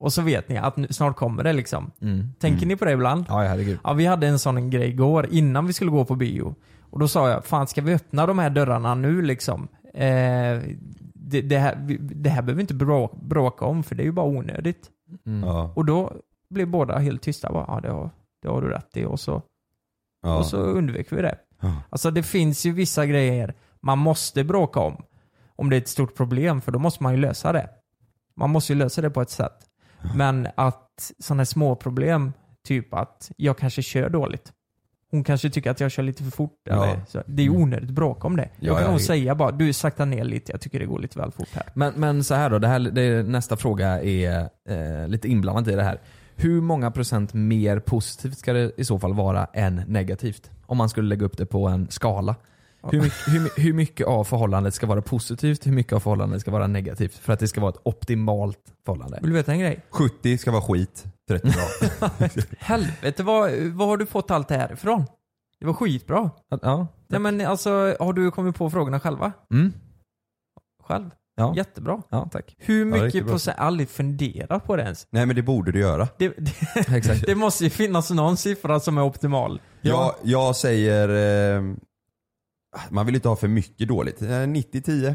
och 0.00 0.12
så 0.12 0.22
vet 0.22 0.48
ni 0.48 0.56
att 0.56 0.76
nu, 0.76 0.86
snart 0.90 1.16
kommer 1.16 1.44
det 1.44 1.52
liksom. 1.52 1.90
Tänker 2.38 2.56
Mm. 2.58 2.68
ni 2.68 2.76
på 2.76 2.84
det 2.84 2.92
ibland? 2.92 3.24
Ja, 3.28 3.38
herregud. 3.42 3.78
Ja, 3.84 3.92
vi 3.92 4.06
hade 4.06 4.26
en 4.26 4.38
sån 4.38 4.70
grej 4.70 4.88
igår 4.88 5.26
innan 5.30 5.66
vi 5.66 5.72
skulle 5.72 5.90
gå 5.90 6.04
på 6.04 6.14
bio. 6.14 6.54
Och 6.90 6.98
då 6.98 7.08
sa 7.08 7.30
jag, 7.30 7.44
fan 7.44 7.66
ska 7.66 7.80
vi 7.82 7.94
öppna 7.94 8.26
de 8.26 8.38
här 8.38 8.50
dörrarna 8.50 8.94
nu 8.94 9.22
liksom? 9.22 9.68
Eh, 9.94 10.60
det, 11.14 11.42
det, 11.42 11.58
här, 11.58 11.76
det 12.00 12.30
här 12.30 12.42
behöver 12.42 12.52
vi 12.54 12.60
inte 12.60 12.74
brå, 12.74 13.18
bråka 13.22 13.64
om 13.64 13.82
för 13.82 13.94
det 13.94 14.02
är 14.02 14.04
ju 14.04 14.12
bara 14.12 14.26
onödigt. 14.26 14.90
Mm. 15.26 15.48
Ja, 15.48 15.72
Och 15.76 15.84
då 15.84 16.12
blev 16.48 16.68
båda 16.68 16.98
helt 16.98 17.22
tysta. 17.22 17.52
Bara, 17.52 17.64
ja, 17.68 17.80
det 17.80 17.90
har, 17.90 18.10
det 18.42 18.48
har 18.48 18.62
du 18.62 18.68
rätt 18.68 18.96
i. 18.96 19.04
Och 19.04 19.20
så, 19.20 19.42
ja. 20.22 20.38
och 20.38 20.46
så 20.46 20.56
undvek 20.56 21.12
vi 21.12 21.22
det. 21.22 21.38
Ja. 21.60 21.82
Alltså 21.90 22.10
det 22.10 22.22
finns 22.22 22.66
ju 22.66 22.72
vissa 22.72 23.06
grejer 23.06 23.54
man 23.80 23.98
måste 23.98 24.44
bråka 24.44 24.80
om. 24.80 25.04
Om 25.56 25.70
det 25.70 25.76
är 25.76 25.80
ett 25.80 25.88
stort 25.88 26.14
problem, 26.14 26.60
för 26.60 26.72
då 26.72 26.78
måste 26.78 27.02
man 27.02 27.12
ju 27.14 27.20
lösa 27.20 27.52
det. 27.52 27.70
Man 28.36 28.50
måste 28.50 28.72
ju 28.72 28.78
lösa 28.78 29.02
det 29.02 29.10
på 29.10 29.20
ett 29.22 29.30
sätt. 29.30 29.66
Men 30.14 30.48
att 30.54 31.12
sådana 31.18 31.40
här 31.40 31.44
små 31.44 31.76
problem, 31.76 32.32
typ 32.64 32.94
att 32.94 33.30
jag 33.36 33.58
kanske 33.58 33.82
kör 33.82 34.08
dåligt. 34.10 34.52
Hon 35.10 35.24
kanske 35.24 35.50
tycker 35.50 35.70
att 35.70 35.80
jag 35.80 35.90
kör 35.90 36.02
lite 36.02 36.24
för 36.24 36.30
fort. 36.30 36.60
Ja. 36.64 36.84
Eller, 36.84 37.00
så. 37.08 37.22
Det 37.26 37.42
är 37.42 37.44
ju 37.44 37.50
onödigt 37.50 37.90
bråk 37.90 38.24
om 38.24 38.36
det. 38.36 38.42
Ja, 38.42 38.66
jag 38.66 38.78
kan 38.78 38.86
ja, 38.86 38.92
det- 38.92 39.04
säga 39.04 39.34
bara, 39.34 39.50
du 39.50 39.72
sakta 39.72 40.04
ner 40.04 40.24
lite, 40.24 40.52
jag 40.52 40.60
tycker 40.60 40.78
det 40.78 40.86
går 40.86 40.98
lite 40.98 41.18
väl 41.18 41.30
fort 41.32 41.48
här. 41.52 41.64
Men, 41.74 41.92
men 41.96 42.24
så 42.24 42.34
här 42.34 42.50
då, 42.50 42.58
det 42.58 42.68
här, 42.68 42.78
det, 42.78 43.22
nästa 43.28 43.56
fråga 43.56 44.02
är 44.02 44.48
eh, 44.68 45.08
lite 45.08 45.28
inblandat 45.28 45.68
i 45.68 45.76
det 45.76 45.82
här. 45.82 46.00
Hur 46.36 46.60
många 46.60 46.90
procent 46.90 47.34
mer 47.34 47.78
positivt 47.78 48.38
ska 48.38 48.52
det 48.52 48.72
i 48.76 48.84
så 48.84 48.98
fall 48.98 49.14
vara 49.14 49.44
än 49.44 49.82
negativt? 49.86 50.50
Om 50.66 50.76
man 50.76 50.88
skulle 50.88 51.08
lägga 51.08 51.26
upp 51.26 51.36
det 51.38 51.46
på 51.46 51.68
en 51.68 51.86
skala. 51.90 52.34
Hur, 52.90 53.02
mycket, 53.02 53.18
hur, 53.28 53.62
hur 53.62 53.72
mycket 53.72 54.06
av 54.06 54.24
förhållandet 54.24 54.74
ska 54.74 54.86
vara 54.86 55.02
positivt, 55.02 55.66
hur 55.66 55.72
mycket 55.72 55.92
av 55.92 56.00
förhållandet 56.00 56.40
ska 56.40 56.50
vara 56.50 56.66
negativt? 56.66 57.14
För 57.14 57.32
att 57.32 57.40
det 57.40 57.48
ska 57.48 57.60
vara 57.60 57.70
ett 57.70 57.80
optimalt 57.82 58.58
förhållande. 58.84 59.18
Vill 59.20 59.30
du 59.30 59.36
veta 59.36 59.52
en 59.52 59.58
grej? 59.58 59.80
70 59.90 60.38
ska 60.38 60.50
vara 60.50 60.62
skit, 60.62 61.04
30 61.28 61.48
bra. 61.48 62.10
Helvete, 62.58 63.22
vad, 63.22 63.52
vad 63.52 63.88
har 63.88 63.96
du 63.96 64.06
fått 64.06 64.30
allt 64.30 64.48
det 64.48 64.56
här 64.56 64.72
ifrån? 64.72 65.04
Det 65.60 65.66
var 65.66 65.72
skitbra. 65.72 66.30
Ja. 66.62 66.86
Nej 67.08 67.20
men 67.20 67.40
alltså, 67.40 67.96
har 68.00 68.12
du 68.12 68.30
kommit 68.30 68.56
på 68.56 68.70
frågorna 68.70 69.00
själva? 69.00 69.32
Mm. 69.52 69.72
Själv? 70.82 71.10
Ja. 71.36 71.54
Jättebra. 71.56 72.02
ja, 72.08 72.28
tack. 72.32 72.54
Hur 72.58 72.84
riktigt 72.84 73.02
mycket 73.02 73.24
bra. 73.24 73.32
procent, 73.32 73.58
aldrig 73.58 73.88
funderat 73.88 74.64
på 74.64 74.76
det 74.76 74.82
ens. 74.82 75.06
Nej 75.10 75.26
men 75.26 75.36
det 75.36 75.42
borde 75.42 75.72
du 75.72 75.78
göra. 75.80 76.08
Det, 76.18 76.28
det, 76.28 76.52
Exakt. 76.96 77.26
det 77.26 77.34
måste 77.34 77.64
ju 77.64 77.70
finnas 77.70 78.10
någon 78.10 78.36
siffra 78.36 78.80
som 78.80 78.98
är 78.98 79.02
optimal. 79.02 79.60
Jag, 79.80 80.14
jag 80.22 80.56
säger, 80.56 81.08
eh, 81.56 81.62
man 82.90 83.06
vill 83.06 83.14
inte 83.14 83.28
ha 83.28 83.36
för 83.36 83.48
mycket 83.48 83.88
dåligt. 83.88 84.22
Eh, 84.22 84.26
90-10. 84.26 85.14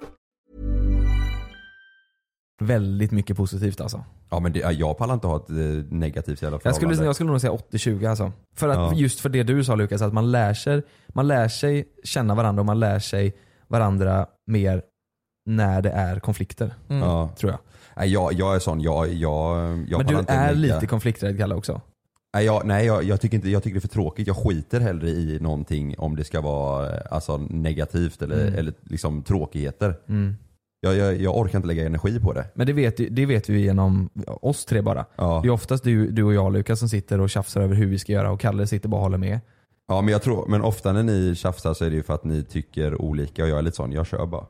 Väldigt 2.61 3.11
mycket 3.11 3.37
positivt 3.37 3.81
alltså. 3.81 4.03
Ja 4.29 4.39
men 4.39 4.53
det, 4.53 4.59
ja, 4.59 4.71
jag 4.71 4.97
pallar 4.97 5.13
inte 5.13 5.27
ha 5.27 5.35
ett 5.37 5.49
eh, 5.49 5.55
negativt 5.89 6.41
jävla 6.41 6.59
Jag 6.63 6.75
skulle, 6.75 6.87
förhållande. 6.89 7.05
jag 7.05 7.15
skulle 7.15 7.29
nog 7.31 7.41
säga 7.41 7.53
80-20 7.53 8.09
alltså. 8.09 8.31
För 8.55 8.69
att, 8.69 8.75
Ja. 8.75 8.93
Just 8.95 9.19
för 9.19 9.29
det 9.29 9.43
du 9.43 9.63
sa 9.63 9.75
Lukas, 9.75 10.01
att 10.01 10.13
man 10.13 10.31
lär, 10.31 10.53
sig, 10.53 10.81
man 11.07 11.27
lär 11.27 11.47
sig 11.47 11.85
känna 12.03 12.35
varandra 12.35 12.61
och 12.61 12.65
man 12.65 12.79
lär 12.79 12.99
sig 12.99 13.35
varandra 13.67 14.25
mer 14.47 14.81
när 15.45 15.81
det 15.81 15.89
är 15.91 16.19
konflikter. 16.19 16.73
Mm. 16.89 17.01
Ja. 17.01 17.29
Tror 17.37 17.51
jag. 17.51 17.59
Nej, 17.97 18.11
jag, 18.13 18.33
jag 18.33 18.55
är 18.55 18.59
sån, 18.59 18.81
jag, 18.81 19.07
jag, 19.13 19.57
jag 19.87 19.97
Men 19.97 20.07
du 20.07 20.19
inte 20.19 20.33
är 20.33 20.53
lika- 20.55 20.75
lite 20.75 20.87
konflikträdd 20.87 21.37
Kalle 21.37 21.55
också. 21.55 21.81
Nej, 22.33 22.45
jag, 22.45 22.65
nej 22.65 22.85
jag, 22.85 23.03
jag, 23.03 23.21
tycker 23.21 23.35
inte, 23.37 23.49
jag 23.49 23.63
tycker 23.63 23.73
det 23.73 23.79
är 23.79 23.81
för 23.81 23.87
tråkigt. 23.87 24.27
Jag 24.27 24.37
skiter 24.37 24.79
hellre 24.79 25.09
i 25.09 25.39
någonting 25.41 25.95
om 25.97 26.15
det 26.15 26.23
ska 26.23 26.41
vara 26.41 26.89
eh, 26.95 27.01
alltså, 27.11 27.37
negativt 27.37 28.21
eller, 28.21 28.41
Mm. 28.41 28.53
eller 28.59 28.73
liksom 28.83 29.23
tråkigheter. 29.23 29.95
Jag, 30.83 30.97
jag, 30.97 31.21
jag 31.21 31.37
orkar 31.37 31.57
inte 31.57 31.67
lägga 31.67 31.85
energi 31.85 32.19
på 32.19 32.33
det. 32.33 32.45
Men 32.53 32.67
det 32.67 32.73
vet, 32.73 33.15
det 33.15 33.25
vet 33.25 33.49
vi 33.49 33.61
genom 33.61 34.09
oss 34.27 34.65
tre 34.65 34.81
bara. 34.81 35.05
Ja. 35.15 35.39
Det 35.43 35.47
är 35.47 35.51
oftast 35.51 35.83
du, 35.83 36.11
du 36.11 36.23
och 36.23 36.33
jag 36.33 36.53
Lukas 36.53 36.79
som 36.79 36.89
sitter 36.89 37.19
och 37.19 37.29
tjafsar 37.29 37.61
över 37.61 37.75
hur 37.75 37.85
vi 37.85 37.99
ska 37.99 38.11
göra 38.11 38.31
och 38.31 38.39
Kalle 38.39 38.67
sitter 38.67 38.89
bara 38.89 38.97
och 38.97 39.03
håller 39.03 39.17
med. 39.17 39.39
Ja 39.87 40.01
men 40.01 40.11
jag 40.11 40.21
tror, 40.21 40.45
men 40.47 40.61
ofta 40.61 40.93
när 40.93 41.03
ni 41.03 41.35
tjafsar 41.35 41.73
så 41.73 41.85
är 41.85 41.89
det 41.89 41.95
ju 41.95 42.03
för 42.03 42.13
att 42.13 42.23
ni 42.23 42.43
tycker 42.43 43.01
olika 43.01 43.43
och 43.43 43.49
jag 43.49 43.57
är 43.57 43.61
lite 43.61 43.77
sån, 43.77 43.91
jag 43.91 44.07
kör 44.07 44.25
bara. 44.25 44.45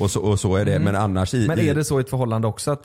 Och, 0.00 0.10
så, 0.10 0.20
och 0.20 0.40
så 0.40 0.56
är 0.56 0.64
det, 0.64 0.78
men 0.78 0.96
annars 0.96 1.34
i, 1.34 1.44
Mm. 1.44 1.56
Men 1.56 1.66
är 1.66 1.74
det 1.74 1.84
så 1.84 1.98
i 1.98 2.02
ett 2.02 2.10
förhållande 2.10 2.48
också? 2.48 2.70
Att, 2.70 2.82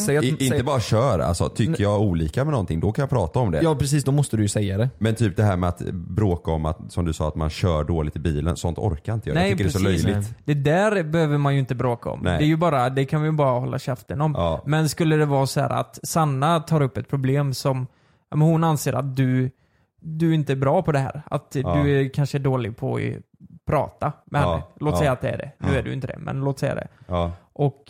säg 0.00 0.16
att, 0.16 0.24
i, 0.24 0.36
säg, 0.36 0.46
inte 0.46 0.62
bara 0.64 0.80
kör, 0.80 1.18
alltså 1.18 1.48
tycker 1.48 1.82
jag 1.82 2.00
olika 2.00 2.44
med 2.44 2.52
någonting 2.52 2.80
då 2.80 2.92
kan 2.92 3.02
jag 3.02 3.10
prata 3.10 3.38
om 3.38 3.50
det. 3.50 3.62
Ja 3.62 3.74
precis, 3.76 4.04
då 4.04 4.12
måste 4.12 4.36
du 4.36 4.42
ju 4.42 4.48
säga 4.48 4.78
det. 4.78 4.90
Men 4.98 5.14
typ 5.14 5.36
det 5.36 5.42
här 5.42 5.56
med 5.56 5.68
att 5.68 5.80
bråka 5.92 6.50
om 6.50 6.66
att, 6.66 6.92
som 6.92 7.04
du 7.04 7.12
sa, 7.12 7.28
att 7.28 7.34
man 7.34 7.50
kör 7.50 7.84
dåligt 7.84 8.16
i 8.16 8.18
bilen, 8.18 8.56
sånt 8.56 8.78
orkar 8.78 9.14
inte 9.14 9.28
jag. 9.30 9.36
jag 9.38 9.50
tycker 9.50 9.64
det 9.64 9.68
är 9.68 9.72
så 9.72 9.78
löjligt. 9.78 10.34
Det 10.44 10.54
där 10.54 11.02
behöver 11.02 11.38
man 11.38 11.54
ju 11.54 11.60
inte 11.60 11.74
bråka 11.74 12.10
om. 12.10 12.20
Nej. 12.22 12.38
Det 12.38 12.44
är 12.44 12.48
ju 12.48 12.56
bara, 12.56 12.90
det 12.90 13.04
kan 13.04 13.22
vi 13.22 13.28
ju 13.28 13.32
bara 13.32 13.60
hålla 13.60 13.78
käften 13.78 14.20
om. 14.20 14.34
Ja. 14.36 14.62
Men 14.66 14.88
skulle 14.88 15.16
det 15.16 15.26
vara 15.26 15.46
så 15.46 15.60
här 15.60 15.70
att 15.70 15.98
Sanna 16.02 16.60
tar 16.60 16.80
upp 16.80 16.96
ett 16.96 17.08
problem 17.08 17.54
som, 17.54 17.86
hon 18.30 18.64
anser 18.64 18.92
att 18.92 19.16
du, 19.16 19.50
du 20.00 20.34
inte 20.34 20.52
är 20.52 20.56
bra 20.56 20.82
på 20.82 20.92
det 20.92 20.98
här. 20.98 21.22
Att 21.26 21.56
Ja. 21.62 21.74
du 21.74 22.00
är 22.00 22.08
kanske 22.08 22.38
dålig 22.38 22.76
på 22.76 23.00
prata 23.70 24.12
med 24.26 24.42
Ja. 24.42 24.50
henne. 24.52 24.62
Låt 24.80 24.94
Ja. 24.94 24.98
säga 24.98 25.12
att 25.12 25.20
det 25.20 25.28
är 25.28 25.38
det. 25.38 25.52
Nu 25.58 25.72
Ja. 25.72 25.78
är 25.78 25.82
du 25.82 25.92
inte 25.92 26.06
det, 26.06 26.18
men 26.18 26.40
låt 26.40 26.58
säga 26.58 26.74
det. 26.74 26.88
Ja. 27.06 27.32
Och 27.52 27.84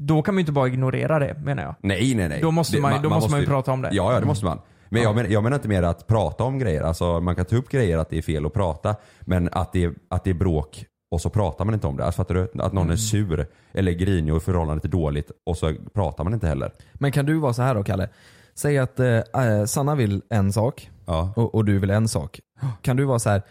då 0.00 0.22
kan 0.22 0.34
man 0.34 0.38
ju 0.38 0.42
inte 0.42 0.52
bara 0.52 0.68
ignorera 0.68 1.18
det 1.18 1.34
menar 1.44 1.62
jag. 1.62 1.74
Nej 1.80 2.14
nej 2.14 2.28
nej. 2.28 2.40
Då 2.42 2.50
måste 2.50 2.76
Det- 2.76 2.80
man, 2.82 3.02
då 3.02 3.08
måste 3.08 3.30
man 3.30 3.40
ju 3.40 3.46
prata 3.46 3.72
om 3.72 3.82
det. 3.82 3.88
Ja, 3.92 4.12
ja 4.12 4.20
det 4.20 4.26
måste 4.26 4.44
man. 4.44 4.58
Men 4.88 5.02
jag, 5.02 5.14
menar, 5.14 5.28
jag 5.30 5.42
menar 5.42 5.54
inte 5.56 5.68
mer 5.68 5.82
att 5.82 6.06
prata 6.06 6.44
om 6.44 6.58
grejer. 6.58 6.82
Alltså 6.82 7.20
man 7.20 7.34
kan 7.36 7.44
ta 7.44 7.56
upp 7.56 7.68
grejer 7.68 7.98
att 7.98 8.10
det 8.10 8.18
är 8.18 8.22
fel 8.22 8.46
att 8.46 8.52
prata. 8.54 8.96
Men 9.20 9.48
att 9.52 9.72
det, 9.72 9.84
är- 9.84 9.94
att 10.10 10.24
det 10.24 10.30
är 10.30 10.34
bråk 10.34 10.84
och 11.10 11.20
så 11.20 11.30
pratar 11.30 11.64
man 11.64 11.74
inte 11.74 11.86
om 11.86 11.96
det. 11.96 12.04
Alltså 12.04 12.16
fattar 12.22 12.34
du? 12.34 12.42
Att 12.62 12.72
någon 12.72 12.82
Mm. 12.82 12.90
är 12.92 12.96
sur 12.96 13.46
eller 13.74 13.92
grinig 13.92 14.34
och 14.34 14.42
förhållandet 14.42 14.84
är 14.84 14.88
dåligt 14.88 15.30
och 15.46 15.56
så 15.58 15.74
pratar 15.94 16.24
man 16.24 16.32
inte 16.34 16.46
heller. 16.48 16.72
Men 16.94 17.12
kan 17.12 17.26
du 17.26 17.38
vara 17.38 17.52
så 17.52 17.62
här 17.62 17.74
då 17.74 17.82
Kalle? 17.84 18.08
Säg 18.54 18.78
att 18.78 19.00
eh, 19.00 19.06
eh, 19.08 19.64
Sanna 19.66 19.94
vill 19.94 20.22
en 20.30 20.52
sak 20.52 20.90
Ja. 21.06 21.32
och, 21.36 21.54
och 21.54 21.64
du 21.64 21.78
vill 21.78 21.90
en 21.90 22.08
sak. 22.08 22.40
Kan 22.82 22.96
du 22.96 23.04
vara 23.04 23.18
så 23.18 23.30
här 23.30 23.42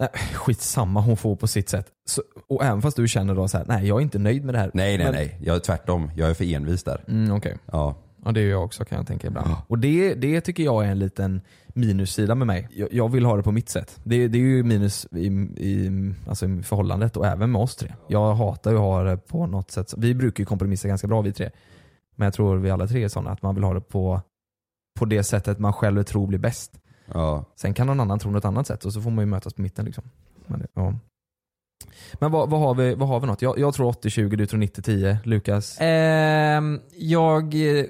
Nej, 0.00 0.08
skitsamma, 0.34 1.00
hon 1.00 1.16
får 1.16 1.36
på 1.36 1.46
sitt 1.46 1.68
sätt. 1.68 1.86
Så, 2.10 2.22
och 2.48 2.64
även 2.64 2.82
fast 2.82 2.96
du 2.96 3.08
känner 3.08 3.34
då 3.34 3.48
så 3.48 3.58
här, 3.58 3.64
nej 3.68 3.86
jag 3.88 3.98
är 3.98 4.02
inte 4.02 4.18
nöjd 4.18 4.44
med 4.44 4.54
det 4.54 4.58
här. 4.58 4.70
Nej 4.74 4.96
nej 4.96 5.06
Men- 5.06 5.14
nej. 5.14 5.38
Jag 5.42 5.56
är 5.56 5.60
tvärtom. 5.60 6.10
Jag 6.16 6.30
är 6.30 6.34
för 6.34 6.54
envis 6.54 6.84
där. 6.84 7.04
Mm, 7.08 7.32
Okej. 7.36 7.58
Ja. 7.72 7.94
Ja 8.24 8.32
det 8.32 8.40
är 8.40 8.50
jag 8.50 8.64
också 8.64 8.84
kan 8.84 8.98
jag 8.98 9.06
tänka 9.06 9.26
ibland. 9.26 9.54
Och 9.68 9.78
det, 9.78 10.14
det 10.14 10.40
tycker 10.40 10.62
jag 10.62 10.84
är 10.84 10.88
en 10.90 10.98
liten 10.98 11.40
minussida 11.74 12.34
med 12.34 12.46
mig. 12.46 12.68
Jag, 12.70 12.88
jag 12.92 13.08
vill 13.08 13.24
ha 13.24 13.36
det 13.36 13.42
på 13.42 13.52
mitt 13.52 13.68
sätt. 13.68 14.00
Det, 14.04 14.28
det 14.28 14.38
är 14.38 14.42
ju 14.42 14.62
minus 14.62 15.06
i, 15.12 15.26
i, 15.56 15.90
alltså 16.28 16.46
i 16.46 16.62
förhållandet 16.62 17.16
och 17.16 17.26
även 17.26 17.52
med 17.52 17.60
oss 17.62 17.76
tre. 17.76 17.94
Jag 18.08 18.34
hatar 18.34 18.70
ju 18.70 18.76
att 18.76 18.82
ha 18.82 19.02
det 19.02 19.16
på 19.16 19.46
något 19.46 19.70
sätt. 19.70 19.94
Vi 19.96 20.14
brukar 20.14 20.40
ju 20.42 20.46
kompromissa 20.46 20.88
ganska 20.88 21.06
bra 21.06 21.20
vi 21.20 21.32
tre. 21.32 21.50
Men 22.16 22.26
jag 22.26 22.34
tror 22.34 22.56
vi 22.56 22.70
alla 22.70 22.86
tre 22.86 23.04
är 23.04 23.08
sådana 23.08 23.30
att 23.30 23.42
man 23.42 23.54
vill 23.54 23.64
ha 23.64 23.74
det 23.74 23.80
på, 23.80 24.20
på 24.98 25.04
det 25.04 25.22
sättet 25.24 25.58
man 25.58 25.72
själv 25.72 26.02
tror 26.02 26.26
blir 26.26 26.38
bäst. 26.38 26.72
Ja. 27.06 27.44
Sen 27.56 27.74
kan 27.74 27.86
någon 27.86 28.00
annan 28.00 28.18
tro 28.18 28.30
något 28.30 28.44
annat 28.44 28.66
sätt 28.66 28.84
och 28.84 28.92
så 28.92 29.00
får 29.02 29.10
man 29.10 29.22
ju 29.24 29.30
mötas 29.30 29.54
på 29.54 29.62
mitten. 29.62 29.84
Liksom. 29.84 30.04
Men, 30.46 30.66
ja. 30.74 30.94
Men 32.14 32.32
vad, 32.32 32.50
vad, 32.50 32.60
har 32.60 32.74
vi, 32.74 32.94
vad 32.94 33.08
har 33.08 33.20
vi 33.20 33.26
något? 33.26 33.42
Jag, 33.42 33.58
jag 33.58 33.74
tror 33.74 33.92
80-20, 33.92 34.36
du 34.36 34.46
tror 34.46 34.60
90-10. 34.60 35.16
Lukas? 35.24 35.76
Ehm, 35.80 36.80
jag, 36.96 37.54
eh, 37.54 37.86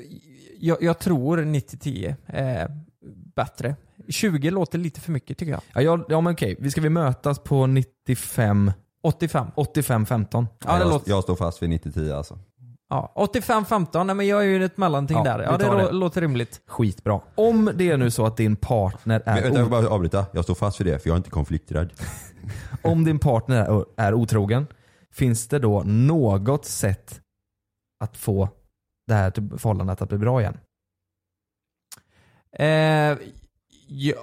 jag, 0.61 0.83
jag 0.83 0.99
tror 0.99 1.39
90-10 1.39 2.15
är 2.27 2.81
bättre. 3.37 3.77
20 4.09 4.51
låter 4.51 4.79
lite 4.79 5.01
för 5.01 5.13
mycket 5.13 5.39
tycker 5.39 5.53
jag. 5.53 5.61
Ja, 5.75 5.81
jag, 5.83 6.05
ja 6.09 6.21
men 6.21 6.33
okej, 6.33 6.57
vi 6.59 6.71
ska 6.71 6.81
vi 6.81 6.89
mötas 6.89 7.39
på 7.39 7.67
95 7.67 8.73
85. 9.03 9.47
85-15? 9.57 10.47
Ja, 10.65 10.73
det 10.73 10.79
jag, 10.79 10.89
låter- 10.91 11.11
jag 11.11 11.23
står 11.23 11.37
fast 11.37 11.63
vid 11.63 11.71
90-10 11.71 12.17
alltså. 12.17 12.39
Ja, 12.93 13.13
85-15, 13.17 14.05
nej 14.05 14.17
men 14.17 14.27
jag 14.27 14.41
är 14.43 14.47
ju 14.47 14.65
ett 14.65 14.77
mellanting 14.77 15.17
Ja, 15.17 15.25
där. 15.25 15.39
vi 15.39 15.45
Ja, 15.45 15.57
det, 15.57 15.65
tar 15.65 15.75
lå- 15.79 15.87
det. 15.87 15.93
låter 15.93 16.21
rimligt. 16.21 16.61
Skitbra. 16.67 17.21
Om 17.35 17.71
det 17.75 17.91
är 17.91 17.97
nu 17.97 18.11
så 18.11 18.27
att 18.27 18.37
din 18.37 18.57
partner 18.57 19.23
Men, 19.27 19.37
är, 19.39 19.43
vänta, 19.43 19.59
jag 19.59 19.67
o- 19.67 19.71
bara 19.71 19.89
avbryta. 19.89 20.27
Jag 20.33 20.45
står 20.45 20.55
fast 20.55 20.81
vid 20.81 20.87
det 20.87 20.99
för 20.99 21.09
jag 21.09 21.15
är 21.15 21.17
inte 21.17 21.31
konflikträdd. 21.31 21.93
om 22.83 23.05
din 23.05 23.19
partner 23.19 23.57
är, 23.57 23.85
är 23.97 24.15
otrogen, 24.15 24.67
finns 25.13 25.49
det 25.49 25.59
då 25.59 25.83
något 25.87 26.65
sätt 26.65 27.21
att 28.05 28.17
få 28.17 28.49
det 29.07 29.15
här 29.15 29.31
till- 29.31 29.51
förhållandet 29.59 30.03
att 30.03 30.09
bli 30.09 30.19
bra 30.19 30.41
igen? 30.41 30.59
Eh, 32.59 33.19
ja, 33.89 34.15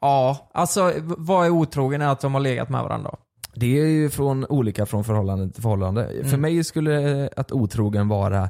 ja, 0.00 0.50
alltså 0.54 0.86
v- 0.86 1.00
vad 1.18 1.46
är 1.46 1.50
otrogen 1.50 2.02
är 2.02 2.08
att 2.08 2.20
de 2.20 2.34
har 2.34 2.40
legat 2.40 2.68
med 2.68 2.82
varandra. 2.82 3.16
Det 3.56 3.80
är 3.80 3.86
ju 3.86 4.10
från 4.10 4.46
olika 4.46 4.86
från 4.86 5.04
förhållande 5.04 5.50
till 5.50 5.62
förhållande. 5.62 6.08
För 6.22 6.28
Mm. 6.28 6.40
mig 6.40 6.64
skulle 6.64 7.28
att 7.36 7.52
otrogen 7.52 8.08
vara 8.08 8.42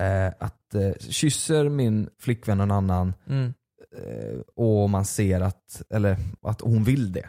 eh, 0.00 0.26
att 0.38 0.74
eh, 0.74 0.92
kysser 1.10 1.68
min 1.68 2.08
flickvän 2.20 2.58
någon 2.58 2.70
annan 2.70 3.14
Mm. 3.28 3.54
eh, 3.96 4.40
och 4.56 4.90
man 4.90 5.04
ser 5.04 5.40
att, 5.40 5.82
eller, 5.90 6.16
att 6.42 6.60
hon 6.60 6.84
vill 6.84 7.12
det. 7.12 7.26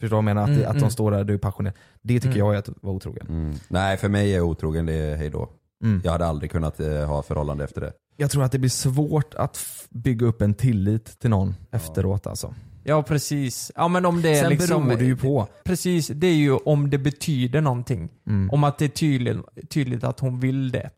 Förstår 0.00 0.08
du 0.08 0.08
vad 0.08 0.18
jag 0.18 0.24
menar? 0.24 0.42
Att, 0.42 0.48
Mm, 0.48 0.60
att 0.62 0.72
de 0.72 0.78
mm. 0.78 0.90
står 0.90 1.10
där 1.10 1.24
du 1.24 1.34
är 1.34 1.38
passionerad. 1.38 1.74
Det 2.02 2.14
tycker 2.20 2.26
Mm. 2.36 2.38
jag 2.38 2.54
är 2.54 2.58
att 2.58 2.68
vara 2.80 2.94
otrogen. 2.94 3.26
Mm. 3.28 3.54
Nej 3.68 3.96
för 3.96 4.08
mig 4.08 4.34
är 4.34 4.40
otrogen 4.40 4.86
det 4.86 4.92
är 4.94 5.16
hejdå. 5.16 5.48
Mm. 5.84 6.00
Jag 6.04 6.12
hade 6.12 6.26
aldrig 6.26 6.50
kunnat 6.50 6.80
eh, 6.80 7.04
ha 7.06 7.22
förhållande 7.22 7.64
efter 7.64 7.80
det. 7.80 7.92
Jag 8.16 8.30
tror 8.30 8.44
att 8.44 8.52
det 8.52 8.58
blir 8.58 8.70
svårt 8.70 9.34
att 9.34 9.58
bygga 9.90 10.26
upp 10.26 10.42
en 10.42 10.54
tillit 10.54 11.18
till 11.18 11.30
någon 11.30 11.54
efteråt 11.70 12.26
alltså. 12.26 12.54
Ja 12.84 13.02
precis. 13.02 13.72
Ja 13.76 13.88
men 13.88 14.06
om 14.06 14.22
det 14.22 14.36
Sen 14.36 14.50
liksom... 14.50 14.88
beror 14.88 14.98
det 14.98 15.04
ju 15.04 15.16
på. 15.16 15.48
Precis, 15.64 16.08
det 16.08 16.26
är 16.26 16.34
ju 16.34 16.52
om 16.52 16.90
det 16.90 16.98
betyder 16.98 17.60
någonting. 17.60 18.10
Mm. 18.26 18.50
Om 18.50 18.64
att 18.64 18.78
det 18.78 18.84
är 18.84 18.88
tydligt, 18.88 19.36
tydligt 19.70 20.04
att 20.04 20.20
hon 20.20 20.40
vill 20.40 20.70
det. 20.70 20.90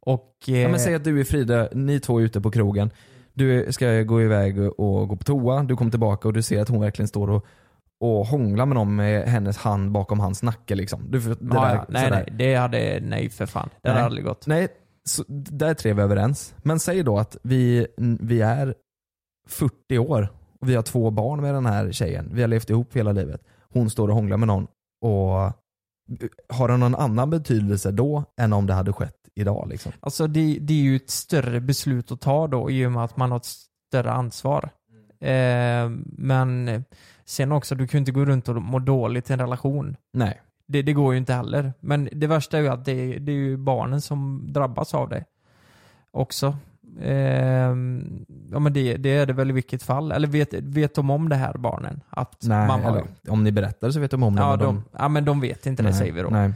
Och... 0.00 0.36
Eh, 0.48 0.58
Ja, 0.58 0.68
men 0.68 0.80
säg 0.80 0.94
att 0.94 1.04
du 1.04 1.20
är 1.20 1.24
Frida, 1.24 1.68
ni 1.72 2.00
två 2.00 2.18
är 2.18 2.24
ute 2.24 2.40
på 2.40 2.50
krogen. 2.50 2.90
Du 3.32 3.72
ska 3.72 4.02
gå 4.02 4.22
iväg 4.22 4.60
och 4.60 5.08
gå 5.08 5.16
på 5.16 5.24
toa, 5.24 5.62
du 5.62 5.76
kommer 5.76 5.90
tillbaka 5.90 6.28
och 6.28 6.34
du 6.34 6.42
ser 6.42 6.60
att 6.62 6.68
hon 6.68 6.80
verkligen 6.80 7.08
står 7.08 7.30
och, 7.30 7.46
och 8.00 8.26
hånglar 8.26 8.66
med 8.66 8.74
någon 8.74 8.96
med 8.96 9.28
hennes 9.28 9.56
hand 9.56 9.92
bakom 9.92 10.20
hans 10.20 10.42
nacke 10.42 10.74
liksom. 10.74 11.06
Du, 11.10 11.20
det 11.20 11.28
ja, 11.28 11.36
där, 11.40 11.74
ja, 11.74 11.84
nej, 11.88 12.04
sådär. 12.04 12.24
nej, 12.26 12.34
det 12.38 12.54
hade, 12.54 13.00
nej 13.02 13.30
för 13.30 13.46
fan. 13.46 13.70
Det 13.82 13.88
hade 13.88 14.04
aldrig 14.04 14.24
gått. 14.24 14.46
Nej, 14.46 14.68
så, 15.04 15.24
där 15.28 15.86
är 15.86 15.94
vi 15.94 16.02
överens. 16.02 16.54
Men 16.62 16.80
säg 16.80 17.02
då 17.02 17.18
att 17.18 17.36
vi, 17.42 17.86
vi 18.20 18.40
är 18.40 18.74
40 19.48 19.98
år 19.98 20.28
och 20.60 20.68
vi 20.68 20.74
har 20.74 20.82
två 20.82 21.10
barn 21.10 21.40
med 21.40 21.54
den 21.54 21.66
här 21.66 21.92
tjejen. 21.92 22.30
Vi 22.32 22.40
har 22.40 22.48
levt 22.48 22.70
ihop 22.70 22.96
hela 22.96 23.12
livet. 23.12 23.42
Hon 23.72 23.90
står 23.90 24.08
och 24.08 24.14
hånglar 24.14 24.36
med 24.36 24.48
någon 24.48 24.66
och 25.00 25.52
har 26.48 26.68
det 26.68 26.76
någon 26.76 26.94
annan 26.94 27.30
betydelse 27.30 27.90
då 27.90 28.24
än 28.40 28.52
om 28.52 28.66
det 28.66 28.74
hade 28.74 28.92
skett 28.92 29.16
idag? 29.34 29.68
Liksom? 29.68 29.92
Alltså 30.00 30.26
det, 30.26 30.58
det 30.60 30.72
är 30.72 30.82
ju 30.82 30.96
ett 30.96 31.10
större 31.10 31.60
beslut 31.60 32.12
att 32.12 32.20
ta 32.20 32.46
då 32.46 32.70
i 32.70 32.86
och 32.86 32.92
med 32.92 33.04
att 33.04 33.16
man 33.16 33.30
har 33.30 33.36
ett 33.36 33.48
större 33.88 34.12
ansvar. 34.12 34.70
Eh, 35.20 35.90
men 36.04 36.84
sen 37.24 37.52
också, 37.52 37.74
du 37.74 37.86
kan 37.88 37.98
ju 37.98 38.00
inte 38.00 38.12
gå 38.12 38.24
runt 38.24 38.48
och 38.48 38.62
må 38.62 38.78
dåligt 38.78 39.30
i 39.30 39.32
en 39.32 39.38
relation. 39.38 39.96
Nej. 40.12 40.40
Det, 40.66 40.82
det 40.82 40.92
går 40.92 41.12
ju 41.12 41.18
inte 41.18 41.34
heller. 41.34 41.72
Men 41.80 42.08
det 42.12 42.26
värsta 42.26 42.58
är 42.58 42.62
ju 42.62 42.68
att 42.68 42.84
det, 42.84 43.18
det 43.18 43.32
är 43.32 43.36
ju 43.36 43.56
barnen 43.56 44.00
som 44.00 44.46
drabbas 44.52 44.94
av 44.94 45.08
det. 45.08 45.24
Också. 46.10 46.56
Eh, 47.00 47.74
ja 48.50 48.58
men 48.58 48.72
det, 48.72 48.96
det 48.96 49.10
är 49.10 49.26
det 49.26 49.32
väl 49.32 49.50
i 49.50 49.52
vilket 49.52 49.82
fall. 49.82 50.12
Eller 50.12 50.28
vet, 50.28 50.54
vet 50.54 50.94
de 50.94 51.10
om 51.10 51.28
det 51.28 51.36
här 51.36 51.54
barnen? 51.58 52.00
Att 52.10 52.36
Nej, 52.42 52.66
mamma... 52.68 52.88
eller, 52.88 53.04
om 53.28 53.44
ni 53.44 53.52
berättar 53.52 53.90
så 53.90 54.00
vet 54.00 54.10
de 54.10 54.22
om 54.22 54.36
det. 54.36 54.42
ja, 54.42 54.48
men 54.56 54.58
de, 54.58 54.82
ja 54.98 55.08
men 55.08 55.24
de 55.24 55.40
vet 55.40 55.66
inte 55.66 55.82
det 55.82 55.88
nej, 55.90 55.98
säger 55.98 56.12
vi 56.12 56.22
då. 56.22 56.28
Nej. 56.30 56.52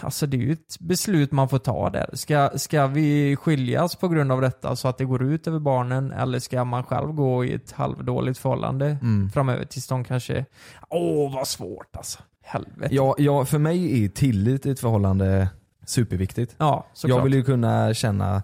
Alltså 0.00 0.26
det 0.26 0.36
är 0.36 0.40
ju 0.40 0.52
ett 0.52 0.78
beslut 0.80 1.32
man 1.32 1.48
får 1.48 1.58
ta 1.58 1.90
där. 1.90 2.10
Ska, 2.12 2.50
ska 2.56 2.86
vi 2.86 3.36
skiljas 3.36 3.96
på 3.96 4.08
grund 4.08 4.32
av 4.32 4.40
detta 4.40 4.76
så 4.76 4.88
att 4.88 4.98
det 4.98 5.04
går 5.04 5.22
ut 5.22 5.46
över 5.46 5.58
barnen 5.58 6.12
eller 6.12 6.38
ska 6.38 6.64
man 6.64 6.84
själv 6.84 7.12
gå 7.12 7.44
i 7.44 7.52
ett 7.54 7.72
halvdåligt 7.72 8.38
förhållande 8.38 8.86
Mm. 9.02 9.30
framöver 9.30 9.64
tills 9.64 9.86
de 9.86 10.04
kanske... 10.04 10.44
Åh 10.88 11.34
vad 11.34 11.48
svårt 11.48 11.96
alltså. 11.96 12.18
Helvete. 12.42 12.94
Ja, 12.94 13.14
ja, 13.18 13.44
för 13.44 13.58
mig 13.58 14.04
är 14.04 14.08
tillit 14.08 14.66
i 14.66 14.70
ett 14.70 14.80
förhållande 14.80 15.48
superviktigt. 15.86 16.54
Ja, 16.58 16.86
såklart. 16.92 17.16
Jag 17.18 17.24
vill 17.24 17.34
ju 17.34 17.44
kunna 17.44 17.94
känna 17.94 18.42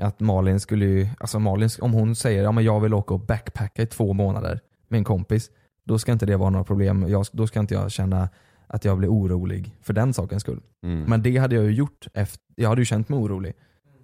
att 0.00 0.20
Malin 0.20 0.60
skulle 0.60 0.84
ju, 0.84 1.08
alltså 1.18 1.38
Malin, 1.38 1.68
om 1.80 1.92
hon 1.92 2.16
säger 2.16 2.42
ja, 2.42 2.52
men 2.52 2.64
jag 2.64 2.80
vill 2.80 2.94
åka 2.94 3.14
och 3.14 3.20
backpacka 3.20 3.82
i 3.82 3.86
två 3.86 4.12
månader 4.12 4.60
med 4.88 4.98
en 4.98 5.04
kompis, 5.04 5.50
då 5.84 5.98
ska 5.98 6.12
inte 6.12 6.26
det 6.26 6.36
vara 6.36 6.50
några 6.50 6.64
problem. 6.64 7.08
Jag, 7.08 7.26
då 7.32 7.46
ska 7.46 7.60
inte 7.60 7.74
jag 7.74 7.90
känna 7.90 8.28
att 8.66 8.84
jag 8.84 8.98
blir 8.98 9.08
orolig 9.08 9.76
för 9.82 9.92
den 9.92 10.14
sakens 10.14 10.42
skull. 10.42 10.62
Mm. 10.86 11.02
Men 11.02 11.22
det 11.22 11.36
hade 11.36 11.54
jag 11.54 11.64
ju 11.64 11.70
gjort, 11.70 12.06
efter, 12.14 12.40
jag 12.56 12.68
hade 12.68 12.80
ju 12.80 12.84
känt 12.84 13.08
mig 13.08 13.18
orolig 13.18 13.52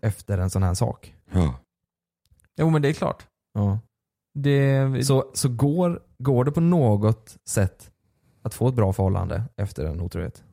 efter 0.02 0.38
en 0.38 0.50
sån 0.50 0.62
här 0.62 0.74
sak. 0.74 1.14
Ja. 1.32 1.54
Jo 2.56 2.70
men 2.70 2.82
det 2.82 2.88
är 2.88 2.92
klart. 2.92 3.26
Ja. 3.54 3.78
Det... 4.34 5.06
Så, 5.06 5.30
så 5.34 5.48
går, 5.48 6.00
går 6.18 6.44
det 6.44 6.52
på 6.52 6.60
något 6.60 7.36
sätt 7.48 7.90
att 8.42 8.54
få 8.54 8.68
ett 8.68 8.74
bra 8.74 8.92
förhållande 8.92 9.42
efter 9.56 9.84
en 9.84 10.00
otrohet? 10.00 10.44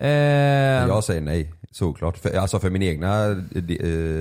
Eh, 0.00 0.08
Jag 0.08 1.04
säger 1.04 1.20
nej, 1.20 1.52
såklart. 1.76 2.18
För, 2.18 2.36
alltså 2.38 2.58
för 2.58 2.70
min 2.70 2.82
egna 2.82 3.28
de, 3.34 3.76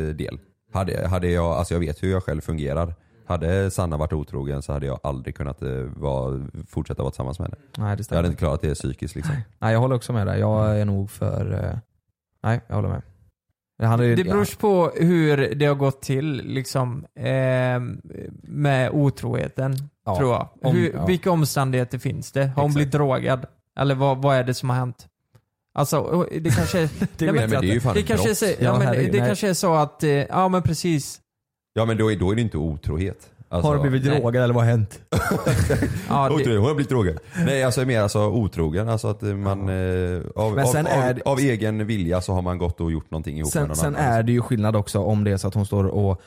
eh, 0.10 0.16
del. 0.16 0.40
Hade, 0.74 1.08
hade 1.08 1.28
jag, 1.30 1.46
alltså 1.46 1.74
jag 1.74 1.80
vet 1.80 2.04
hur 2.04 2.12
jag 2.12 2.24
själv 2.24 2.42
fungerar. 2.42 2.94
Hade 3.28 3.72
Sanna 3.72 3.98
varit 3.98 4.14
otrogen 4.14 4.62
så 4.62 4.74
hade 4.74 4.86
jag 4.86 5.00
aldrig 5.04 5.36
kunnat 5.36 5.62
eh, 5.62 5.70
vara, 5.98 6.42
fortsätta 6.68 7.04
vara 7.04 7.12
tillsammans 7.12 7.40
med 7.40 7.48
henne. 7.48 7.58
Nej 7.78 7.98
det 7.98 8.10
Jag 8.12 8.16
hade 8.16 8.28
inte 8.28 8.40
klarat 8.40 8.62
det 8.62 8.74
psykiskt 8.76 9.16
liksom. 9.16 9.36
Nej 9.60 9.74
jag 9.74 9.80
håller 9.80 9.96
också 9.96 10.14
med 10.14 10.28
dig. 10.28 10.40
Jag 10.40 10.80
är 10.80 10.86
nog 10.86 11.12
för, 11.12 11.54
eh, 11.54 11.78
nej 12.44 12.62
jag 12.68 12.76
håller 12.76 12.90
med. 12.90 13.02
Ju- 14.08 14.16
Det 14.16 14.24
beror 14.24 14.58
på 14.60 14.92
hur 14.96 15.56
det 15.56 15.66
har 15.66 15.76
gått 15.76 16.02
till 16.02 16.42
liksom, 16.46 17.06
eh, 17.16 17.80
med 18.44 18.90
otroheten, 18.94 19.74
Ja, 20.06 20.18
tror 20.18 20.32
jag. 20.34 20.50
om- 20.62 20.76
hur, 20.76 20.94
ja. 20.94 21.06
Vilka 21.06 21.32
omständigheter 21.32 21.98
finns 21.98 22.32
det? 22.32 22.40
Har 22.46 22.48
hon 22.48 22.64
Exakt. 22.66 22.76
blivit 22.76 22.92
drogad? 22.92 23.46
Eller 23.80 23.96
vad, 23.96 24.18
vad 24.22 24.36
är 24.36 24.44
det 24.44 24.54
som 24.54 24.70
har 24.70 24.78
hänt? 24.78 25.08
Alltså, 25.76 26.28
det 26.42 26.50
kanske 26.56 26.80
är... 26.84 26.90
Det 27.18 27.32
Nej, 27.32 27.34
men 27.34 27.50
det 27.50 27.56
är 27.58 27.74
ju 27.74 27.80
fan 27.80 27.94
det 27.96 28.04
kanske 28.04 28.30
är 28.30 28.34
så, 28.34 28.46
ja, 28.60 28.80
men 28.80 28.94
det 28.94 29.12
nej. 29.12 29.20
kanske 29.28 29.50
är 29.50 29.54
så 29.54 29.74
att, 29.74 30.04
eh, 30.04 30.10
ja 30.10 30.48
men 30.48 30.62
precis. 30.62 31.20
Ja 31.74 31.86
men 31.86 31.98
då 31.98 32.12
är, 32.12 32.16
då 32.16 32.32
är 32.32 32.36
det 32.36 32.42
inte 32.42 32.58
otrohet. 32.58 33.30
Alltså, 33.50 33.68
Har 33.72 33.76
du 33.76 33.82
blivit 33.90 34.06
nej. 34.12 34.20
drogad 34.22 34.44
eller 34.44 34.54
vad 34.54 34.64
har 34.64 34.72
hänt? 34.72 35.00
Ja, 36.10 36.30
det, 36.30 36.36
Otrogen, 36.36 36.58
hon 36.60 36.68
har 36.68 36.76
blivit 36.76 36.90
drogen. 36.90 37.18
Nej 37.46 37.64
alltså 37.64 37.86
mer 37.86 38.02
alltså 38.02 38.20
otrogen, 38.20 38.90
alltså 38.90 39.08
att 39.08 39.22
man 39.22 39.70
eh, 39.70 40.22
av, 40.36 40.56
Men 40.56 40.68
sen 40.68 40.88
av, 40.88 40.92
är 40.94 41.10
av, 41.10 41.16
det- 41.16 41.22
av 41.26 41.40
egen 41.40 41.88
vilja 41.88 42.22
så 42.22 42.34
har 42.34 42.42
man 42.42 42.58
gått 42.58 42.82
och 42.82 42.92
gjort 42.92 43.12
någonting 43.12 43.38
ihop 43.38 43.46
med 43.46 43.52
Sen, 43.54 43.68
någon 43.68 43.76
sen 43.76 43.96
annan. 43.96 44.12
är 44.12 44.24
det 44.24 44.32
ju 44.32 44.42
skillnad 44.42 44.76
också 44.76 45.00
om 45.00 45.24
det 45.24 45.32
är 45.32 45.38
så 45.38 45.48
att 45.48 45.54
hon 45.54 45.66
står 45.66 45.84
och 45.84 46.22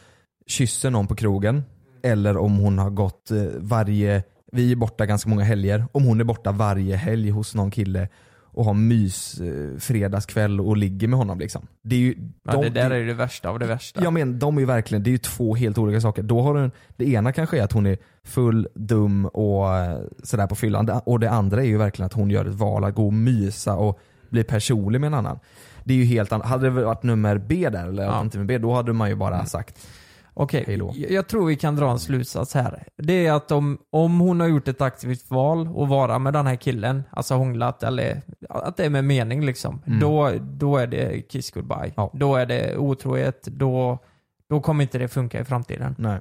kysser 0.47 0.91
någon 0.91 1.07
på 1.07 1.15
krogen. 1.17 1.63
Eller 2.03 2.37
om 2.37 2.57
hon 2.59 2.79
har 2.79 2.91
gått 2.91 3.31
eh, 3.31 3.43
varje, 3.57 4.23
vi 4.53 4.73
är 4.73 4.77
borta 4.77 5.07
ganska 5.07 5.31
många 5.31 5.45
helger. 5.45 5.85
Om 5.93 6.05
hon 6.05 6.21
är 6.21 6.25
borta 6.25 6.53
varje 6.53 6.97
helg 6.97 7.31
hos 7.31 7.55
någon 7.55 7.71
kille 7.71 8.09
och 8.53 8.65
har 8.65 8.75
mys 8.75 9.41
eh, 9.41 9.79
fredagskväll 9.79 10.61
och 10.61 10.77
ligger 10.77 11.09
med 11.09 11.19
honom 11.19 11.39
liksom. 11.39 11.67
Det 11.83 11.95
är 11.97 12.01
ju, 12.01 12.15
ja, 12.43 12.53
de- 12.53 12.63
det 12.63 12.71
där 12.71 12.91
är 12.91 12.97
ju 12.99 13.07
det 13.07 13.15
värsta 13.15 13.49
av 13.49 13.59
det 13.59 13.67
värsta. 13.67 14.03
Jag 14.05 14.13
men 14.13 14.39
de 14.39 14.59
är 14.59 14.65
verkligen, 14.65 15.03
det 15.03 15.11
är 15.11 15.13
ju 15.13 15.19
två 15.19 15.55
helt 15.55 15.79
olika 15.79 16.01
saker. 16.01 16.23
Då 16.23 16.41
har 16.43 16.55
hon, 16.55 16.71
det 16.97 17.09
ena 17.09 17.33
kanske 17.33 17.59
är 17.59 17.63
att 17.63 17.73
hon 17.73 17.87
är 17.87 17.99
full, 18.25 18.69
dum 18.75 19.27
och 19.27 19.77
eh, 19.77 19.99
sådär 20.23 20.47
på 20.47 20.55
fyllan. 20.55 20.91
Och 21.05 21.21
det 21.21 21.31
andra 21.31 21.63
är 21.63 21.67
ju 21.67 21.77
verkligen 21.79 22.07
att 22.07 22.13
hon 22.13 22.31
gör 22.31 22.45
ett 22.45 22.55
val 22.55 22.85
att 22.85 22.95
gå 22.95 23.07
och 23.07 23.13
mysa 23.13 23.75
och 23.77 24.01
bli 24.31 24.45
personlig 24.45 25.01
med 25.01 25.07
en 25.09 25.15
annan. 25.15 25.39
Det 25.85 25.95
är 25.95 25.99
ju 25.99 26.05
helt 26.05 26.33
annat. 26.33 26.47
Hade 26.47 26.65
det 26.65 26.71
varit 26.71 27.03
nummer 27.03 27.39
B 27.39 27.69
där 27.73 27.87
eller 27.89 28.03
Ja. 28.05 28.25
B, 28.45 28.59
då 28.59 28.75
hade 28.75 28.93
man 28.93 29.09
ju 29.09 29.15
bara 29.15 29.47
sagt 29.47 29.87
Okej, 30.41 30.65
jag 30.69 31.11
jag 31.11 31.29
tror 31.29 31.47
vi 31.47 31.57
kan 31.57 31.77
dra 31.77 31.91
en 31.91 31.99
slutsats 31.99 32.55
här. 32.55 32.85
Det 32.97 33.27
är 33.27 33.33
att 33.33 33.53
om, 33.53 33.79
om 33.91 34.21
hon 34.21 34.41
har 34.41 34.49
gjort 34.49 34.69
ett 34.69 34.81
aktivt 34.81 35.31
val 35.31 35.61
att 35.61 35.89
vara 35.89 36.19
med 36.19 36.33
den 36.33 36.47
här 36.47 36.57
killen, 36.57 37.03
alltså 37.11 37.35
hånglat 37.35 37.83
eller 37.83 38.23
att 38.49 38.77
det 38.77 38.85
är 38.85 38.91
med 38.91 39.05
mening 39.05 39.47
liksom. 39.47 39.83
Mm. 39.87 40.01
Då, 40.01 40.33
då 40.41 40.77
är 40.77 40.87
det 40.87 41.23
kiss 41.29 41.51
goodbye. 41.51 41.93
Ja. 41.97 42.11
Då 42.15 42.37
är 42.37 42.47
det 42.47 42.77
otrohet, 42.77 43.43
då, 43.43 43.99
då 44.49 44.61
kommer 44.61 44.83
inte 44.83 44.99
det 44.99 45.09
funka 45.09 45.41
i 45.41 45.45
framtiden. 45.45 45.95
Nej. 45.99 46.21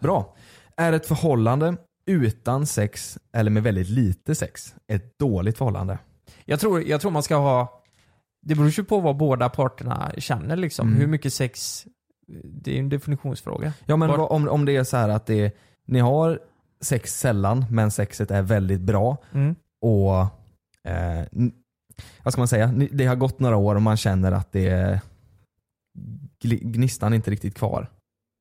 Bra. 0.00 0.34
Är 0.76 0.92
ett 0.92 1.06
förhållande 1.06 1.76
utan 2.06 2.66
sex 2.66 3.18
eller 3.32 3.50
med 3.50 3.62
väldigt 3.62 3.88
lite 3.88 4.34
sex 4.34 4.74
ett 4.88 5.18
dåligt 5.18 5.58
förhållande? 5.58 5.98
Jag 6.44 6.60
tror, 6.60 6.82
jag 6.82 7.00
tror 7.00 7.10
man 7.10 7.22
ska 7.22 7.36
ha, 7.36 7.82
det 8.42 8.54
beror 8.54 8.68
ju 8.68 8.84
på 8.84 9.00
vad 9.00 9.16
båda 9.16 9.48
parterna 9.48 10.12
känner 10.18 10.56
liksom. 10.56 10.88
Mm. 10.88 11.00
Hur 11.00 11.06
mycket 11.06 11.32
sex, 11.32 11.86
det 12.44 12.74
är 12.74 12.78
en 12.78 12.88
definitionsfråga. 12.88 13.72
Ja 13.86 13.96
men 13.96 14.08
vad, 14.08 14.20
om, 14.20 14.48
om 14.48 14.64
det 14.64 14.76
är 14.76 14.84
så 14.84 14.96
här 14.96 15.08
att 15.08 15.26
det, 15.26 15.56
ni 15.86 15.98
har 15.98 16.40
sex 16.80 17.18
sällan 17.18 17.64
men 17.70 17.90
sexet 17.90 18.30
är 18.30 18.42
väldigt 18.42 18.80
bra 18.80 19.16
Mm. 19.32 19.54
och 19.84 20.20
eh, 20.90 21.26
vad 22.22 22.32
ska 22.32 22.40
man 22.40 22.48
säga, 22.48 22.66
det 22.92 23.06
har 23.06 23.16
gått 23.16 23.40
några 23.40 23.56
år 23.56 23.74
och 23.74 23.82
man 23.82 23.96
känner 23.96 24.32
att 24.32 24.52
det 24.52 25.00
gnistan 26.62 27.12
är 27.12 27.16
inte 27.16 27.30
riktigt 27.30 27.54
kvar. 27.54 27.90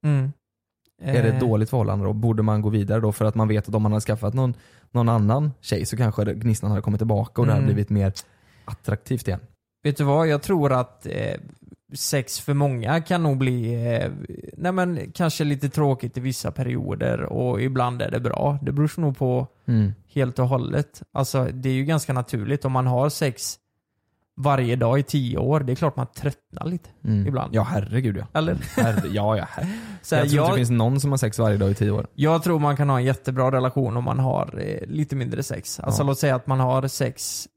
Mm. 0.06 0.32
Är 1.02 1.24
det 1.24 1.30
Eh, 1.30 1.36
ett 1.36 1.40
dåligt 1.42 1.70
förhållande 1.70 2.06
då? 2.06 2.14
Borde 2.14 2.44
man 2.44 2.62
gå 2.62 2.70
vidare 2.70 3.00
då? 3.02 3.12
För 3.12 3.26
att 3.26 3.36
man 3.36 3.48
vet 3.48 3.70
att 3.70 3.76
om 3.76 3.82
man 3.84 3.92
hade 3.92 4.02
skaffat 4.02 4.34
någon, 4.34 4.54
någon 4.92 5.10
annan 5.10 5.52
tjej 5.62 5.86
så 5.86 5.98
kanske 5.98 6.34
gnistan 6.34 6.70
hade 6.70 6.82
kommit 6.82 7.00
tillbaka 7.00 7.42
och 7.42 7.48
det 7.48 7.54
hade 7.54 7.64
Mm. 7.64 7.74
blivit 7.74 7.90
mer 7.90 8.14
attraktivt 8.66 9.28
igen. 9.28 9.40
Vet 9.84 9.98
du 9.98 10.04
vad, 10.04 10.28
jag 10.28 10.42
tror 10.42 10.72
att 10.74 11.06
eh, 11.06 11.36
sex 11.94 12.40
för 12.40 12.54
många 12.54 13.02
kan 13.02 13.24
nog 13.24 13.38
bli, 13.38 13.74
eh, 13.96 14.12
nej 14.58 14.72
men 14.72 15.12
kanske 15.12 15.44
lite 15.44 15.70
tråkigt 15.70 16.18
i 16.18 16.20
vissa 16.20 16.52
perioder 16.52 17.22
och 17.22 17.62
ibland 17.62 18.02
är 18.02 18.12
det 18.12 18.20
bra. 18.20 18.60
Det 18.62 18.72
beror 18.72 19.02
nog 19.02 19.18
på 19.18 19.48
Mm. 19.68 19.94
helt 20.14 20.40
och 20.40 20.48
hållet. 20.48 21.02
Alltså 21.12 21.46
det 21.54 21.70
är 21.70 21.74
ju 21.74 21.84
ganska 21.86 22.14
naturligt 22.14 22.66
om 22.66 22.72
man 22.72 22.88
har 22.88 23.10
sex 23.10 23.58
varje 24.38 24.76
dag 24.76 25.00
i 25.00 25.04
tio 25.04 25.38
år, 25.38 25.60
det 25.60 25.72
är 25.74 25.76
klart 25.76 25.96
man 25.96 26.08
tröttnar 26.16 26.66
lite 26.66 26.90
Mm. 27.06 27.28
ibland. 27.28 27.56
Ja 27.56 27.64
herregud 27.64 28.18
ja. 28.18 28.28
Eller? 28.40 28.56
Herre, 28.76 29.08
ja, 29.12 29.38
ja. 29.38 29.46
Herre. 29.50 29.68
Så 30.02 30.16
jag 30.16 30.20
tror 30.20 30.26
inte 30.26 30.36
jag, 30.36 30.52
det 30.52 30.56
finns 30.56 30.70
någon 30.70 31.00
som 31.00 31.12
har 31.12 31.18
sex 31.18 31.40
varje 31.40 31.58
dag 31.58 31.72
i 31.72 31.74
tio 31.76 31.92
år. 31.92 32.08
jag 32.14 32.44
tror 32.44 32.60
man 32.60 32.78
kan 32.78 32.90
ha 32.90 32.98
en 33.00 33.06
jättebra 33.06 33.52
relation 33.52 33.98
om 33.98 34.04
man 34.04 34.20
har 34.20 34.60
eh, 34.66 34.88
lite 34.88 35.16
mindre 35.16 35.44
sex. 35.44 35.80
Alltså 35.80 36.02
Ja. 36.02 36.08
låt 36.08 36.20
säga 36.20 36.36
att 36.36 36.48
man 36.48 36.60
har 36.60 36.88
sex 36.88 37.48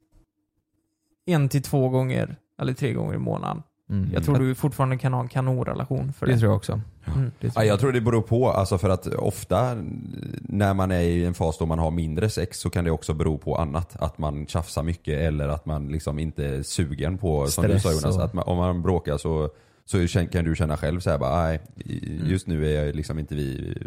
en 1.27 1.49
till 1.49 1.63
två 1.63 1.89
gånger 1.89 2.37
eller 2.61 2.73
tre 2.73 2.93
gånger 2.93 3.15
i 3.15 3.19
månaden. 3.19 3.63
Mm. 3.91 4.11
Jag 4.13 4.25
tror 4.25 4.39
du 4.39 4.55
fortfarande 4.55 4.99
kan 4.99 5.13
ha 5.13 5.21
en 5.21 5.29
kanonrelation 5.29 6.13
för 6.13 6.27
Det 6.27 6.33
det. 6.33 6.39
tror 6.39 6.51
jag 6.51 6.57
också. 6.57 6.73
Mm. 7.17 7.31
Det 7.41 7.51
tror 7.51 7.65
Ja, 7.65 7.69
jag 7.69 7.81
tror 7.81 7.93
det 7.93 8.01
beror 8.01 8.23
på, 8.23 8.51
alltså 8.51 8.79
för 8.79 8.89
att 8.89 9.07
ofta 9.07 9.75
när 10.41 10.75
man 10.75 10.91
är 10.91 11.01
i 11.01 11.25
en 11.25 11.35
fas 11.35 11.59
då 11.59 11.67
man 11.67 11.79
har 11.79 11.91
mindre 11.91 12.29
sex 12.29 12.59
så 12.61 12.71
kan 12.71 12.85
det 12.85 12.91
också 12.91 13.15
bero 13.15 13.39
på 13.39 13.57
annat. 13.57 13.97
Att 14.03 14.19
man 14.19 14.47
tjafsar 14.47 14.83
mycket 14.83 15.19
eller 15.21 15.49
att 15.49 15.67
man 15.67 15.89
liksom 15.89 16.19
inte 16.19 16.45
är 16.47 16.63
sugen 16.63 17.19
på, 17.19 17.47
som 17.47 17.65
du 17.67 17.73
sa 17.73 17.79
Stress 17.79 18.03
Jonas, 18.03 18.17
och- 18.17 18.25
att 18.25 18.33
man, 18.35 18.45
om 18.45 18.57
man 18.57 18.83
bråkar 18.83 19.17
så, 19.19 19.51
så 19.85 20.07
kan 20.33 20.45
du 20.45 20.57
känna 20.57 20.77
själv 20.77 21.01
så 21.01 21.11
här 21.11 21.19
bara, 21.19 21.43
nej 21.43 21.61
Mm. 21.87 22.27
just 22.31 22.47
nu 22.47 22.67
är 22.77 22.85
jag 22.85 22.95
liksom 22.97 23.19
inte 23.19 23.35
vi 23.35 23.79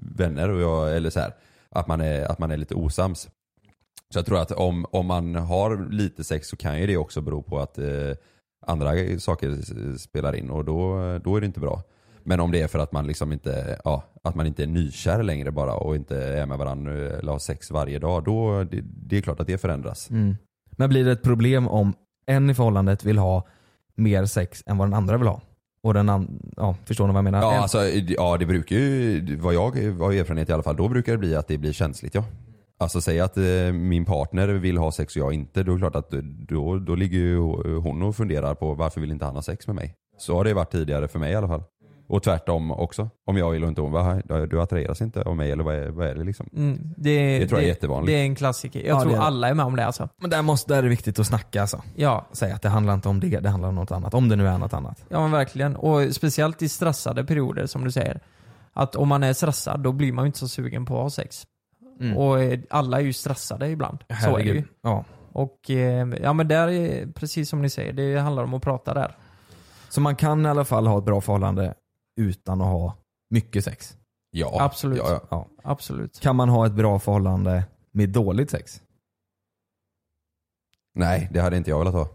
vänner 0.00 0.48
och 0.48 0.60
jag, 0.60 0.96
eller 0.96 1.10
så 1.10 1.20
här, 1.20 1.32
att 1.70 1.86
man 1.88 2.00
är, 2.00 2.24
att 2.24 2.38
man 2.38 2.50
är 2.50 2.56
lite 2.56 2.74
osams. 2.74 3.28
Så 4.10 4.18
jag 4.18 4.26
tror 4.26 4.38
att 4.38 4.52
om, 4.52 4.86
om 4.90 5.06
man 5.06 5.34
har 5.34 5.88
lite 5.90 6.24
sex 6.24 6.48
så 6.48 6.56
kan 6.56 6.80
ju 6.80 6.86
det 6.86 6.96
också 6.96 7.20
bero 7.20 7.42
på 7.42 7.58
att 7.60 7.78
eh, 7.78 7.86
andra 8.66 9.18
saker 9.18 9.58
spelar 9.98 10.36
in 10.36 10.50
och 10.50 10.64
då, 10.64 10.98
då 11.24 11.36
är 11.36 11.40
det 11.40 11.46
inte 11.46 11.60
bra. 11.60 11.82
Men 12.22 12.40
om 12.40 12.50
det 12.50 12.60
är 12.60 12.68
för 12.68 12.78
att 12.78 12.92
man 12.92 13.06
liksom 13.06 13.32
inte, 13.32 13.78
ja, 13.84 14.04
att 14.22 14.34
man 14.34 14.46
inte 14.46 14.62
är 14.62 14.66
nykär 14.66 15.22
längre 15.22 15.50
bara 15.50 15.74
och 15.74 15.96
inte 15.96 16.24
är 16.24 16.46
med 16.46 16.58
varandra 16.58 16.92
eller 16.92 17.32
har 17.32 17.38
sex 17.38 17.70
varje 17.70 17.98
dag, 17.98 18.24
då 18.24 18.64
det, 18.64 18.80
det 18.84 19.16
är 19.16 19.20
klart 19.20 19.40
att 19.40 19.46
det 19.46 19.58
förändras. 19.58 20.10
Mm. 20.10 20.36
Men 20.70 20.88
blir 20.88 21.04
det 21.04 21.12
ett 21.12 21.22
problem 21.22 21.68
om 21.68 21.94
en 22.26 22.50
i 22.50 22.54
förhållandet 22.54 23.04
vill 23.04 23.18
ha 23.18 23.46
mer 23.94 24.26
sex 24.26 24.62
än 24.66 24.78
vad 24.78 24.88
den 24.88 24.94
andra 24.94 25.18
vill 25.18 25.26
ha? 25.28 25.40
Och 25.82 25.94
den 25.94 26.08
andra, 26.08 26.32
ja 26.56 26.76
förstår 26.84 27.06
ni 27.06 27.12
vad 27.12 27.18
jag 27.18 27.24
menar? 27.24 27.42
Ja, 27.42 27.54
En- 27.54 27.62
alltså, 27.62 27.78
ja 27.88 28.36
det 28.36 28.46
brukar 28.46 28.76
ju, 28.76 29.36
vad 29.36 29.54
jag 29.54 29.70
har 29.98 30.12
erfarenhet 30.12 30.48
i 30.48 30.52
alla 30.52 30.62
fall, 30.62 30.76
då 30.76 30.88
brukar 30.88 31.12
det 31.12 31.18
bli 31.18 31.34
att 31.34 31.48
det 31.48 31.58
blir 31.58 31.72
känsligt 31.72 32.14
ja. 32.14 32.24
Alltså 32.78 33.00
säg 33.00 33.20
att 33.20 33.36
eh, 33.36 33.72
min 33.72 34.04
partner 34.04 34.48
vill 34.48 34.76
ha 34.78 34.92
sex 34.92 35.16
och 35.16 35.22
jag 35.22 35.32
inte, 35.32 35.62
då 35.62 35.72
är 35.72 35.76
det 35.76 35.80
klart 35.80 35.96
att 35.96 36.10
då, 36.48 36.78
då 36.78 36.94
ligger 36.94 37.18
ju 37.18 37.38
hon 37.78 38.02
och 38.02 38.16
funderar 38.16 38.54
på 38.54 38.74
varför 38.74 39.00
vill 39.00 39.10
inte 39.10 39.24
han 39.24 39.34
ha 39.34 39.42
sex 39.42 39.66
med 39.66 39.76
mig? 39.76 39.94
Så 40.18 40.36
har 40.36 40.44
det 40.44 40.54
varit 40.54 40.70
tidigare 40.72 41.08
för 41.08 41.18
mig 41.18 41.32
i 41.32 41.36
alla 41.36 41.48
fall. 41.48 41.62
Och 42.08 42.22
tvärtom 42.22 42.70
också. 42.70 43.10
Om 43.26 43.36
jag 43.36 43.50
vill 43.50 43.62
och 43.62 43.68
inte 43.68 43.80
hon, 43.80 43.92
"Va, 43.92 44.20
du 44.50 44.60
attraheras 44.62 45.00
inte 45.00 45.22
av 45.22 45.36
mig 45.36 45.50
eller 45.52 45.64
vad 45.64 45.74
är, 45.74 45.88
vad 45.88 46.06
är 46.06 46.14
det 46.14 46.24
liksom? 46.24 46.48
Mm, 46.56 46.78
det, 46.96 47.38
Det 47.38 47.46
tror 47.48 47.60
jag 47.60 47.64
är 47.64 47.68
jättevanligt. 47.68 48.06
Det 48.12 48.20
är 48.20 48.22
en 48.24 48.34
klassiker. 48.34 48.80
Jag 48.80 48.88
Ja, 48.88 49.00
tror 49.00 49.10
det 49.10 49.16
är 49.16 49.20
det. 49.20 49.26
alla 49.26 49.48
är 49.48 49.54
med 49.54 49.66
om 49.66 49.76
det 49.76 49.86
alltså. 49.86 50.08
Men 50.20 50.30
där, 50.30 50.42
måste, 50.42 50.72
där 50.72 50.78
är 50.78 50.82
det 50.82 50.88
viktigt 50.88 51.18
att 51.18 51.26
snacka 51.26 51.60
alltså. 51.60 51.82
Ja, 51.96 52.26
Säga 52.32 52.54
att 52.54 52.62
det 52.62 52.68
handlar 52.68 52.94
inte 52.94 53.08
om 53.08 53.20
det, 53.20 53.40
det 53.40 53.48
handlar 53.48 53.68
om 53.68 53.74
något 53.74 53.90
annat. 53.92 54.14
Om 54.14 54.28
det 54.28 54.36
nu 54.36 54.48
är 54.48 54.58
något 54.58 54.72
annat. 54.72 55.04
ja 55.08 55.20
men 55.22 55.30
verkligen. 55.30 55.76
Och 55.76 56.14
speciellt 56.14 56.62
i 56.62 56.68
stressade 56.68 57.24
perioder 57.24 57.66
som 57.66 57.84
du 57.84 57.90
säger. 57.90 58.20
Att 58.72 58.96
om 58.96 59.08
man 59.08 59.22
är 59.22 59.32
stressad 59.32 59.80
då 59.82 59.92
blir 59.92 60.12
man 60.12 60.24
ju 60.24 60.26
inte 60.26 60.38
så 60.38 60.48
sugen 60.48 60.84
på 60.86 60.96
att 60.96 61.02
ha 61.02 61.10
sex. 61.10 61.44
Mm. 62.00 62.16
Och 62.16 62.40
eh, 62.42 62.60
alla 62.70 63.00
är 63.00 63.04
ju 63.04 63.12
stressade 63.12 63.68
ibland. 63.68 64.04
Så 64.22 64.36
är 64.38 64.44
det 64.44 64.50
ju. 64.50 64.64
Ja. 64.82 65.04
Och 65.32 65.70
eh, 65.70 66.08
ja 66.22 66.32
men 66.32 66.48
där 66.48 66.68
är 66.68 67.06
precis 67.06 67.48
som 67.48 67.62
ni 67.62 67.70
säger, 67.70 67.92
det 67.92 68.20
handlar 68.20 68.44
om 68.44 68.54
att 68.54 68.62
prata 68.62 68.94
där. 68.94 69.16
Så 69.88 70.00
man 70.00 70.16
kan 70.16 70.46
i 70.46 70.48
alla 70.48 70.64
fall 70.64 70.86
ha 70.86 70.98
ett 70.98 71.04
bra 71.04 71.20
förhållande 71.20 71.74
utan 72.20 72.60
att 72.60 72.66
ha 72.66 72.96
mycket 73.30 73.64
sex. 73.64 73.96
Ja, 74.30 74.56
Absolut. 74.60 74.98
Ja, 74.98 75.10
ja. 75.10 75.20
Ja. 75.30 75.48
Absolut. 75.62 76.20
Kan 76.20 76.36
man 76.36 76.48
ha 76.48 76.66
ett 76.66 76.72
bra 76.72 76.98
förhållande 76.98 77.64
med 77.92 78.08
dåligt 78.08 78.50
sex? 78.50 78.82
Nej, 80.94 81.28
det 81.32 81.40
hade 81.40 81.56
inte 81.56 81.70
jag 81.70 81.78
velat 81.78 81.94
ha. 81.94 82.08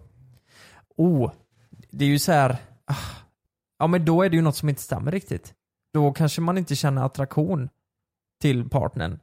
Oh, 0.98 1.32
det 1.92 2.06
är 2.06 2.10
ju 2.10 2.20
så 2.20 2.32
här. 2.32 2.58
ah, 2.86 2.96
Ja 3.80 3.88
men 3.88 4.06
då 4.06 4.24
är 4.24 4.30
det 4.30 4.36
ju 4.36 4.42
något 4.42 4.56
som 4.56 4.70
inte 4.70 4.82
stämmer 4.82 5.12
riktigt. 5.12 5.54
Då 5.94 6.14
kanske 6.14 6.42
man 6.42 6.58
inte 6.58 6.76
känner 6.76 7.06
attraktion 7.06 7.70
till 8.42 8.70
partnern. 8.70 9.20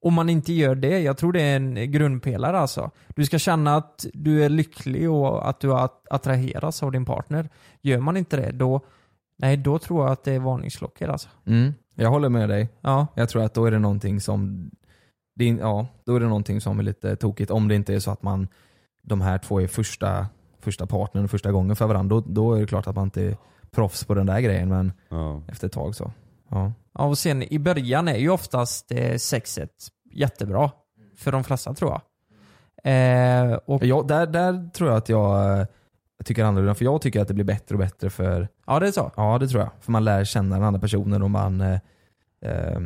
Om 0.00 0.14
man 0.14 0.28
inte 0.28 0.52
gör 0.52 0.74
det, 0.74 1.00
jag 1.00 1.16
tror 1.16 1.32
det 1.32 1.42
är 1.42 1.56
en 1.56 1.90
grundpelare 1.92 2.58
alltså. 2.58 2.90
Du 3.08 3.26
ska 3.26 3.38
känna 3.38 3.76
att 3.76 4.06
du 4.12 4.44
är 4.44 4.48
lycklig 4.48 5.10
och 5.10 5.48
att 5.48 5.60
du 5.60 5.72
att- 5.74 6.06
attraheras 6.10 6.82
av 6.82 6.92
din 6.92 7.04
partner. 7.04 7.48
Gör 7.82 7.98
man 7.98 8.16
inte 8.16 8.36
det, 8.36 8.50
då, 8.52 8.80
nej 9.38 9.56
då 9.56 9.78
tror 9.78 10.02
jag 10.04 10.12
att 10.12 10.24
det 10.24 10.32
är 10.32 10.38
varningsklockor 10.38 11.08
alltså. 11.08 11.28
Mm. 11.46 11.74
Jag 11.94 12.10
håller 12.10 12.28
med 12.28 12.48
dig. 12.48 12.68
Ja, 12.80 13.06
Jag 13.14 13.28
tror 13.28 13.42
att 13.42 13.54
då 13.54 13.64
är 13.64 13.70
det 13.70 13.78
någonting 13.78 14.20
som 14.20 14.70
är, 15.40 15.58
ja, 15.58 15.86
då 16.04 16.16
är 16.16 16.20
det 16.20 16.26
någonting 16.26 16.60
som 16.60 16.78
är 16.78 16.82
lite 16.82 17.16
tokigt. 17.16 17.50
Om 17.50 17.68
det 17.68 17.74
inte 17.74 17.94
är 17.94 17.98
så 18.00 18.10
att 18.10 18.22
man 18.22 18.48
de 19.02 19.20
här 19.20 19.38
två 19.38 19.60
är 19.60 19.66
första, 19.66 20.26
första 20.60 20.86
partnern 20.86 21.28
första 21.28 21.52
gången 21.52 21.76
för 21.76 21.86
varandra. 21.86 22.16
Då, 22.16 22.24
då 22.26 22.54
är 22.54 22.60
det 22.60 22.66
klart 22.66 22.86
att 22.86 22.96
man 22.96 23.04
inte 23.04 23.22
är 23.22 23.36
proffs 23.70 24.04
på 24.04 24.14
den 24.14 24.26
där 24.26 24.40
grejen. 24.40 24.68
Men 24.68 24.92
Ja. 25.08 25.42
efter 25.48 25.66
ett 25.66 25.72
tag 25.72 25.94
så. 25.94 26.12
Ja. 26.48 26.72
ja 26.94 27.04
och 27.04 27.18
sen 27.18 27.52
i 27.52 27.58
början 27.58 28.08
är 28.08 28.16
ju 28.16 28.30
oftast 28.30 28.92
eh, 28.92 29.16
sexet 29.16 29.70
jättebra. 30.12 30.70
För 31.16 31.32
de 31.32 31.44
flesta 31.44 31.74
tror 31.74 31.90
jag. 31.90 32.00
Eh, 32.84 33.52
och 33.66 33.84
Ja, 33.84 34.02
där, 34.02 34.26
där 34.26 34.70
tror 34.70 34.88
jag 34.90 34.98
att 34.98 35.08
jag, 35.08 35.58
eh, 35.60 35.66
tycker 36.24 36.44
annorlunda. 36.44 36.74
För 36.74 36.84
jag 36.84 37.02
tycker 37.02 37.20
att 37.20 37.28
det 37.28 37.34
blir 37.34 37.44
bättre 37.44 37.74
och 37.74 37.78
bättre 37.78 38.10
för 38.10 38.48
ja 38.66 38.80
det 38.80 38.88
är 38.88 38.92
så. 38.92 39.12
Ja 39.16 39.38
det 39.38 39.48
tror 39.48 39.62
jag. 39.62 39.70
För 39.80 39.92
man 39.92 40.04
lär 40.04 40.24
känna 40.24 40.56
den 40.56 40.64
andra 40.64 40.80
personen 40.80 41.22
och 41.22 41.30
man 41.30 41.60
eh, 41.60 41.78
eh, 42.44 42.76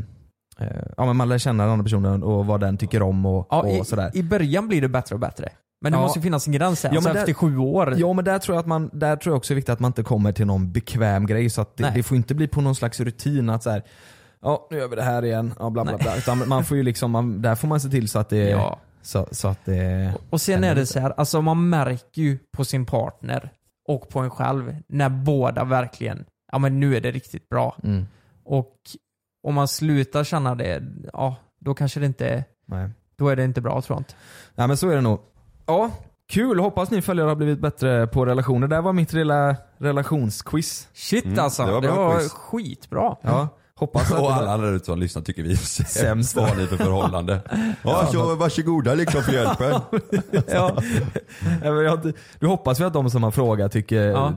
eh, 0.59 0.83
Ja 0.97 1.07
men 1.07 1.17
man 1.17 1.29
lär 1.29 1.39
känna 1.39 1.63
den 1.63 1.73
andra 1.73 1.85
personen 1.85 2.23
och 2.23 2.47
vad 2.47 2.61
den 2.61 2.77
tycker 2.77 3.03
om 3.03 3.27
och, 3.27 3.47
Ja, 3.51 3.63
och 3.63 3.69
i, 3.69 3.85
sådär. 3.85 4.11
I 4.15 4.23
början 4.23 4.69
blir 4.69 4.81
det 4.81 4.89
bättre 4.89 5.15
och 5.15 5.21
bättre. 5.21 5.49
Men 5.83 5.93
det 5.93 5.99
Ja. 5.99 6.03
måste 6.03 6.19
ju 6.19 6.23
finnas 6.23 6.47
en 6.47 6.53
gräns. 6.53 6.85
Ja, 6.85 6.91
alltså 6.91 7.13
där- 7.13 7.21
efter 7.21 7.33
sju 7.33 7.59
år. 7.59 7.95
Ja 7.97 8.13
men 8.13 8.25
där 8.25 8.39
tror 8.39 8.55
jag 8.57 8.61
att 8.61 8.67
man, 8.67 8.91
där 8.93 9.17
tror 9.17 9.33
jag 9.33 9.37
också 9.37 9.53
är 9.53 9.55
viktigt 9.55 9.73
att 9.73 9.81
man 9.81 9.89
inte 9.89 10.03
kommer 10.03 10.33
till 10.33 10.47
någon 10.47 10.73
bekväm 10.73 11.27
grej 11.27 11.51
så 11.51 11.61
att 11.61 11.77
det, 11.77 11.93
det 11.95 12.03
får 12.03 12.17
inte 12.17 12.35
bli 12.35 12.49
på 12.49 12.61
någon 12.61 12.75
slags 12.75 13.01
rutin 13.01 13.51
att 13.51 13.63
så 13.63 13.71
här, 13.71 13.83
ja 14.43 14.67
nu 14.71 14.77
gör 14.79 14.89
vi 14.89 14.97
det 14.97 15.03
här 15.03 15.25
igen, 15.25 15.55
ja 15.59 15.71
bla 15.71 15.83
bla 15.85 15.93
Nej. 15.93 16.03
bla. 16.03 16.17
Utan 16.17 16.49
man 16.49 16.65
får 16.65 16.77
ju 16.77 16.83
liksom, 16.83 17.11
man, 17.11 17.43
där 17.43 17.55
får 17.55 17.69
man 17.69 17.81
se 17.81 17.89
till 17.89 18.09
så 18.09 18.19
att 18.19 18.29
det, 18.29 18.49
Ja. 18.51 18.79
så, 19.03 19.29
så 19.31 19.49
att 19.49 19.65
det 19.65 20.15
Och 20.31 20.41
sen 20.41 20.65
är 20.65 20.75
det 20.75 20.87
så 20.87 21.01
här, 21.01 21.13
alltså 21.17 21.43
man 21.43 21.69
märker 21.69 22.23
ju 22.23 22.39
på 22.57 22.65
sin 22.65 22.87
partner 22.87 23.51
och 23.89 24.09
på 24.09 24.21
en 24.21 24.31
själv 24.31 24.77
när 24.89 25.09
båda 25.09 25.65
verkligen, 25.65 26.25
ja 26.53 26.59
men 26.59 26.81
nu 26.81 26.97
är 26.97 27.01
det 27.01 27.11
riktigt 27.11 27.49
bra. 27.49 27.77
Mm, 27.85 28.07
Och 28.45 28.77
om 29.49 29.55
man 29.55 29.69
slutar 29.69 30.25
känna 30.25 30.55
det, 30.55 30.83
ja 31.13 31.37
då 31.61 31.75
kanske 31.75 32.01
det 32.01 32.07
inte, 32.07 32.45
nej. 32.67 32.89
då 33.19 33.29
är 33.29 33.37
det 33.37 33.45
inte 33.45 33.61
bra 33.61 33.83
tror 33.83 33.97
jag 33.97 34.01
inte. 34.01 34.15
nej 34.55 34.69
men 34.69 34.77
så 34.77 34.89
är 34.91 34.95
det 34.95 35.01
nog. 35.01 35.21
Ja, 35.67 35.91
kul. 36.29 36.59
Hoppas 36.61 36.91
ni 36.91 37.03
följare 37.03 37.29
har 37.29 37.37
blivit 37.37 37.61
bättre 37.61 38.07
på 38.07 38.27
relationer. 38.27 38.69
Det 38.69 38.75
här 38.75 38.83
var 38.83 38.93
mitt 38.93 39.13
lilla 39.13 39.57
relationsquiz. 39.79 40.89
Shit 40.95 41.25
Mm, 41.25 41.39
alltså, 41.39 41.67
det 41.67 41.81
det 41.81 41.89
var 41.89 41.97
var, 41.97 42.09
bra 42.09 42.19
quiz. 42.19 42.33
skitbra. 42.33 43.17
Ja. 43.23 43.49
Hoppas 43.83 44.13
att 44.13 44.21
Och 44.21 44.33
alla 44.33 44.53
andra 44.53 44.69
ute 44.69 44.85
som 44.85 44.99
lyssnar 44.99 45.23
tycker 45.23 45.43
vi 45.43 45.53
är 45.53 45.57
sämst. 45.85 46.37
Vad 46.37 46.49
har 46.49 46.57
ni 46.57 46.67
för 46.67 46.77
förhållande? 46.77 47.41
Ja, 47.83 48.07
så 48.13 48.35
varsågoda 48.35 48.95
liksom 48.95 49.23
för 49.23 49.33
hjälpen. 49.33 49.81
ja. 50.53 50.83
Ja, 51.65 51.83
jag- 51.83 52.13
Du 52.39 52.47
hoppas 52.47 52.81
ju 52.81 52.85
att 52.85 52.93
de 52.93 53.11
som 53.11 53.23
har 53.23 53.31
frågat 53.31 53.73
tycker, 53.73 54.03
Ja. 54.07 54.33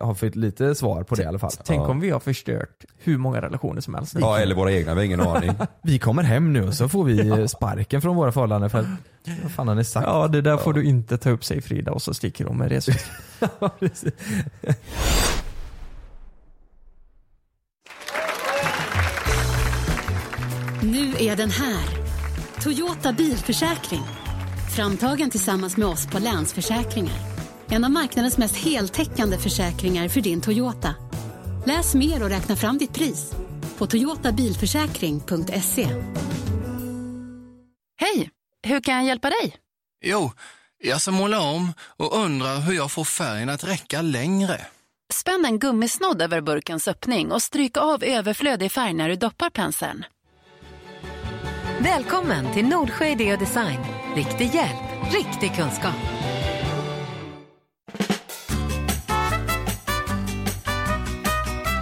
har 0.00 0.14
fått 0.14 0.36
lite 0.36 0.74
svar 0.74 1.02
på 1.02 1.14
det 1.14 1.22
i 1.22 1.26
alla 1.26 1.38
fall. 1.38 1.50
Tänk 1.64 1.88
om 1.88 2.00
vi 2.00 2.10
har 2.10 2.20
förstört 2.20 2.84
hur 2.98 3.18
många 3.18 3.40
relationer 3.40 3.80
som 3.80 3.94
helst. 3.94 4.16
Ja, 4.20 4.38
eller 4.38 4.54
våra 4.54 4.72
egna, 4.72 4.94
vi 4.94 5.00
har 5.00 5.04
ingen 5.04 5.20
aning. 5.28 5.50
Vi 5.82 5.98
kommer 5.98 6.22
hem 6.22 6.52
nu 6.52 6.66
och 6.66 6.74
så 6.74 6.88
får 6.88 7.04
vi 7.04 7.48
sparken 7.48 8.02
från 8.02 8.16
våra 8.16 8.32
förhållanden 8.32 8.70
för 8.70 8.86
vad 9.42 9.52
fan 9.52 9.68
har 9.68 9.74
ni 9.74 9.84
sagt? 9.84 10.06
Ja, 10.06 10.28
det 10.28 10.40
där 10.40 10.56
får 10.56 10.72
du 10.72 10.84
inte 10.84 11.18
ta 11.18 11.30
upp 11.30 11.44
sig 11.44 11.62
Frida 11.62 11.92
och 11.92 12.02
så 12.02 12.14
sticker 12.14 12.44
hon 12.44 12.56
med 12.56 12.70
det. 12.70 12.86
Nu 20.82 21.14
är 21.18 21.36
den 21.36 21.50
här. 21.50 21.84
Toyota 22.62 23.12
bilförsäkring. 23.12 24.02
Framtagen 24.76 25.30
tillsammans 25.30 25.76
med 25.76 25.88
oss 25.88 26.06
på 26.06 26.18
Länsförsäkringar. 26.18 27.16
En 27.68 27.84
av 27.84 27.90
marknadens 27.90 28.38
mest 28.38 28.56
heltäckande 28.56 29.38
försäkringar 29.38 30.08
för 30.08 30.20
din 30.20 30.40
Toyota. 30.40 30.94
Läs 31.66 31.94
mer 31.94 32.22
och 32.22 32.28
räkna 32.28 32.56
fram 32.56 32.78
ditt 32.78 32.94
pris 32.94 33.32
på 33.78 33.86
toyotabilförsäkring.se. 33.86 35.88
Hej! 38.00 38.30
Hur 38.62 38.80
kan 38.80 38.94
jag 38.94 39.04
hjälpa 39.04 39.30
dig? 39.30 39.56
Jo, 40.04 40.32
jag 40.78 41.00
ska 41.00 41.10
måla 41.10 41.40
om 41.40 41.72
och 41.80 42.16
undrar 42.16 42.60
hur 42.60 42.72
jag 42.72 42.92
får 42.92 43.04
färgen 43.04 43.48
att 43.48 43.64
räcka 43.64 44.02
längre. 44.02 44.66
Spänn 45.12 45.44
en 45.44 45.58
gummisnodd 45.58 46.22
över 46.22 46.40
burkens 46.40 46.88
öppning 46.88 47.32
och 47.32 47.42
stryk 47.42 47.76
av 47.76 48.04
överflödig 48.04 48.72
färg 48.72 48.94
när 48.94 49.08
du 49.08 49.16
doppar 49.16 49.50
penseln. 49.50 50.04
Välkommen 51.80 52.52
till 52.52 52.68
Nordsjö 52.68 53.04
Idé 53.06 53.32
och 53.32 53.38
Design. 53.38 53.78
Riktig 54.16 54.54
hjälp, 54.54 54.82
riktig 55.12 55.54
kunskap. 55.56 55.94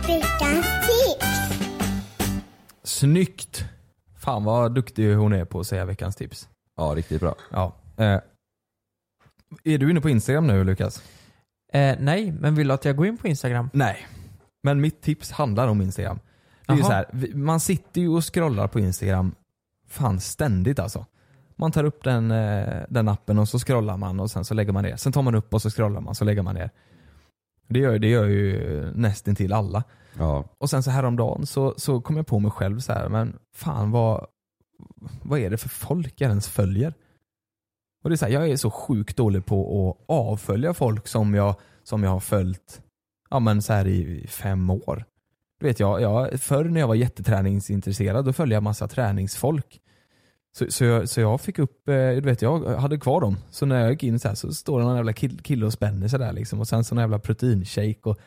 Veckans 0.07 0.67
tips. 0.87 1.61
Snyggt! 2.83 3.65
Fan 4.19 4.45
vad 4.45 4.75
duktig 4.75 5.15
hon 5.15 5.33
är 5.33 5.45
på 5.45 5.61
att 5.61 5.67
säga 5.67 5.85
veckans 5.85 6.17
tips. 6.17 6.49
Ja, 6.77 6.93
riktigt 6.97 7.21
bra. 7.21 7.35
Ja. 7.51 7.77
Eh, 7.97 8.21
är 9.65 9.79
du 9.79 9.91
inne 9.91 10.01
på 10.01 10.11
Instagram 10.11 10.47
nu 10.47 10.65
Lukas? 10.65 11.03
Eh, 11.73 11.97
nej, 12.01 12.33
men 12.33 12.55
vill 12.55 12.69
du 12.69 12.75
att 12.75 12.85
jag 12.85 12.97
går 12.97 13.07
in 13.07 13.17
på 13.19 13.29
Instagram? 13.29 13.71
Nej. 13.73 14.07
Men 14.63 14.81
mitt 14.81 15.03
tips 15.03 15.31
handlar 15.33 15.69
om 15.69 15.81
Instagram. 15.83 16.19
Det 16.67 16.73
är 16.73 16.77
ju 16.77 16.81
Jaha. 16.83 16.89
så 16.89 16.95
här, 16.95 17.07
vi- 17.13 17.35
man 17.35 17.61
sitter 17.61 18.01
ju 18.01 18.09
och 18.09 18.35
scrollar 18.35 18.69
på 18.69 18.81
Instagram 18.81 19.35
fan 19.91 20.21
ständigt 20.21 20.79
alltså. 20.79 21.07
Man 21.57 21.73
tar 21.73 21.85
upp 21.85 22.05
den, 22.05 22.31
eh, 22.31 22.83
den 22.89 23.09
appen 23.09 23.39
och 23.39 23.49
så 23.49 23.59
scrollar 23.59 23.97
man 23.97 24.21
och 24.21 24.31
sen 24.31 24.45
så 24.45 24.55
lägger 24.55 24.73
man 24.73 24.85
ner. 24.85 24.97
Sen 24.97 25.13
tar 25.13 25.23
man 25.23 25.35
upp 25.35 25.55
och 25.55 25.63
så 25.63 25.71
scrollar 25.71 26.01
man 26.01 26.15
så 26.15 26.25
lägger 26.25 26.43
man 26.43 26.55
ner. 26.55 26.71
Det 27.69 27.79
gör, 27.79 27.99
det 27.99 28.09
gör 28.09 28.27
ju 28.27 28.93
nästintill 28.95 29.53
alla. 29.53 29.85
Ja. 30.19 30.45
Och 30.59 30.71
sen 30.71 30.83
så 30.83 30.91
häromdagen 30.91 31.47
så, 31.47 31.75
så 31.77 32.01
kom 32.01 32.17
jag 32.17 32.27
på 32.27 32.39
mig 32.39 32.51
själv 32.51 32.81
så 32.81 32.93
här, 32.93 33.09
men 33.09 33.39
fan 33.55 33.91
vad, 33.91 34.27
vad 35.23 35.39
är 35.39 35.51
det 35.51 35.57
för 35.57 35.69
folk 35.69 36.21
jag 36.21 36.29
ens 36.29 36.49
följer? 36.49 36.95
Och 38.03 38.11
det 38.11 38.15
är 38.15 38.17
så 38.17 38.25
här, 38.25 38.33
jag 38.33 38.49
är 38.49 38.57
så 38.57 38.71
sjukt 38.71 39.17
dålig 39.17 39.47
på 39.47 39.91
att 39.91 40.05
avfölja 40.09 40.75
folk 40.75 41.09
som 41.09 41.35
jag, 41.35 41.55
som 41.83 42.03
jag 42.03 42.11
har 42.11 42.21
följt 42.21 42.83
ja, 43.31 43.41
men 43.41 43.63
så 43.63 43.73
här 43.73 43.87
i 43.87 44.27
fem 44.29 44.71
år. 44.71 45.05
Du 45.61 45.67
vet, 45.67 45.81
jag, 45.81 46.01
jag, 46.01 46.41
förr 46.41 46.65
när 46.65 46.81
jag 46.81 46.89
var 46.89 46.95
jätteträningsintresserad 46.95 48.25
då 48.25 48.33
följde 48.33 48.55
jag 48.55 48.63
massa 48.63 48.89
träningsfolk. 48.89 49.80
Så, 50.59 50.67
så, 50.69 50.85
jag, 50.85 51.09
så 51.09 51.21
jag 51.21 51.41
fick 51.41 51.59
upp, 51.59 51.89
eh, 51.89 51.95
du 51.95 52.21
vet 52.21 52.43
jag 52.43 52.77
hade 52.77 52.99
kvar 52.99 53.21
dem. 53.21 53.37
Så 53.51 53.67
när 53.67 53.81
jag 53.81 53.91
gick 53.91 54.03
in 54.03 54.19
så 54.19 54.29
här 54.29 54.35
så 54.35 54.55
står 54.55 54.79
det 54.79 54.85
någon 54.85 54.97
jävla 54.97 55.13
kill, 55.13 55.39
kille 55.43 55.67
och 55.67 55.73
spänner 55.73 56.09
sig 56.09 56.19
där 56.19 56.33
liksom. 56.33 56.61
Och 56.61 56.69
sen 56.69 56.85
så 56.85 56.95
någon 56.95 57.03
jävla 57.03 57.19
proteinshake 57.19 58.01
och 58.03 58.19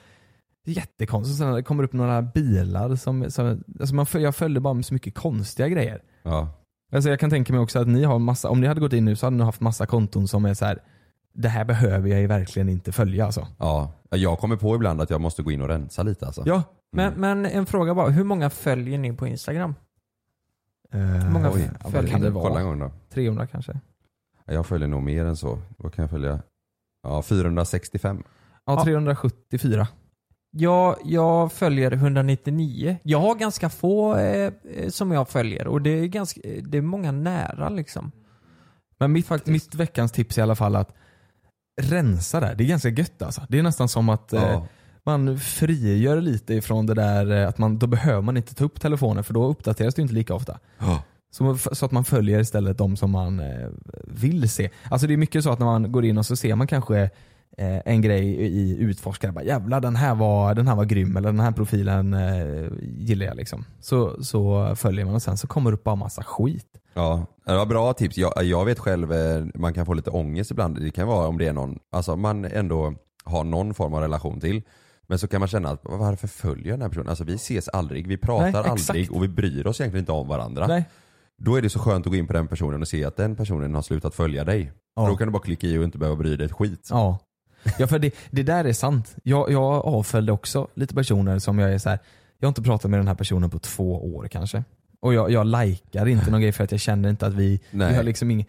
jättekonstigt. 0.66 1.38
Sen 1.38 1.48
när 1.48 1.56
det 1.56 1.64
kommer 1.64 1.84
upp 1.84 1.94
några 1.94 2.22
bilar 2.22 2.96
som, 2.96 3.32
som 3.32 3.64
alltså 3.80 3.96
man, 3.96 4.06
jag 4.14 4.36
följde 4.36 4.60
bara 4.60 4.84
så 4.84 4.94
mycket 4.94 5.16
konstiga 5.16 5.68
grejer. 5.68 6.02
Ja. 6.24 6.50
Alltså 6.94 7.10
jag 7.10 7.20
kan 7.20 7.30
tänka 7.30 7.54
mig 7.54 7.62
också 7.62 7.80
att 7.80 7.88
ni 7.88 8.04
har 8.04 8.20
massa, 8.20 8.50
om 8.50 8.62
ni 8.62 8.68
hade 8.68 8.82
gått 8.82 8.94
in 8.94 9.06
nu 9.06 9.16
så 9.16 9.26
hade 9.26 9.38
ni 9.38 9.44
haft 9.44 9.62
massa 9.62 9.86
konton 9.86 10.28
som 10.28 10.46
är 10.46 10.54
så 10.54 10.66
här. 10.66 10.80
det 11.34 11.50
här 11.50 11.66
behöver 11.66 12.10
jag 12.10 12.20
ju 12.20 12.28
verkligen 12.28 12.70
inte 12.70 12.92
följa 12.92 13.26
alltså. 13.26 13.48
Ja. 13.60 13.92
Jag 14.10 14.40
kommer 14.40 14.56
på 14.56 14.76
ibland 14.76 15.02
att 15.02 15.10
jag 15.10 15.22
måste 15.22 15.44
gå 15.44 15.52
in 15.52 15.62
och 15.62 15.68
rensa 15.68 16.04
lite 16.04 16.26
alltså. 16.26 16.44
Ja. 16.46 16.64
Men, 16.96 17.14
men 17.14 17.46
en 17.46 17.66
fråga 17.66 17.96
bara, 17.96 18.10
hur 18.10 18.24
många 18.24 18.50
följer 18.50 18.98
ni 18.98 19.14
på 19.14 19.28
Instagram? 19.28 19.76
Hur 20.98 21.30
många 21.30 21.52
Oj, 21.52 21.70
vad 21.84 22.10
kan 22.10 22.22
det 22.22 22.30
vara? 22.30 22.48
Kolla 22.48 22.60
en 22.60 22.66
gång 22.66 22.80
då. 22.80 22.92
300 23.10 23.48
kanske? 23.48 23.80
Jag 24.46 24.66
följer 24.66 24.88
nog 24.88 25.04
mer 25.04 25.26
än 25.26 25.36
så. 25.38 25.60
Vad 25.78 25.94
kan 25.94 26.04
jag 26.04 26.10
följa? 26.10 26.40
Ja, 27.04 27.22
465. 27.22 28.24
Ja, 28.66 28.74
Ja. 28.78 28.84
374. 28.84 29.88
Jag, 30.52 30.96
jag 31.04 31.52
följer 31.52 31.92
199. 31.92 32.98
Jag 33.04 33.20
har 33.20 33.36
ganska 33.36 33.70
få 33.70 34.16
eh, 34.16 34.52
eh, 34.76 34.90
som 34.90 35.12
jag 35.12 35.30
följer 35.30 35.68
och 35.68 35.82
det 35.82 35.90
är, 35.90 36.08
ganska, 36.08 36.42
det 36.68 36.78
är 36.78 36.82
många 36.82 37.12
nära 37.12 37.70
liksom. 37.70 38.12
Men 39.00 39.12
mitt, 39.12 39.46
mitt 39.46 39.76
veckans 39.76 40.12
tips 40.12 40.38
är 40.38 40.42
i 40.42 40.44
alla 40.44 40.56
fall 40.56 40.76
att 40.76 40.96
rensa 41.82 42.40
där. 42.40 42.56
Det 42.56 42.64
är 42.64 42.68
ganska 42.68 42.90
gött 42.90 43.22
alltså. 43.22 43.42
Det 43.50 43.60
är 43.60 43.64
nästan 43.64 43.90
som 43.90 44.10
att 44.10 44.34
eh, 44.34 44.42
Ja. 44.44 44.68
Man 45.06 45.40
frigör 45.40 46.22
lite 46.22 46.54
ifrån 46.54 46.86
det 46.86 46.94
där 46.94 47.32
eh, 47.32 47.48
att 47.48 47.58
man, 47.58 47.80
då 47.80 47.88
behöver 47.88 48.22
man 48.22 48.38
inte 48.38 48.56
ta 48.56 48.66
upp 48.66 48.82
telefonen 48.82 49.24
för 49.24 49.34
då 49.34 49.48
uppdateras 49.48 49.96
det 49.96 50.02
inte 50.02 50.14
lika 50.14 50.34
ofta. 50.34 50.60
Ja. 50.80 51.04
Så, 51.32 51.58
så 51.58 51.86
att 51.86 51.92
man 51.92 52.04
följer 52.04 52.40
istället 52.40 52.78
de 52.78 52.98
som 52.98 53.12
man 53.12 53.40
eh, 53.40 53.70
vill 54.04 54.50
se. 54.50 54.70
Alltså 54.90 55.08
det 55.08 55.14
är 55.14 55.18
mycket 55.18 55.44
så 55.44 55.52
att 55.52 55.60
när 55.60 55.66
man 55.66 55.92
går 55.92 56.06
in 56.06 56.18
och 56.18 56.26
så 56.26 56.36
ser 56.36 56.56
man 56.56 56.68
kanske 56.68 57.10
eh, 57.58 57.80
en 57.86 58.02
grej 58.02 58.26
i 58.42 58.78
utforskare. 58.78 59.32
Bara, 59.32 59.44
Jävlar 59.44 59.82
den 59.82 59.96
här, 59.96 60.16
var, 60.16 60.56
den 60.56 60.68
här 60.68 60.76
var 60.76 60.86
grym 60.86 61.18
eller 61.18 61.32
den 61.32 61.40
här 61.40 61.52
profilen 61.52 62.14
eh, 62.14 62.72
gillar 62.82 63.26
jag. 63.26 63.36
Liksom. 63.36 63.66
Så, 63.80 64.24
så 64.24 64.74
följer 64.76 65.06
man 65.06 65.16
och 65.16 65.22
sen 65.22 65.38
så 65.38 65.48
kommer 65.48 65.72
det 65.72 65.76
upp 65.76 65.84
bara 65.84 65.96
massa 65.96 66.24
skit. 66.24 66.68
Ja, 66.94 67.26
det 67.46 67.54
var 67.54 67.66
bra 67.66 67.94
tips. 67.94 68.18
Jag, 68.18 68.44
jag 68.44 68.66
vet 68.66 68.80
själv, 68.80 69.14
man 69.56 69.74
kan 69.74 69.86
få 69.86 69.94
lite 69.94 70.10
ångest 70.10 70.52
ibland. 70.52 70.82
Det 70.82 70.92
kan 70.92 71.08
vara 71.08 71.28
om 71.28 71.38
det 71.38 71.48
är 71.48 71.54
någon, 71.54 71.80
alltså 71.92 72.16
man 72.16 72.46
ändå 72.46 72.94
har 73.24 73.44
någon 73.44 73.74
form 73.74 73.94
av 73.94 74.02
relation 74.02 74.40
till. 74.40 74.62
Men 75.08 75.20
så 75.20 75.28
kan 75.28 75.40
man 75.40 75.48
känna 75.48 75.70
att 75.70 75.80
varför 75.84 76.28
följer 76.28 76.68
jag 76.68 76.74
den 76.74 76.82
här 76.82 76.90
personen? 76.90 77.10
Alltså 77.10 77.24
vi 77.24 77.34
ses 77.34 77.68
aldrig, 77.68 78.08
vi 78.08 78.18
pratar 78.18 78.64
Nej, 78.64 78.72
aldrig 78.72 79.12
och 79.12 79.24
vi 79.24 79.28
bryr 79.28 79.68
oss 79.68 79.82
egentligen 79.82 80.02
inte 80.02 80.12
om 80.12 80.28
varandra. 80.28 80.68
Nej. 80.68 80.86
Då 81.38 81.56
är 81.56 81.62
det 81.62 81.70
så 81.70 81.80
skönt 81.80 82.06
att 82.06 82.12
gå 82.12 82.18
in 82.18 82.28
på 82.28 82.34
den 82.34 82.48
personen 82.48 82.82
och 82.82 82.88
se 82.88 83.06
att 83.06 83.18
den 83.18 83.36
personen 83.36 83.76
har 83.76 83.82
slutat 83.82 84.16
följa 84.16 84.44
dig. 84.44 84.72
Ja. 84.96 85.08
Då 85.08 85.18
kan 85.18 85.28
du 85.28 85.32
bara 85.32 85.44
klicka 85.44 85.68
i 85.68 85.78
och 85.78 85.84
inte 85.84 85.98
behöva 85.98 86.16
bry 86.16 86.36
dig 86.36 86.46
ett 86.46 86.52
skit. 86.52 86.88
Ja, 86.90 87.20
ja 87.80 87.88
för 87.88 88.00
det, 88.00 88.16
det 88.32 88.44
där 88.44 88.66
är 88.66 88.74
sant. 88.74 89.16
Jag, 89.24 89.52
jag 89.52 89.64
avföljde 89.86 90.32
också 90.32 90.68
lite 90.74 90.96
personer 90.96 91.40
som 91.40 91.60
jag 91.60 91.74
är 91.74 91.78
så 91.78 91.90
här. 91.90 92.00
jag 92.40 92.48
har 92.48 92.50
inte 92.50 92.62
pratat 92.62 92.92
med 92.92 93.00
den 93.00 93.08
här 93.08 93.16
personen 93.16 93.50
på 93.50 93.60
två 93.60 94.16
år 94.16 94.28
kanske. 94.28 94.64
Och 95.00 95.14
jag, 95.14 95.32
jag 95.32 95.48
likar 95.48 96.08
inte 96.08 96.32
någon 96.32 96.42
grej 96.42 96.52
för 96.52 96.64
att 96.64 96.72
jag 96.72 96.82
känner 96.82 97.10
inte 97.10 97.28
att 97.28 97.34
vi, 97.34 97.62
vi 97.72 97.78
Nej. 97.78 97.96
har 97.96 98.04
liksom 98.04 98.32
ing, 98.32 98.46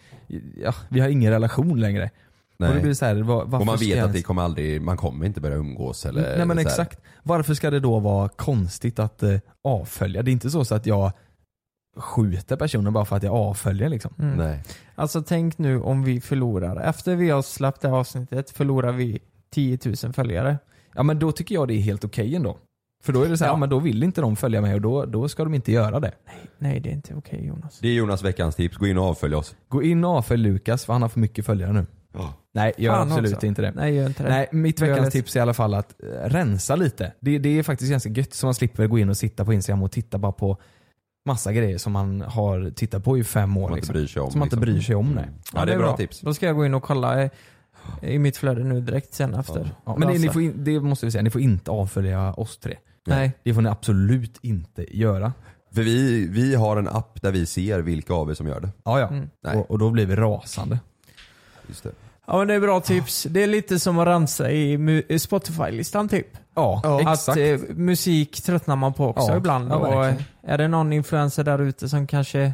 ja, 0.56 0.74
vi 0.88 1.00
har 1.00 1.08
ingen 1.08 1.32
relation 1.32 1.80
längre. 1.80 2.10
Nej. 2.56 2.68
Och 2.68 2.74
det 2.74 2.80
blir 2.82 2.94
så 2.94 3.04
här, 3.04 3.14
var, 3.14 3.44
varför 3.44 3.58
och 3.58 3.66
man 3.66 3.76
vet 3.76 4.04
att 4.04 4.12
det 4.12 4.22
kommer 4.22 4.42
aldrig, 4.42 4.82
man 4.82 4.96
kommer 4.96 5.26
inte 5.26 5.40
börja 5.40 5.56
umgås 5.56 6.06
eller 6.06 6.36
Nej 6.36 6.46
men 6.46 6.58
exakt. 6.58 7.00
Varför 7.22 7.54
ska 7.54 7.70
det 7.70 7.80
då 7.80 7.98
vara 7.98 8.28
konstigt 8.28 8.98
att 8.98 9.22
eh, 9.22 9.36
avfölja? 9.64 10.22
Det 10.22 10.30
är 10.30 10.32
inte 10.32 10.50
så, 10.50 10.64
så 10.64 10.74
att 10.74 10.86
jag 10.86 11.12
skjuter 11.96 12.56
personen 12.56 12.92
bara 12.92 13.04
för 13.04 13.16
att 13.16 13.22
jag 13.22 13.34
avföljer 13.34 13.88
liksom. 13.88 14.14
Mm. 14.18 14.36
Nej. 14.36 14.62
Alltså 14.94 15.22
tänk 15.22 15.58
nu 15.58 15.80
om 15.80 16.04
vi 16.04 16.20
förlorar. 16.20 16.80
Efter 16.80 17.16
vi 17.16 17.30
har 17.30 17.42
släppt 17.42 17.80
det 17.80 17.88
här 17.88 17.96
avsnittet 17.96 18.50
förlorar 18.50 18.92
vi 18.92 19.18
10 19.54 19.78
000 19.84 20.12
följare. 20.12 20.58
Ja 20.94 21.02
men 21.02 21.18
då 21.18 21.32
tycker 21.32 21.54
jag 21.54 21.68
det 21.68 21.74
är 21.74 21.80
helt 21.80 22.04
okej 22.04 22.36
ändå. 22.36 22.56
För 23.04 23.12
då 23.12 23.22
är 23.22 23.28
det 23.28 23.38
så 23.38 23.44
här, 23.44 23.50
Ja. 23.50 23.54
ja. 23.54 23.58
men 23.58 23.68
då 23.68 23.78
vill 23.78 24.02
inte 24.02 24.20
de 24.20 24.36
följa 24.36 24.60
mig 24.60 24.74
och 24.74 24.80
då, 24.80 25.04
då 25.04 25.28
ska 25.28 25.44
de 25.44 25.54
inte 25.54 25.72
göra 25.72 26.00
det. 26.00 26.12
Nej 26.58 26.80
det 26.80 26.88
är 26.88 26.92
inte 26.92 27.14
okej 27.14 27.46
Jonas. 27.46 27.78
Det 27.78 27.88
är 27.88 27.94
Jonas 27.94 28.22
veckans 28.22 28.56
tips, 28.56 28.76
gå 28.76 28.86
in 28.86 28.98
och 28.98 29.04
avfölj 29.04 29.34
oss. 29.34 29.56
Gå 29.68 29.82
in 29.82 30.04
och 30.04 30.10
avfölj 30.10 30.42
Lukas 30.42 30.84
för 30.84 30.92
han 30.92 31.02
har 31.02 31.08
för 31.08 31.20
mycket 31.20 31.46
följare 31.46 31.72
nu. 31.72 31.86
Nej, 32.52 32.72
gör 32.76 32.92
Fan 32.92 33.08
absolut 33.10 33.34
också. 33.34 33.46
inte 33.46 33.62
det. 33.62 33.72
Nej 33.76 33.94
gör 33.94 34.06
inte 34.06 34.22
det. 34.22 34.28
Nej, 34.28 34.48
mitt 34.52 34.80
Gör 34.80 34.88
veckans 34.88 35.06
det. 35.06 35.10
tips 35.10 35.36
är 35.36 35.40
i 35.40 35.42
alla 35.42 35.54
fall 35.54 35.74
att 35.74 36.02
eh, 36.02 36.06
rensa 36.28 36.76
lite. 36.76 37.12
Det, 37.20 37.38
det 37.38 37.58
är 37.58 37.62
faktiskt 37.62 37.90
ganska 37.90 38.10
gött 38.10 38.34
så 38.34 38.46
man 38.46 38.54
slipper 38.54 38.86
gå 38.86 38.98
in 38.98 39.08
och 39.08 39.16
sitta 39.16 39.44
på 39.44 39.52
Instagram 39.52 39.82
och 39.82 39.92
titta 39.92 40.18
bara 40.18 40.32
på 40.32 40.56
massa 41.26 41.52
grejer 41.52 41.78
som 41.78 41.92
man 41.92 42.20
har 42.20 42.70
tittat 42.70 43.04
på 43.04 43.18
i 43.18 43.24
fem 43.24 43.56
år. 43.56 43.62
Som 43.62 43.70
man 43.70 43.78
inte 43.78 43.80
liksom. 43.80 43.92
bryr 43.92 44.06
sig 44.06 44.22
om, 44.22 44.30
Som 44.30 44.38
man 44.38 44.46
inte 44.46 44.56
liksom. 44.56 44.72
bryr 44.72 44.80
sig 44.80 44.94
om. 44.94 45.12
Nej. 45.12 45.28
Ja, 45.54 45.64
det 45.64 45.72
är 45.72 45.78
bra 45.78 45.96
tips. 45.96 46.20
Då 46.20 46.34
ska 46.34 46.46
jag 46.46 46.56
gå 46.56 46.66
in 46.66 46.74
och 46.74 46.82
kolla 46.82 47.22
eh, 47.22 47.30
i 48.02 48.18
mitt 48.18 48.36
flöde 48.36 48.64
nu 48.64 48.80
direkt 48.80 49.14
sen 49.14 49.34
efter. 49.34 49.70
Ja, 49.86 49.96
men 49.98 50.12
det, 50.12 50.18
ni 50.18 50.28
får 50.28 50.42
in, 50.42 50.64
det 50.64 50.80
måste 50.80 51.06
vi 51.06 51.12
säga, 51.12 51.22
ni 51.22 51.30
får 51.30 51.40
inte 51.40 51.70
avfölja 51.70 52.32
oss 52.32 52.58
tre. 52.58 52.76
Nej. 53.06 53.32
Det 53.42 53.54
får 53.54 53.62
ni 53.62 53.68
absolut 53.68 54.38
inte 54.42 54.98
göra. 54.98 55.32
För 55.72 55.82
vi, 55.82 56.28
vi 56.28 56.54
har 56.54 56.76
en 56.76 56.88
app 56.88 57.22
där 57.22 57.32
vi 57.32 57.46
ser 57.46 57.80
vilka 57.80 58.14
av 58.14 58.30
er 58.30 58.34
som 58.34 58.46
gör 58.46 58.60
det. 58.60 58.68
Ja, 58.84 59.00
ja. 59.00 59.08
Mm. 59.08 59.28
Och, 59.58 59.70
och 59.70 59.78
då 59.78 59.90
blir 59.90 60.06
vi 60.06 60.16
rasande. 60.16 60.78
Just 61.68 61.82
det. 61.82 61.90
Ja 62.26 62.38
men 62.38 62.48
det 62.48 62.54
är 62.54 62.60
bra 62.60 62.80
tips. 62.80 63.22
Det 63.30 63.42
är 63.42 63.46
lite 63.46 63.78
som 63.78 63.98
att 63.98 64.06
rensa 64.08 64.50
i 64.50 65.18
Spotify-listan 65.20 66.08
typ. 66.08 66.26
Ja, 66.54 66.82
Att 67.06 67.12
exakt. 67.18 67.38
eh, 67.38 67.76
musik 67.76 68.42
tröttnar 68.42 68.76
man 68.76 68.92
på 68.92 69.06
också 69.08 69.26
Ja, 69.30 69.36
ibland. 69.36 69.70
ja, 69.70 69.74
och 69.76 70.02
verkligen. 70.02 70.24
är 70.42 70.58
det 70.58 70.68
någon 70.68 70.92
influencer 70.92 71.44
där 71.44 71.58
ute 71.58 71.88
som 71.88 72.06
kanske 72.06 72.40
eh, 72.42 72.52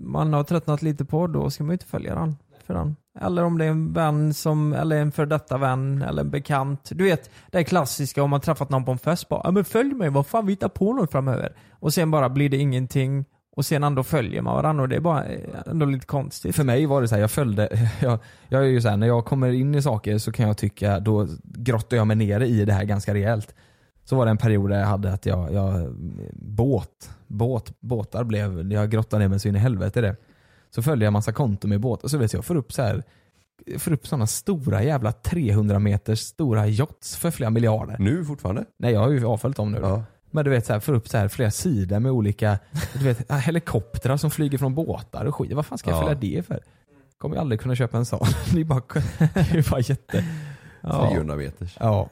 man 0.00 0.32
har 0.32 0.44
tröttnat 0.44 0.82
lite 0.82 1.04
på, 1.04 1.26
då 1.26 1.50
ska 1.50 1.64
man 1.64 1.70
ju 1.70 1.74
inte 1.74 1.86
följa 1.86 2.14
den. 2.14 2.36
För 2.66 2.74
den. 2.74 2.96
Eller 3.20 3.44
om 3.44 3.58
det 3.58 3.64
är 3.64 3.68
en 3.68 3.92
vän 3.92 4.34
som, 4.34 4.72
eller 4.72 4.96
en 4.96 5.12
för 5.12 5.26
detta 5.26 5.58
vän, 5.58 6.02
eller 6.02 6.22
en 6.22 6.30
bekant. 6.30 6.88
Du 6.94 7.04
vet, 7.04 7.30
det 7.50 7.58
är 7.58 7.62
klassiska 7.62 8.22
om 8.22 8.30
man 8.30 8.40
träffat 8.40 8.70
någon 8.70 8.84
på 8.84 8.92
en 8.92 8.98
fest 8.98 9.28
bara, 9.28 9.40
ja 9.44 9.50
men 9.50 9.64
följ 9.64 9.94
mig, 9.94 10.10
vad 10.10 10.26
fan 10.26 10.46
vi 10.46 10.52
hittar 10.52 10.68
på 10.68 10.92
något 10.92 11.10
framöver. 11.12 11.52
Och 11.72 11.94
sen 11.94 12.10
bara 12.10 12.28
blir 12.28 12.48
det 12.48 12.56
ingenting. 12.56 13.24
Och 13.56 13.66
sen 13.66 13.84
ändå 13.84 14.02
följer 14.02 14.42
man 14.42 14.54
varandra 14.54 14.82
och 14.82 14.88
det 14.88 14.96
är 14.96 15.00
bara 15.00 15.24
eh, 15.24 15.40
ändå 15.66 15.86
lite 15.86 16.06
konstigt. 16.06 16.56
För 16.56 16.64
mig 16.64 16.86
var 16.86 17.02
det 17.02 17.08
så 17.08 17.14
här, 17.14 17.22
jag 17.22 17.30
följde, 17.30 17.90
jag, 18.02 18.18
jag 18.48 18.62
är 18.62 18.68
ju 18.68 18.80
så 18.80 18.88
här, 18.88 18.96
när 18.96 19.06
jag 19.06 19.24
kommer 19.24 19.52
in 19.52 19.74
i 19.74 19.82
saker 19.82 20.18
så 20.18 20.32
kan 20.32 20.46
jag 20.46 20.58
tycka, 20.58 21.00
då 21.00 21.28
grottar 21.42 21.96
jag 21.96 22.06
mig 22.06 22.16
ner 22.16 22.40
i 22.40 22.64
det 22.64 22.72
här 22.72 22.84
ganska 22.84 23.14
rejält. 23.14 23.54
Så 24.04 24.16
var 24.16 24.24
det 24.24 24.30
en 24.30 24.36
period 24.36 24.70
där 24.70 24.78
jag 24.80 24.86
hade 24.86 25.12
att 25.12 25.26
jag, 25.26 25.52
jag 25.52 25.94
båt, 26.32 27.10
båt, 27.26 27.80
båtar 27.80 28.24
blev, 28.24 28.72
jag 28.72 28.90
grottade 28.90 29.22
ner 29.22 29.28
mig 29.28 29.40
så 29.40 29.48
in 29.48 29.56
i 29.56 29.58
helvete 29.58 29.98
i 29.98 30.02
det. 30.02 30.16
Så 30.70 30.82
följde 30.82 31.04
jag 31.04 31.08
en 31.08 31.12
massa 31.12 31.32
konton 31.32 31.70
med 31.70 31.80
båtar, 31.80 32.08
så 32.08 32.18
vet 32.18 32.32
jag, 32.32 32.38
jag 32.38 32.44
får 32.44 32.56
upp 32.56 32.72
så 32.72 32.82
här 32.82 33.02
jag 33.66 33.82
får 33.82 33.92
upp 33.92 34.06
sådana 34.06 34.26
stora 34.26 34.82
jävla 34.82 35.12
300 35.12 35.78
meters 35.78 36.20
stora 36.20 36.66
yachts 36.66 37.16
för 37.16 37.30
flera 37.30 37.50
miljarder. 37.50 37.96
Nu 37.98 38.24
fortfarande? 38.24 38.64
Nej 38.76 38.92
jag 38.92 39.00
har 39.00 39.10
ju 39.10 39.24
avföljt 39.24 39.56
dem 39.56 39.72
nu. 39.72 39.78
Ja. 39.82 40.04
Men 40.34 40.44
du 40.44 40.50
vet, 40.50 40.66
så 40.66 40.72
här, 40.72 40.80
får 40.80 40.92
upp 40.92 41.08
så 41.08 41.18
här 41.18 41.28
flera 41.28 41.50
sidor 41.50 41.98
med 41.98 42.12
olika 42.12 42.58
du 42.98 43.04
vet, 43.04 43.32
helikoptrar 43.44 44.16
som 44.16 44.30
flyger 44.30 44.58
från 44.58 44.74
båtar 44.74 45.24
och 45.24 45.34
skit. 45.34 45.52
Vad 45.52 45.66
fan 45.66 45.78
ska 45.78 45.90
jag 45.90 45.96
Ja. 45.96 46.02
följa 46.02 46.14
det 46.36 46.46
för? 46.46 46.60
Kommer 47.18 47.36
jag 47.36 47.40
aldrig 47.40 47.60
kunna 47.60 47.74
köpa 47.76 47.96
en 47.98 48.04
sån. 48.06 48.26
det 48.54 48.60
är 48.60 48.64
bara, 48.64 48.82
det 49.18 49.58
är 49.58 49.70
bara 49.70 49.80
jätte... 49.80 50.24
Ja. 50.86 51.08
300 51.10 51.36
meters. 51.36 51.76
Ja. 51.80 52.10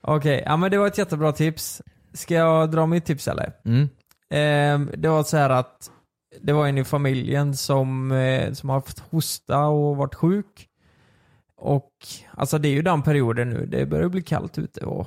Okej, 0.00 0.42
ja 0.46 0.56
men 0.56 0.70
det 0.70 0.78
var 0.78 0.86
ett 0.86 0.98
jättebra 0.98 1.32
tips. 1.32 1.82
Ska 2.14 2.34
jag 2.34 2.70
dra 2.70 2.86
mitt 2.86 3.04
tips 3.04 3.28
eller? 3.28 3.52
Mm. 3.64 3.88
Ehm, 4.30 4.90
det 4.96 5.08
var 5.08 5.22
så 5.22 5.36
här 5.36 5.50
att 5.50 5.90
det 6.40 6.52
var 6.52 6.66
en 6.66 6.78
i 6.78 6.84
familjen 6.84 7.56
som, 7.56 8.12
eh, 8.12 8.52
som 8.52 8.68
har 8.68 8.76
haft 8.76 8.98
hosta 8.98 9.64
och 9.66 9.96
varit 9.96 10.14
sjuk. 10.14 10.66
Och 11.56 11.90
alltså 12.34 12.58
det 12.58 12.68
är 12.68 12.72
ju 12.72 12.82
den 12.82 13.02
perioden 13.02 13.50
nu, 13.50 13.66
det 13.66 13.86
börjar 13.86 14.08
bli 14.08 14.22
kallt 14.22 14.58
ute 14.58 14.84
och 14.84 15.06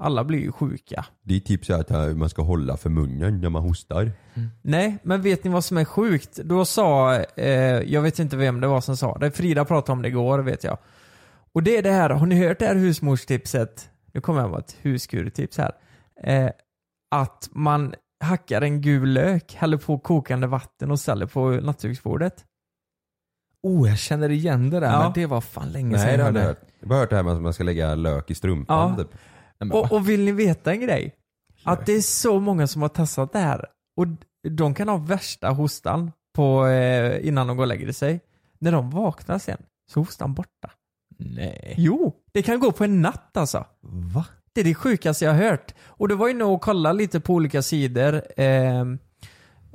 alla 0.00 0.24
blir 0.24 0.38
ju 0.38 0.52
sjuka. 0.52 1.04
Ditt 1.22 1.46
tips 1.46 1.70
är 1.70 1.74
att 1.80 1.90
eh, 1.90 2.06
man 2.08 2.28
ska 2.30 2.42
hålla 2.42 2.76
för 2.76 2.90
munnen 2.90 3.40
när 3.40 3.48
man 3.48 3.62
hostar. 3.62 4.12
Nej, 4.62 4.98
men 5.02 5.22
vet 5.22 5.44
ni 5.44 5.50
vad 5.50 5.64
som 5.64 5.76
är 5.76 5.84
sjukt? 5.84 6.36
Då 6.36 6.64
sa, 6.64 7.14
eh, 7.36 7.48
jag 7.92 8.02
vet 8.02 8.18
inte 8.18 8.36
vem 8.36 8.60
det 8.60 8.66
var 8.66 8.80
som 8.80 8.96
sa 8.96 9.18
det, 9.18 9.30
Frida 9.30 9.64
pratade 9.64 9.92
om 9.92 10.02
det 10.02 10.08
igår 10.08 10.38
vet 10.38 10.64
jag. 10.64 10.78
Och 11.52 11.62
det 11.62 11.76
är 11.76 11.82
det 11.82 11.90
här, 11.92 12.10
har 12.10 12.26
ni 12.26 12.46
hört 12.48 12.58
det 12.58 12.66
här 12.66 12.74
husmorstipset? 12.74 13.90
Nu 14.14 14.20
kommer 14.20 14.40
jag 14.40 14.50
med 14.50 14.58
ett 14.58 14.76
huskurtips 14.82 15.58
här. 15.58 15.72
Eh, 16.22 16.50
att 17.10 17.48
man 17.52 17.94
hackar 18.24 18.62
en 18.62 18.80
gul 18.80 19.08
lök, 19.12 19.54
häller 19.54 19.76
på 19.76 19.98
kokande 19.98 20.46
vatten 20.46 20.90
och 20.90 21.00
ställer 21.00 21.26
på 21.26 21.50
nattduksbordet. 21.50 22.44
Oh, 23.62 23.88
jag 23.88 23.98
känner 23.98 24.28
igen 24.30 24.70
det 24.70 24.80
där, 24.80 24.92
Ja. 24.92 25.02
men 25.02 25.12
det 25.12 25.26
var 25.26 25.40
fan 25.40 25.68
länge 25.68 25.98
sedan 25.98 26.06
Nej, 26.06 26.16
jag 26.18 26.24
hörde. 26.24 26.40
hört. 26.40 26.60
Jag 26.80 26.88
har 26.88 26.96
hört 26.96 27.10
det 27.10 27.16
här 27.16 27.22
med 27.22 27.32
att 27.32 27.42
man 27.42 27.52
ska 27.52 27.64
lägga 27.64 27.94
lök 27.94 28.30
i 28.30 28.34
strumpan 28.34 28.90
Ja. 28.98 29.04
typ. 29.04 29.14
Och, 29.72 29.92
och 29.92 30.08
vill 30.08 30.24
ni 30.24 30.32
veta 30.32 30.72
en 30.72 30.80
grej? 30.80 31.14
Att 31.64 31.86
det 31.86 31.92
är 31.92 32.00
så 32.00 32.40
många 32.40 32.66
som 32.66 32.82
har 32.82 32.88
testat 32.88 33.32
det 33.32 33.38
här. 33.38 33.66
Och 33.96 34.06
de 34.50 34.74
kan 34.74 34.88
ha 34.88 34.96
värsta 34.96 35.50
hostan 35.50 36.12
på, 36.34 36.66
eh, 36.66 37.28
innan 37.28 37.46
de 37.46 37.56
går 37.56 37.64
och 37.64 37.68
lägger 37.68 37.92
sig. 37.92 38.20
När 38.58 38.72
de 38.72 38.90
vaknar 38.90 39.38
sen 39.38 39.58
så 39.92 40.00
är 40.00 40.04
hostan 40.04 40.34
borta. 40.34 40.70
Nej. 41.18 41.74
Jo, 41.76 42.14
det 42.32 42.42
kan 42.42 42.60
gå 42.60 42.72
på 42.72 42.84
en 42.84 43.02
natt 43.02 43.36
alltså. 43.36 43.66
Va? 44.14 44.26
Det 44.52 44.60
är 44.60 44.64
det 44.64 44.74
sjukaste 44.74 45.24
jag 45.24 45.32
har 45.32 45.42
hört. 45.42 45.74
Och 45.84 46.08
det 46.08 46.14
var 46.14 46.28
ju 46.28 46.34
nog 46.34 46.54
att 46.54 46.60
kolla 46.60 46.92
lite 46.92 47.20
på 47.20 47.34
olika 47.34 47.62
sidor. 47.62 48.22
Eh, 48.40 48.84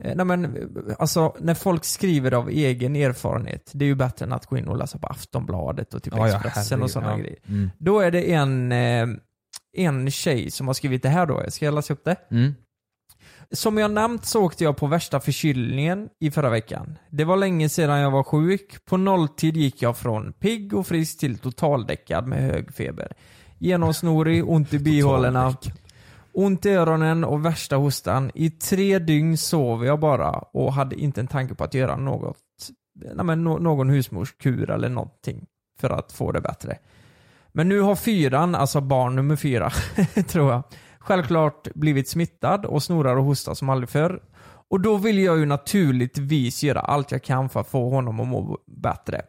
Eh, 0.02 0.16
Nej 0.16 0.26
men, 0.26 0.70
alltså 1.00 1.36
när 1.40 1.54
folk 1.54 1.86
skriver 1.86 2.34
av 2.34 2.50
egen 2.50 2.96
erfarenhet, 2.96 3.72
det 3.74 3.86
är 3.86 3.88
ju 3.88 3.96
bättre 3.96 4.26
än 4.26 4.34
att 4.34 4.46
gå 4.46 4.58
in 4.58 4.68
och 4.68 4.78
läsa 4.78 4.98
på 4.98 5.08
Aftonbladet 5.08 5.94
och 5.94 6.04
typ 6.04 6.14
Ja, 6.18 6.28
ja, 6.28 6.36
Expressen 6.36 6.82
och 6.82 6.92
sådana 6.92 7.12
ja. 7.12 7.18
grejer. 7.18 7.40
Mm. 7.48 7.70
Då 7.78 8.00
är 8.00 8.12
det 8.12 8.34
en, 8.34 8.72
eh, 8.72 9.08
en 9.78 10.12
tjej 10.12 10.52
som 10.52 10.68
har 10.68 10.74
skrivit 10.74 11.04
det 11.04 11.10
här 11.10 11.26
då, 11.26 11.44
ska 11.48 11.66
jag 11.66 11.74
läsa 11.74 11.94
upp 11.94 12.04
det? 12.06 12.16
Mm. 12.32 12.54
Som 13.52 13.78
jag 13.78 13.92
nämnt 13.92 14.26
så 14.26 14.44
åkte 14.44 14.64
jag 14.64 14.78
på 14.78 14.88
värsta 14.88 15.20
förkylningen 15.20 16.10
i 16.20 16.32
förra 16.32 16.50
veckan. 16.50 16.98
Det 17.10 17.24
var 17.24 17.38
länge 17.38 17.70
sedan 17.70 18.00
jag 18.00 18.12
var 18.12 18.24
sjuk. 18.24 18.86
På 18.86 18.98
nolltid 18.98 19.58
gick 19.58 19.82
jag 19.82 19.98
från 19.98 20.34
pigg 20.34 20.74
och 20.74 20.88
frisk 20.88 21.20
till 21.20 21.38
totaldäckad 21.38 22.28
med 22.28 22.42
hög 22.42 22.74
feber. 22.74 23.14
Genomsnorig, 23.58 24.50
ont 24.50 24.74
i 24.74 24.80
bihålorna, 24.80 25.56
ont 26.32 26.66
i 26.66 26.70
öronen 26.70 27.24
och 27.24 27.46
värsta 27.46 27.76
hostan. 27.76 28.32
I 28.34 28.50
tre 28.50 29.00
dygn 29.00 29.38
sov 29.38 29.86
jag 29.86 30.00
bara 30.00 30.30
och 30.32 30.74
hade 30.74 30.96
inte 30.96 31.22
en 31.22 31.28
tanke 31.28 31.56
på 31.56 31.64
att 31.64 31.74
göra 31.74 31.96
något, 31.98 32.38
nej 33.16 33.26
men, 33.26 33.44
nå- 33.44 33.58
någon 33.58 33.90
husmorskur 33.90 34.70
eller 34.70 34.90
någonting 34.90 35.46
för 35.80 35.90
att 35.90 36.12
få 36.12 36.32
det 36.32 36.42
bättre. 36.42 36.78
Men 37.60 37.70
nu 37.70 37.82
har 37.82 37.96
fyran, 37.96 38.56
alltså 38.56 38.82
barn 38.82 39.16
nummer 39.16 39.36
fyra, 39.36 39.70
tror 40.28 40.52
jag, 40.52 40.64
självklart 41.00 41.74
blivit 41.74 42.10
smittad 42.10 42.66
och 42.66 42.84
snorar 42.84 43.16
och 43.16 43.24
hostar 43.24 43.54
som 43.54 43.70
aldrig 43.70 43.90
förr. 43.90 44.22
Och 44.70 44.82
då 44.82 44.98
vill 44.98 45.20
jag 45.20 45.40
ju 45.40 45.46
naturligtvis 45.46 46.64
göra 46.64 46.80
allt 46.80 47.12
jag 47.12 47.24
kan 47.24 47.50
för 47.50 47.60
att 47.60 47.68
få 47.68 47.90
honom 47.90 48.20
att 48.20 48.28
må 48.28 48.58
bättre. 48.68 49.22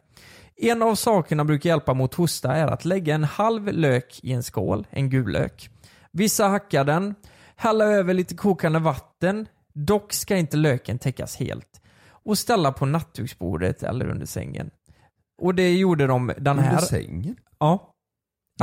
En 0.55 0.81
av 0.81 0.95
sakerna 0.95 1.45
brukar 1.45 1.69
hjälpa 1.69 1.93
mot 1.93 2.13
hosta 2.13 2.55
är 2.55 2.67
att 2.67 2.85
lägga 2.85 3.15
en 3.15 3.23
halv 3.23 3.67
lök 3.67 4.19
i 4.23 4.33
en 4.33 4.43
skål, 4.43 4.87
en 4.89 5.09
gul 5.09 5.31
lök. 5.31 5.69
Vissa 6.11 6.47
hackar 6.47 6.83
den, 6.83 7.15
hälla 7.55 7.85
över 7.85 8.13
lite 8.13 8.35
kokande 8.35 8.79
vatten, 8.79 9.47
dock 9.73 10.13
ska 10.13 10.37
inte 10.37 10.57
löken 10.57 10.99
täckas 10.99 11.35
helt. 11.35 11.81
Och 12.09 12.37
ställa 12.37 12.71
på 12.71 12.85
nattduksbordet 12.85 13.83
eller 13.83 14.09
under 14.09 14.25
sängen. 14.25 14.69
Och 15.41 15.55
det 15.55 15.73
gjorde 15.73 16.07
de 16.07 16.27
den 16.27 16.57
Under 16.57 16.63
här... 16.63 16.79
sängen? 16.79 17.35
Ja. 17.59 17.90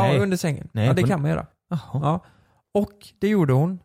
Ja, 0.02 0.08
Nej. 0.08 0.20
under 0.20 0.36
sängen. 0.36 0.68
Nej, 0.72 0.86
ja, 0.86 0.92
det 0.92 1.02
på- 1.02 1.08
kan 1.08 1.22
man 1.22 1.30
göra. 1.30 1.46
Ja. 1.92 2.24
Och 2.74 2.92
det 3.20 3.28
gjorde 3.28 3.52
hon. 3.52 3.78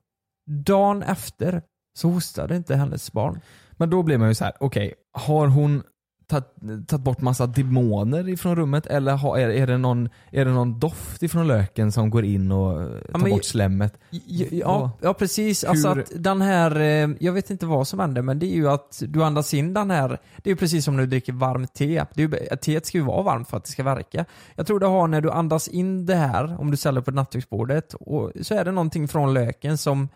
Dagen 0.65 1.03
efter 1.03 1.61
så 1.99 2.09
hostade 2.09 2.55
inte 2.55 2.75
hennes 2.75 3.11
barn. 3.11 3.41
Men 3.71 3.89
då 3.89 4.03
blir 4.03 4.17
man 4.17 4.27
ju 4.27 4.35
så 4.35 4.43
här: 4.43 4.53
okej, 4.59 4.93
har 5.17 5.47
hon 5.47 5.83
tagit 6.27 7.03
bort 7.03 7.21
massa 7.21 7.47
demoner 7.47 8.29
ifrån 8.29 8.55
rummet 8.55 8.85
eller 8.85 9.13
har, 9.15 9.37
är, 9.37 9.49
är, 9.49 9.67
det 9.67 9.77
någon, 9.77 10.09
är 10.31 10.45
det 10.45 10.51
någon 10.51 10.79
doft 10.79 11.23
ifrån 11.23 11.47
löken 11.47 11.91
som 11.91 12.09
går 12.09 12.25
in 12.25 12.51
och 12.51 12.81
eh, 12.81 12.87
tar 13.11 13.19
men- 13.19 13.31
bort 13.31 13.43
slemmet? 13.43 13.97
Ja, 14.09 14.45
ja, 14.51 14.91
ja 15.01 15.13
precis. 15.13 15.63
Alltså 15.63 15.93
Hur- 15.93 16.01
att 16.01 16.11
den 16.15 16.41
här, 16.41 16.79
eh, 16.79 17.09
jag 17.19 17.33
vet 17.33 17.49
inte 17.49 17.65
vad 17.65 17.87
som 17.87 17.99
händer 17.99 18.21
men 18.21 18.39
det 18.39 18.45
är 18.45 18.55
ju 18.55 18.69
att 18.69 19.03
du 19.07 19.23
andas 19.23 19.53
in 19.53 19.73
den 19.73 19.91
här, 19.91 20.09
det 20.37 20.49
är 20.49 20.51
ju 20.51 20.55
precis 20.57 20.85
som 20.85 20.95
när 20.95 21.03
du 21.03 21.09
dricker 21.09 21.33
varmt 21.33 21.73
te. 21.73 22.05
Det 22.13 22.23
är 22.23 22.55
teet 22.55 22.85
ska 22.85 22.97
ju 22.97 23.03
vara 23.03 23.23
varmt 23.23 23.49
för 23.49 23.57
att 23.57 23.63
det 23.63 23.71
ska 23.71 23.83
verka. 23.83 24.25
Jag 24.55 24.67
tror 24.67 24.79
det 24.79 24.85
har 24.85 25.07
när 25.07 25.21
du 25.21 25.31
andas 25.31 25.67
in 25.67 26.05
det 26.05 26.15
här, 26.15 26.59
om 26.61 26.71
du 26.71 26.77
ställer 26.77 27.01
på 27.01 27.11
nattduksbordet, 27.11 27.93
och 27.93 28.31
så 28.41 28.55
är 28.55 28.65
det 28.65 28.71
någonting 28.71 29.07
från 29.07 29.33
löken 29.33 29.77
som 29.77 30.09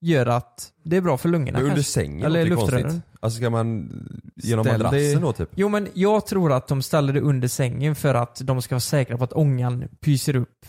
gör 0.00 0.26
att 0.26 0.72
det 0.84 0.96
är 0.96 1.00
bra 1.00 1.16
för 1.16 1.28
lungorna 1.28 1.58
Men 1.58 1.62
under 1.62 1.76
kanske. 1.76 1.92
sängen 1.92 2.24
Eller 2.26 2.44
låter 2.46 2.62
luftrören. 2.62 2.82
konstigt. 2.84 3.02
Alltså 3.20 3.36
ska 3.36 3.50
man 3.50 3.90
genom 4.36 4.64
Ställ 4.64 4.82
madrassen 4.82 5.20
då 5.22 5.32
typ? 5.32 5.48
Jo 5.54 5.68
men 5.68 5.88
jag 5.94 6.26
tror 6.26 6.52
att 6.52 6.68
de 6.68 6.82
ställer 6.82 7.12
det 7.12 7.20
under 7.20 7.48
sängen 7.48 7.94
för 7.94 8.14
att 8.14 8.40
de 8.44 8.62
ska 8.62 8.74
vara 8.74 8.80
säkra 8.80 9.18
på 9.18 9.24
att 9.24 9.32
ångan 9.32 9.88
pyser 10.00 10.36
upp 10.36 10.66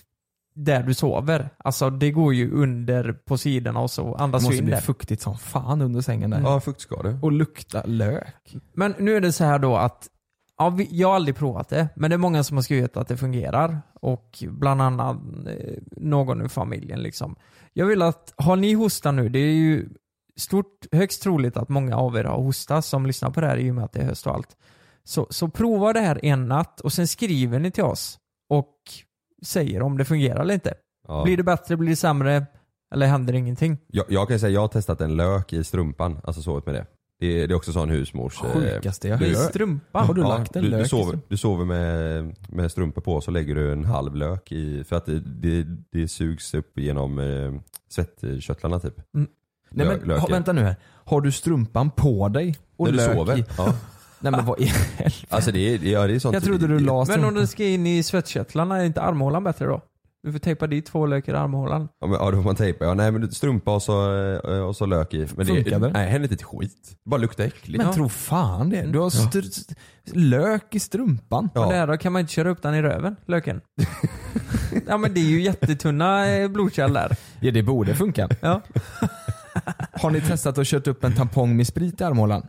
där 0.55 0.83
du 0.83 0.93
sover. 0.93 1.49
Alltså 1.57 1.89
det 1.89 2.11
går 2.11 2.33
ju 2.33 2.51
under 2.51 3.13
på 3.13 3.37
sidorna 3.37 3.79
och 3.79 3.91
så 3.91 4.15
Det 4.17 4.23
andas 4.23 4.43
måste 4.43 4.57
in 4.57 4.65
bli 4.65 4.73
där. 4.73 4.81
fuktigt 4.81 5.21
som 5.21 5.37
fan 5.37 5.81
under 5.81 6.01
sängen 6.01 6.29
där. 6.29 6.41
Ja, 6.41 6.59
fuktskador. 6.59 7.19
Och 7.21 7.31
lukta 7.31 7.83
lök. 7.85 8.55
Men 8.73 8.95
nu 8.99 9.15
är 9.15 9.21
det 9.21 9.31
så 9.31 9.43
här 9.43 9.59
då 9.59 9.75
att 9.75 10.07
Ja, 10.61 10.69
vi, 10.69 10.87
jag 10.91 11.07
har 11.07 11.15
aldrig 11.15 11.35
provat 11.35 11.69
det, 11.69 11.87
men 11.95 12.09
det 12.09 12.15
är 12.15 12.17
många 12.17 12.43
som 12.43 12.57
har 12.57 12.61
skrivit 12.61 12.97
att 12.97 13.07
det 13.07 13.17
fungerar. 13.17 13.81
Och 14.01 14.43
bland 14.49 14.81
annat 14.81 15.17
eh, 15.47 15.73
någon 15.97 16.41
ur 16.41 16.47
familjen 16.47 16.99
liksom. 17.03 17.35
Jag 17.73 17.85
vill 17.85 18.01
att, 18.01 18.33
har 18.37 18.55
ni 18.55 18.73
hosta 18.73 19.11
nu, 19.11 19.29
det 19.29 19.39
är 19.39 19.53
ju 19.53 19.89
stort, 20.37 20.85
högst 20.91 21.23
troligt 21.23 21.57
att 21.57 21.69
många 21.69 21.97
av 21.97 22.17
er 22.17 22.23
har 22.23 22.41
hosta 22.41 22.81
som 22.81 23.05
lyssnar 23.05 23.31
på 23.31 23.41
det 23.41 23.47
här 23.47 23.57
i 23.57 23.71
och 23.71 23.75
med 23.75 23.83
att 23.83 23.93
det 23.93 23.99
är 23.99 24.05
höst 24.05 24.27
och 24.27 24.33
allt. 24.33 24.57
Så, 25.03 25.27
så 25.29 25.49
prova 25.49 25.93
det 25.93 25.99
här 25.99 26.25
en 26.25 26.47
natt 26.47 26.79
och 26.79 26.93
sen 26.93 27.07
skriver 27.07 27.59
ni 27.59 27.71
till 27.71 27.83
oss 27.83 28.19
och 28.49 28.75
säger 29.43 29.81
om 29.81 29.97
det 29.97 30.05
fungerar 30.05 30.39
eller 30.39 30.53
inte. 30.53 30.73
Ja. 31.07 31.23
Blir 31.23 31.37
det 31.37 31.43
bättre, 31.43 31.77
blir 31.77 31.89
det 31.89 31.95
sämre 31.95 32.45
eller 32.93 33.07
händer 33.07 33.33
ingenting? 33.33 33.77
Jag, 33.87 34.05
jag 34.09 34.27
kan 34.27 34.39
säga 34.39 34.53
jag 34.53 34.61
har 34.61 34.67
testat 34.67 35.01
en 35.01 35.15
lök 35.15 35.53
i 35.53 35.63
strumpan, 35.63 36.19
alltså 36.23 36.41
sovit 36.41 36.65
med 36.65 36.75
det. 36.75 36.85
Det 37.19 37.41
är, 37.43 37.47
det 37.47 37.53
är 37.53 37.55
också 37.55 37.71
sån 37.73 37.89
husmors... 37.89 38.43
eh, 38.43 38.51
Sjukaste 38.53 39.07
jag 39.07 39.19
du- 39.19 39.25
I 39.25 39.35
hört. 39.35 39.49
strumpan? 39.49 40.07
Har 40.07 40.13
du 40.13 40.21
lagt 40.21 40.55
en 40.55 40.63
du, 40.63 40.69
lök 40.69 40.83
du, 40.83 40.89
sover, 40.89 41.03
strumpan? 41.03 41.21
du 41.29 41.37
sover 41.37 41.65
med, 41.65 42.35
med 42.49 42.71
strumpor 42.71 43.01
på 43.01 43.21
så 43.21 43.31
lägger 43.31 43.55
du 43.55 43.71
en 43.71 43.85
halv 43.85 44.15
lök 44.15 44.51
i, 44.51 44.83
för 44.83 44.95
att 44.95 45.05
det, 45.05 45.19
det, 45.19 45.67
det 45.91 46.07
sugs 46.07 46.53
upp 46.53 46.77
genom 46.79 47.19
eh, 47.19 47.53
svettkörtlarna 47.89 48.79
typ. 48.79 48.93
Nej 49.11 49.27
Lö- 49.87 50.05
men 50.05 50.19
ha, 50.19 50.27
vänta 50.27 50.53
nu 50.53 50.61
här. 50.61 50.75
Har 50.85 51.21
du 51.21 51.31
strumpan 51.31 51.91
på 51.91 52.27
dig 52.29 52.55
och 52.77 52.85
När 52.85 52.91
du 52.91 52.97
lök 52.97 53.13
sover? 53.15 53.37
i? 53.39 53.45
Ja. 53.57 53.73
Nej 54.19 54.31
men 54.31 54.45
vad 54.45 54.59
i 54.59 54.65
helvete? 54.65 55.25
Alltså 55.29 55.51
det 55.51 55.59
är, 55.59 55.83
ja, 55.91 56.07
det 56.07 56.15
är 56.15 56.19
sånt. 56.19 56.33
Jag 56.33 56.43
trodde 56.43 56.67
du 56.67 56.79
la 56.79 56.91
Men 56.93 56.99
om 56.99 57.05
strumpan. 57.05 57.33
den 57.33 57.47
ska 57.47 57.63
in 57.65 57.87
i 57.87 58.03
svettkörtlarna, 58.03 58.77
är 58.77 58.85
inte 58.85 59.01
armhålan 59.01 59.43
bättre 59.43 59.65
då? 59.65 59.81
Du 60.23 60.31
får 60.31 60.39
tejpa 60.39 60.67
dit 60.67 60.85
två 60.85 61.05
lökar 61.05 61.33
i 61.33 61.35
armhålan. 61.37 61.87
Ja, 61.99 62.07
men, 62.07 62.19
ja 62.19 62.31
då 62.31 62.37
får 62.37 62.43
man 62.43 62.55
tejpa. 62.55 62.85
Ja, 62.85 62.93
nej 62.93 63.11
men 63.11 63.31
strumpa 63.31 63.75
och 63.75 63.81
så, 63.83 64.15
eh, 64.33 64.59
och 64.59 64.75
så 64.75 64.85
lök 64.85 65.13
i. 65.13 65.27
Men 65.35 65.45
Funkar 65.45 65.79
det? 65.79 65.89
Nej, 65.89 66.09
händer 66.09 66.31
inte 66.31 66.35
ett 66.35 66.43
skit. 66.43 66.89
Det 67.03 67.09
bara 67.09 67.17
luktar 67.17 67.43
äckligt. 67.43 67.77
Men 67.77 67.87
ja. 67.87 67.93
tro 67.93 68.09
fan 68.09 68.69
det. 68.69 68.81
Du 68.81 68.99
har 68.99 69.07
st- 69.07 69.75
lök 70.13 70.75
i 70.75 70.79
strumpan. 70.79 71.49
Och 71.55 71.71
där 71.73 71.87
då 71.87 71.97
kan 71.97 72.13
man 72.13 72.19
inte 72.19 72.33
köra 72.33 72.49
upp 72.49 72.61
den 72.61 72.75
i 72.75 72.81
röven, 72.81 73.15
löken? 73.25 73.61
ja 74.87 74.97
men 74.97 75.13
det 75.13 75.19
är 75.19 75.29
ju 75.29 75.41
jättetunna 75.41 76.27
eh, 76.27 76.47
blodkärl 76.47 76.93
där. 76.93 77.15
Ja 77.39 77.51
det 77.51 77.63
borde 77.63 77.95
funka. 77.95 78.29
Ja. 78.41 78.61
Har 79.93 80.11
ni 80.11 80.21
testat 80.21 80.57
att 80.57 80.67
köra 80.67 80.91
upp 80.91 81.03
en 81.03 81.15
tampong 81.15 81.55
med 81.57 81.67
sprit 81.67 82.01
i 82.01 82.03
armhålan? 82.03 82.47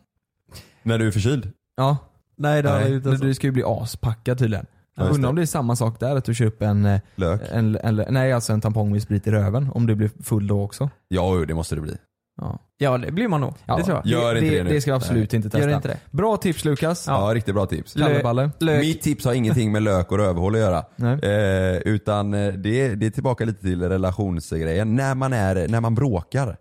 När 0.82 0.98
du 0.98 1.06
är 1.06 1.10
förkyld? 1.10 1.52
Ja. 1.76 1.96
Nej 2.36 2.62
det 2.62 2.68
har 2.70 2.80
jag 2.80 2.90
inte. 2.90 3.10
du, 3.10 3.16
du 3.16 3.34
ska 3.34 3.46
ju 3.46 3.50
bli 3.52 3.62
aspackad 3.66 4.38
tydligen. 4.38 4.66
Ja, 5.00 5.06
just 5.06 5.16
Undrar 5.16 5.30
om 5.30 5.36
det. 5.36 5.40
det 5.40 5.44
är 5.44 5.46
samma 5.46 5.76
sak 5.76 6.00
där, 6.00 6.16
att 6.16 6.24
du 6.24 6.34
kör 6.34 6.46
upp 6.46 6.62
en, 6.62 6.84
eh, 6.86 7.00
Lök? 7.14 7.40
en, 7.52 7.76
en, 7.76 8.04
nej 8.10 8.32
alltså 8.32 8.52
en 8.52 8.60
tampong 8.60 8.92
med 8.92 9.02
sprit 9.02 9.26
i 9.26 9.30
röven. 9.30 9.70
Om 9.74 9.86
du 9.86 9.94
blir 9.94 10.10
full 10.22 10.46
då 10.46 10.62
också. 10.62 10.90
Ja, 11.08 11.44
det 11.48 11.54
måste 11.54 11.74
det 11.74 11.80
bli. 11.80 11.96
Ja. 12.40 12.58
Ja 12.78 12.98
det 12.98 13.12
blir 13.12 13.28
man 13.28 13.40
nog. 13.40 13.54
Ja, 13.66 13.76
det 13.76 13.82
tror 13.84 13.96
jag. 13.96 14.06
Gör 14.06 14.34
inte 14.34 14.50
det, 14.50 14.56
det 14.58 14.64
nu. 14.64 14.70
det 14.70 14.80
ska 14.80 14.90
vi 14.90 14.96
absolut 14.96 15.34
inte 15.34 15.50
testa. 15.50 15.68
Gör 15.68 15.76
inte 15.76 15.88
det. 15.88 15.98
Bra 16.10 16.36
tips 16.36 16.64
Lukas. 16.64 17.04
Ja, 17.06 17.30
riktigt 17.34 17.54
bra 17.54 17.66
tips. 17.66 17.94
Kalleballe. 17.94 18.50
Lök. 18.58 18.80
Mitt 18.80 19.02
tips 19.02 19.24
har 19.24 19.32
ingenting 19.34 19.72
med 19.72 19.82
lök 19.82 20.12
och 20.12 20.18
rövhål 20.18 20.54
att 20.54 20.60
göra. 20.60 20.84
Nej. 20.96 21.18
Eh, 21.22 21.76
utan 21.76 22.34
eh, 22.34 22.52
det, 22.52 22.80
är- 22.86 22.96
det 22.96 23.06
är 23.06 23.10
tillbaka 23.10 23.44
lite 23.44 23.60
till 23.60 23.82
relationsgrejen. 23.88 24.94
När 24.96 25.14
man, 25.14 25.32
är, 25.32 25.68
när 25.68 25.80
man 25.80 25.94
bråkar 25.94 26.56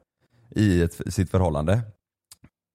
i 0.55 0.81
ett, 0.81 1.13
sitt 1.13 1.31
förhållande. 1.31 1.81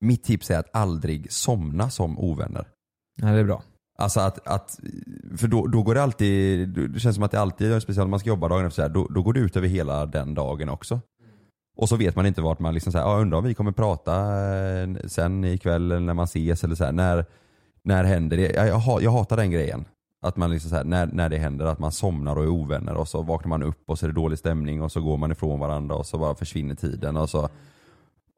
Mitt 0.00 0.24
tips 0.24 0.50
är 0.50 0.58
att 0.58 0.76
aldrig 0.76 1.32
somna 1.32 1.90
som 1.90 2.18
ovänner. 2.18 2.64
Nej 3.22 3.34
det 3.34 3.40
är 3.40 3.44
bra. 3.44 3.62
Alltså 3.98 4.20
att, 4.20 4.46
att 4.48 4.80
för 5.36 5.48
då, 5.48 5.66
då 5.66 5.82
går 5.82 5.94
det 5.94 6.02
alltid, 6.02 6.68
det 6.68 7.00
känns 7.00 7.14
som 7.14 7.24
att 7.24 7.30
det 7.30 7.40
alltid, 7.40 7.82
speciellt 7.82 8.04
om 8.04 8.10
man 8.10 8.20
ska 8.20 8.28
jobba 8.28 8.48
dagen 8.48 8.66
efter 8.66 8.74
så 8.74 8.82
här, 8.82 8.88
då, 8.88 9.06
då 9.10 9.22
går 9.22 9.32
det 9.32 9.40
ut 9.40 9.56
över 9.56 9.68
hela 9.68 10.06
den 10.06 10.34
dagen 10.34 10.68
också. 10.68 11.00
Och 11.76 11.88
så 11.88 11.96
vet 11.96 12.16
man 12.16 12.26
inte 12.26 12.42
vart 12.42 12.58
man 12.58 12.74
liksom 12.74 12.92
säger, 12.92 13.04
ja 13.06 13.18
undrar 13.18 13.38
om 13.38 13.44
vi 13.44 13.54
kommer 13.54 13.72
prata 13.72 14.12
eh, 14.56 14.88
sen 15.06 15.44
ikväll 15.44 16.02
när 16.02 16.14
man 16.14 16.24
ses 16.24 16.64
eller 16.64 16.74
så 16.74 16.84
här, 16.84 16.92
när, 16.92 17.24
när 17.82 18.04
händer 18.04 18.36
det? 18.36 18.52
Jag, 18.54 18.68
jag, 18.68 19.02
jag 19.02 19.10
hatar 19.10 19.36
den 19.36 19.50
grejen. 19.50 19.84
Att 20.22 20.36
man 20.36 20.50
liksom 20.50 20.70
så 20.70 20.76
här, 20.76 20.84
när, 20.84 21.06
när 21.06 21.28
det 21.28 21.38
händer 21.38 21.66
att 21.66 21.78
man 21.78 21.92
somnar 21.92 22.36
och 22.36 22.44
är 22.44 22.48
ovänner 22.48 22.94
och 22.94 23.08
så 23.08 23.22
vaknar 23.22 23.48
man 23.48 23.62
upp 23.62 23.82
och 23.86 23.98
så 23.98 24.06
är 24.06 24.08
det 24.08 24.14
dålig 24.14 24.38
stämning 24.38 24.82
och 24.82 24.92
så 24.92 25.00
går 25.00 25.16
man 25.16 25.32
ifrån 25.32 25.60
varandra 25.60 25.96
och 25.96 26.06
så 26.06 26.18
bara 26.18 26.34
försvinner 26.34 26.74
tiden 26.74 27.16
och 27.16 27.30
så 27.30 27.48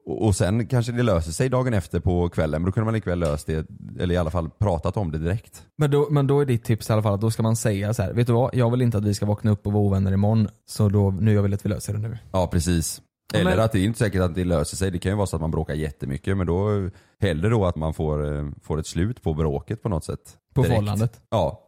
och, 0.09 0.35
sen 0.35 0.67
kanske 0.67 0.91
det 0.91 1.03
löser 1.03 1.31
sig 1.31 1.49
dagen 1.49 1.73
efter 1.73 1.99
på 1.99 2.29
kvällen 2.29 2.61
men 2.61 2.65
då 2.65 2.71
kunde 2.71 2.85
man 2.85 2.93
likväl 2.93 3.19
löst 3.19 3.47
det, 3.47 3.67
eller 3.99 4.15
i 4.15 4.17
alla 4.17 4.29
fall 4.31 4.49
pratat 4.49 4.97
om 4.97 5.11
det 5.11 5.17
direkt. 5.17 5.63
Men 5.77 5.91
då, 5.91 6.07
men 6.11 6.27
då 6.27 6.39
är 6.39 6.45
ditt 6.45 6.63
tips 6.63 6.89
i 6.89 6.93
alla 6.93 7.01
fall 7.03 7.13
att 7.13 7.21
då 7.21 7.31
ska 7.31 7.43
man 7.43 7.55
säga 7.55 7.93
så 7.93 8.03
här. 8.03 8.13
vet 8.13 8.27
du 8.27 8.33
vad? 8.33 8.55
Jag 8.55 8.71
vill 8.71 8.81
inte 8.81 8.97
att 8.97 9.05
vi 9.05 9.13
ska 9.13 9.25
vakna 9.25 9.51
upp 9.51 9.67
och 9.67 9.73
vara 9.73 9.83
ovänner 9.83 10.11
imorgon. 10.11 10.47
Så 10.69 10.89
då, 10.89 11.11
nu 11.11 11.33
jag 11.33 11.43
vill 11.43 11.53
att 11.53 11.65
vi 11.65 11.69
löser 11.69 11.93
det 11.93 11.99
nu. 11.99 12.17
Ja 12.31 12.47
precis. 12.47 13.01
Ja, 13.33 13.39
Eller 13.39 13.51
men- 13.51 13.59
att 13.59 13.71
det 13.71 13.79
är 13.79 13.83
inte 13.85 13.99
säkert 13.99 14.21
att 14.21 14.35
det 14.35 14.43
löser 14.45 14.77
sig. 14.77 14.91
Det 14.91 14.99
kan 14.99 15.11
ju 15.11 15.15
vara 15.15 15.27
så 15.27 15.35
att 15.35 15.41
man 15.41 15.51
bråkar 15.51 15.73
jättemycket 15.73 16.37
men 16.37 16.47
då 16.47 16.89
hellre 17.19 17.49
då 17.49 17.65
att 17.65 17.75
man 17.75 17.93
får, 17.93 18.35
eh, 18.37 18.45
får 18.63 18.79
ett 18.79 18.87
slut 18.87 19.21
på 19.21 19.33
bråket 19.33 19.83
på 19.83 19.89
något 19.89 20.05
sätt. 20.05 20.19
På 20.53 20.61
Direkt. 20.61 20.69
förhållandet. 20.73 21.21
Ja. 21.29 21.63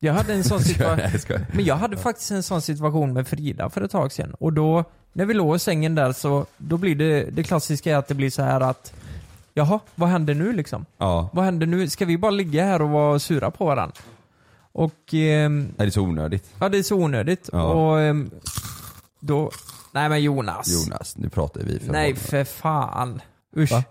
Jag 0.00 0.12
hade 0.12 0.32
en 0.34 0.44
sån 0.44 0.60
situation. 0.62 1.38
Men 1.52 1.64
jag 1.64 1.76
hade 1.76 1.96
faktiskt 1.96 2.30
en 2.30 2.42
sån 2.42 2.62
situation 2.62 3.12
med 3.12 3.28
Frida 3.28 3.70
för 3.70 3.80
ett 3.80 3.90
tag 3.90 4.12
sedan. 4.12 4.34
Och 4.34 4.52
då, 4.52 4.84
när 5.16 5.24
vi 5.26 5.34
låg 5.34 5.56
i 5.56 5.58
sängen 5.58 5.94
där 5.94 6.12
så, 6.12 6.46
då 6.56 6.76
blir 6.76 6.94
det, 6.94 7.24
det 7.30 7.42
klassiska 7.42 7.92
är 7.92 7.96
att 7.96 8.08
det 8.08 8.14
blir 8.14 8.30
så 8.30 8.42
här 8.42 8.60
att 8.60 8.92
Jaha, 9.54 9.80
vad 9.94 10.08
händer 10.08 10.34
nu 10.34 10.52
liksom? 10.52 10.86
Ja. 10.98 11.28
Vad 11.32 11.44
händer 11.44 11.66
nu? 11.66 11.88
Ska 11.88 12.04
vi 12.04 12.18
bara 12.18 12.30
ligga 12.30 12.64
här 12.64 12.82
och 12.82 12.90
vara 12.90 13.18
sura 13.18 13.50
på 13.50 13.64
varandra? 13.66 13.94
Och 14.72 14.94
Nej, 15.12 15.48
det 15.76 15.84
är 15.84 15.90
så 15.90 16.02
onödigt. 16.02 16.54
ja, 16.60 16.68
det 16.68 16.78
är 16.78 16.82
så 16.82 16.96
onödigt. 16.96 17.50
Ja. 17.52 17.62
Och 17.72 18.00
ehm, 18.00 18.30
då, 19.20 19.50
nej 19.92 20.08
men 20.08 20.22
Jonas. 20.22 20.68
Jonas, 20.88 21.16
nu 21.16 21.28
pratar 21.28 21.60
vi 21.62 21.78
för 21.78 21.92
Nej 21.92 22.14
för 22.14 22.44
fan. 22.44 23.20
Usch. 23.56 23.72
Va? 23.72 23.84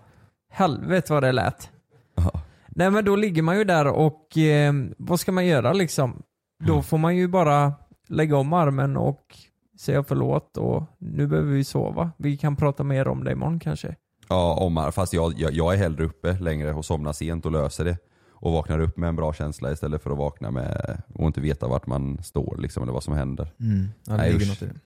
Helvete 0.50 1.12
vad 1.12 1.22
det 1.22 1.32
lät. 1.32 1.70
Ja. 2.14 2.30
Nej 2.68 2.90
men 2.90 3.04
då 3.04 3.16
ligger 3.16 3.42
man 3.42 3.58
ju 3.58 3.64
där 3.64 3.86
och 3.86 4.38
eh, 4.38 4.72
vad 4.98 5.20
ska 5.20 5.32
man 5.32 5.46
göra 5.46 5.72
liksom? 5.72 6.22
Då 6.64 6.72
Mm. 6.72 6.84
får 6.84 6.98
man 6.98 7.16
ju 7.16 7.28
bara 7.28 7.72
lägga 8.08 8.36
om 8.36 8.52
armen 8.52 8.96
och 8.96 9.36
säga 9.78 10.04
förlåt 10.04 10.56
och 10.56 10.82
nu 10.98 11.26
behöver 11.26 11.52
vi 11.52 11.64
sova. 11.64 12.10
Vi 12.16 12.36
kan 12.36 12.56
prata 12.56 12.84
mer 12.84 13.08
om 13.08 13.24
det 13.24 13.32
imorgon 13.32 13.60
kanske. 13.60 13.94
Ja, 14.28 14.54
om, 14.54 14.92
fast 14.92 15.12
jag, 15.12 15.32
jag, 15.36 15.52
jag 15.52 15.74
är 15.74 15.78
hellre 15.78 16.04
uppe 16.04 16.38
längre 16.38 16.74
och 16.74 16.84
somnar 16.84 17.12
sent 17.12 17.46
och 17.46 17.52
löser 17.52 17.84
det. 17.84 17.98
Och 18.38 18.52
vaknar 18.52 18.78
upp 18.78 18.96
med 18.96 19.08
en 19.08 19.16
bra 19.16 19.32
känsla 19.32 19.72
istället 19.72 20.02
för 20.02 20.10
att 20.10 20.18
vakna 20.18 20.50
med 20.50 21.02
och 21.14 21.26
inte 21.26 21.40
veta 21.40 21.68
vart 21.68 21.86
man 21.86 22.18
står 22.22 22.56
liksom, 22.58 22.82
eller 22.82 22.92
vad 22.92 23.02
som 23.02 23.14
händer. 23.14 23.48
Mm. 23.60 23.86
Ja, 24.06 24.12
det 24.12 24.16
Nej, 24.16 24.32
ligger 24.32 24.42
usch. 24.44 24.48
något 24.48 24.62
i 24.62 24.66
det. 24.66 24.80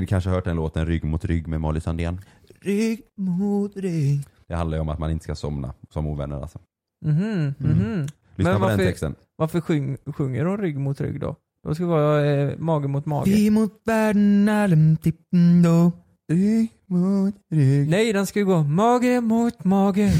Ni, 0.00 0.06
kanske 0.06 0.30
har 0.30 0.34
hört 0.34 0.44
den 0.44 0.56
låten 0.56 0.86
Rygg 0.86 1.04
mot 1.04 1.24
rygg 1.24 1.46
med 1.48 1.60
Molly 1.60 1.80
Sandén? 1.80 2.20
Rygg 2.60 3.02
mot 3.16 3.76
rygg. 3.76 4.24
Det 4.48 4.54
handlar 4.54 4.76
ju 4.76 4.80
om 4.80 4.88
att 4.88 4.98
man 4.98 5.10
inte 5.10 5.24
ska 5.24 5.34
somna 5.34 5.74
som 5.90 6.06
ovänner 6.06 6.40
alltså. 6.40 6.58
Mhm, 7.04 7.54
mhm. 7.58 8.06
Lyssna 8.36 8.52
Men 8.52 8.54
på 8.60 8.66
varför- 8.66 8.76
den 8.76 8.86
texten. 8.86 9.14
Varför 9.36 9.60
sjung, 9.60 9.96
sjunger 10.06 10.44
de 10.44 10.58
rygg 10.58 10.78
mot 10.78 11.00
rygg 11.00 11.20
då? 11.20 11.36
Då 11.64 11.74
ska 11.74 11.84
det 11.84 11.90
vara 11.90 12.26
eh, 12.26 12.58
mage 12.58 12.88
mot 12.88 13.06
mage. 13.06 13.30
Vi 13.30 13.50
mot 13.50 13.80
världen, 13.84 14.48
allem 14.48 14.96
tippen 14.96 15.62
då. 15.62 15.92
Rygg 16.32 16.70
mot 16.86 17.34
rygg. 17.50 17.88
Nej, 17.88 18.12
den 18.12 18.26
ska 18.26 18.38
ju 18.38 18.44
gå 18.44 18.62
mage 18.62 19.20
mot 19.20 19.64
mage. 19.64 20.12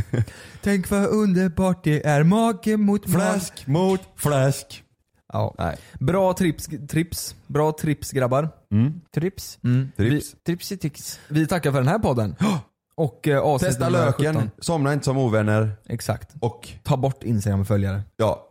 Tänk 0.62 0.90
vad 0.90 1.06
underbart 1.06 1.84
det 1.84 2.06
är, 2.06 2.22
mage 2.22 2.76
mot 2.76 3.06
mage. 3.06 3.40
mot 3.66 4.00
fläsk. 4.16 4.84
Ja. 5.32 5.54
Nej. 5.58 5.76
Bra 6.00 6.32
trips, 6.32 6.68
trips. 6.90 7.34
Bra 7.46 7.72
trips 7.72 8.10
grabbar. 8.12 8.48
Mm. 8.72 9.00
Trips. 9.14 9.58
Mm. 9.64 9.88
Trips. 9.96 10.72
Vi, 10.82 10.90
vi 11.28 11.46
tackar 11.46 11.72
för 11.72 11.78
den 11.78 11.88
här 11.88 11.98
podden. 11.98 12.36
Och 12.96 13.28
eh, 13.28 13.40
avsnitt 13.40 13.70
Testa 13.70 13.84
nummer 13.88 14.06
löken, 14.06 14.34
17. 14.34 14.50
somna 14.58 14.92
inte 14.92 15.04
som 15.04 15.18
ovänner 15.18 15.72
Exakt. 15.88 16.34
och 16.40 16.68
Ta 16.82 16.96
bort 16.96 17.24
Instagram-följare. 17.24 18.02
ja, 18.16 18.47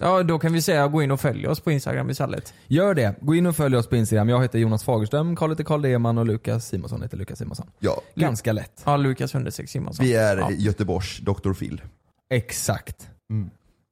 Ja, 0.00 0.22
då 0.22 0.38
kan 0.38 0.52
vi 0.52 0.62
säga 0.62 0.88
gå 0.88 1.02
in 1.02 1.10
och 1.10 1.20
följ 1.20 1.46
oss 1.48 1.60
på 1.60 1.70
Instagram 1.70 2.10
istället. 2.10 2.54
Gör 2.66 2.94
det. 2.94 3.14
Gå 3.20 3.34
in 3.34 3.46
och 3.46 3.56
följ 3.56 3.76
oss 3.76 3.86
på 3.86 3.96
Instagram. 3.96 4.28
Jag 4.28 4.42
heter 4.42 4.58
Jonas 4.58 4.84
Fagerström, 4.84 5.36
Karl 5.36 5.50
heter 5.50 5.64
Karl 5.64 5.82
Deman 5.82 6.18
och 6.18 6.26
Lukas 6.26 6.66
Simonsson 6.66 7.02
heter 7.02 7.16
Lukas 7.16 7.38
Simonsson. 7.38 7.66
ja. 7.78 8.00
Ganska 8.14 8.52
lätt. 8.52 8.82
Ja, 8.84 8.96
Lukas 8.96 9.34
understreck 9.34 9.68
Simonsson. 9.68 10.06
Vi 10.06 10.14
är 10.14 10.36
Ja. 10.36 10.50
Göteborgs 10.50 11.18
Dr. 11.18 11.52
Phil. 11.52 11.82
Exakt. 12.30 13.08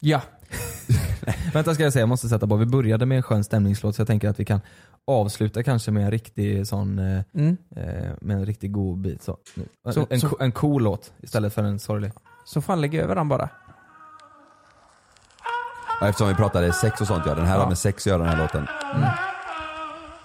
ja. 0.01 0.21
Vänta 1.53 1.75
ska 1.75 1.83
jag 1.83 1.93
säga, 1.93 2.01
jag 2.03 2.09
måste 2.09 2.29
sätta 2.29 2.47
på. 2.47 2.57
Vi 2.57 2.67
började 2.67 3.07
med 3.07 3.17
en 3.17 3.23
skön 3.23 3.45
stämningslåt 3.45 3.95
så 3.97 4.01
jag 4.01 4.07
tänker 4.07 4.29
att 4.29 4.41
vi 4.41 4.45
kan 4.45 4.61
avsluta 5.07 5.63
kanske 5.63 5.91
med 5.91 6.05
en 6.05 6.11
riktig 6.11 6.67
sån, 6.67 6.99
eh, 6.99 7.23
Mm. 7.35 7.57
eh, 7.77 8.11
med 8.21 8.37
en 8.37 8.47
riktigt 8.47 8.73
god 8.73 8.99
bit. 8.99 9.23
Så. 9.23 9.39
Så- 9.93 10.07
en, 10.11 10.21
så- 10.21 10.37
en 10.41 10.53
cool 10.53 10.83
låt 10.83 11.13
istället 11.23 11.53
för 11.55 11.63
en 11.63 11.79
sorglig. 11.79 12.13
Så 12.45 12.61
fan 12.61 12.81
lägg 12.81 12.95
över 12.95 13.15
den 13.15 13.29
bara. 13.29 13.49
Eftersom 16.09 16.29
vi 16.29 16.35
pratade 16.35 16.73
sex 16.73 17.01
och 17.01 17.07
sånt 17.07 17.25
ja, 17.27 17.35
den 17.35 17.47
här 17.47 17.59
har 17.59 17.67
med 17.67 17.79
sex 17.79 18.03
att 18.03 18.07
göra 18.07 18.19
den 18.19 18.29
här 18.29 18.37
låten. 18.37 18.69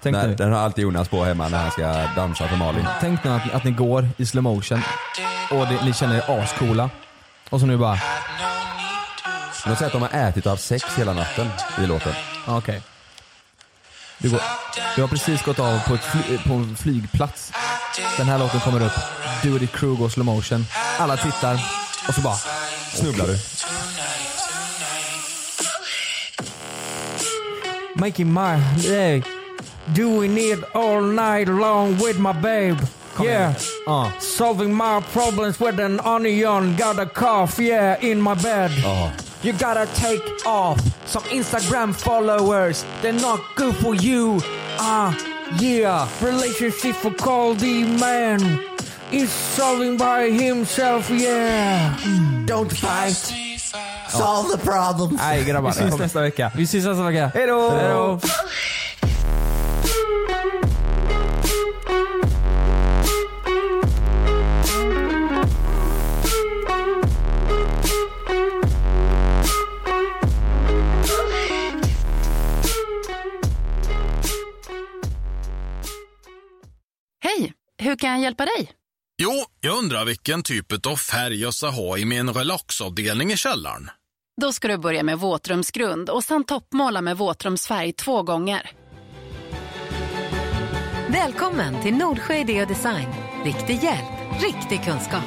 Tänk 0.02 0.16
Nej, 0.16 0.28
nu, 0.28 0.36
den 0.36 0.54
har 0.54 0.60
alltid 0.60 0.82
Jonas 0.84 1.08
på 1.08 1.24
hemma 1.24 1.48
när 1.50 1.58
han 1.58 1.72
ska 1.72 1.88
dansa 2.16 2.48
för 2.48 2.56
Malin. 2.56 2.86
tänk 3.02 3.24
nu 3.24 3.32
att, 3.32 3.54
att 3.54 3.64
ni 3.64 3.72
går 3.72 4.08
i 4.18 4.26
slow 4.26 4.44
motion 4.44 4.82
och 5.52 5.68
det, 5.68 5.86
ni 5.86 5.94
känner 5.94 6.16
er 6.16 6.44
ascoola. 6.44 6.90
Och 7.50 7.60
så 7.60 7.66
nu 7.66 7.78
bara, 7.78 7.98
De 9.66 9.76
säger 9.76 9.86
att 9.86 9.92
de 9.92 10.02
har 10.02 10.10
ätit 10.30 10.48
av 10.48 10.56
sex 10.56 10.86
hela 10.98 11.14
natten 11.14 11.50
i 11.84 11.86
låten. 11.88 12.14
okej. 12.48 12.82
Du, 14.18 14.30
går, 14.30 14.42
du 14.96 15.02
har 15.02 15.08
precis 15.08 15.44
gått 15.44 15.60
av 15.60 15.80
på, 15.88 15.98
fly, 15.98 16.38
på 16.38 16.54
en 16.54 16.76
flygplats. 16.76 17.52
Den 18.18 18.28
här 18.28 18.38
låten 18.40 18.60
kommer 18.60 18.86
upp. 18.86 19.00
Du 19.44 19.54
och 19.54 19.60
ditt 19.60 19.72
crew 19.72 20.02
går 20.04 20.10
slow 20.10 20.26
motion. 20.26 20.66
Alla 21.00 21.18
tittar 21.18 21.54
och 22.08 22.14
så 22.14 22.22
bara 22.22 22.36
Snubblar 22.94 23.28
du? 23.28 23.40
Making 28.00 28.32
my 28.32 28.60
day. 28.82 29.24
Doing 29.94 30.38
it 30.38 30.60
all 30.76 31.02
night 31.02 31.48
long 31.48 31.98
with 31.98 32.20
my 32.20 32.32
babe. 32.32 32.80
Yeah. 33.22 33.54
ah. 33.88 34.16
Solving 34.20 34.74
my 34.74 35.02
problems 35.12 35.60
with 35.60 35.80
an 35.80 36.00
onion. 36.00 36.76
Got 36.76 37.00
a 37.00 37.06
cough, 37.06 37.60
yeah, 37.60 38.00
in 38.00 38.22
my 38.22 38.36
bed. 38.36 38.72
Ja. 38.72 39.12
You 39.44 39.54
gotta 39.54 39.88
take 39.96 40.46
off 40.46 40.80
some 41.08 41.24
Instagram 41.24 41.94
followers. 41.94 42.86
They're 43.02 43.14
not 43.14 43.42
good 43.56 43.76
for 43.76 43.96
you. 43.96 44.40
Ah, 44.80 45.12
yeah. 45.60 46.08
Relationship 46.22 46.96
for 46.96 47.12
Caldy 47.12 47.84
man 48.00 48.64
is 49.12 49.30
solving 49.32 49.98
by 49.98 50.30
himself, 50.30 51.10
yeah. 51.10 51.98
Don't 52.46 52.72
fight. 52.72 53.49
Solve 54.12 54.50
the 54.50 54.58
problem. 54.58 55.18
Nej 55.18 55.44
grabbar. 55.44 55.70
Vi 55.72 55.76
syns 55.78 56.00
nästa 56.00 56.22
vecka. 56.22 56.52
Vi 56.56 56.68
syns 56.68 56.86
nästa 56.86 57.04
vecka. 57.04 57.28
Hejdå! 57.34 57.70
Hejdå. 57.70 58.20
Hej! 77.24 77.54
Hur 77.78 77.96
kan 77.96 78.10
jag 78.10 78.20
hjälpa 78.22 78.46
dig? 78.46 78.72
Jo, 79.22 79.32
jag 79.62 79.78
undrar 79.78 80.06
vilken 80.06 80.44
typ 80.44 80.88
av 80.88 80.96
färg 80.96 81.42
jag 81.42 81.54
ska 81.54 81.68
ha 81.70 81.98
i 81.98 82.06
min 82.06 82.30
relaxavdelning 82.30 83.32
i 83.32 83.38
källaren. 83.38 83.90
Då 84.42 84.52
ska 84.52 84.68
du 84.68 84.78
börja 84.78 85.04
med 85.04 85.20
våtrumsgrund 85.20 86.10
och 86.10 86.24
sen 86.24 86.44
toppmåla 86.44 87.02
med 87.02 87.18
våtrumsfärg 87.18 87.94
två 87.94 88.24
gånger. 88.24 88.72
Välkommen 91.08 91.82
till 91.82 91.96
Nordsjö 91.96 92.34
Idé 92.34 92.62
och 92.62 92.68
Design. 92.68 93.08
Riktig 93.46 93.84
hjälp, 93.84 94.42
riktig 94.42 94.84
kunskap. 94.84 95.24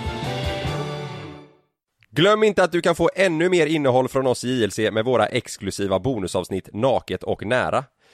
Glöm 2.10 2.42
inte 2.42 2.64
att 2.64 2.72
du 2.72 2.80
kan 2.80 2.94
få 2.94 3.10
ännu 3.14 3.48
mer 3.48 3.66
innehåll 3.66 4.08
från 4.08 4.26
oss 4.26 4.44
i 4.44 4.62
JLC 4.62 4.78
med 4.78 5.04
våra 5.04 5.26
exklusiva 5.26 6.00
bonusavsnitt 6.00 6.68
Naket 6.72 7.22
och 7.22 7.46
nära. 7.46 7.84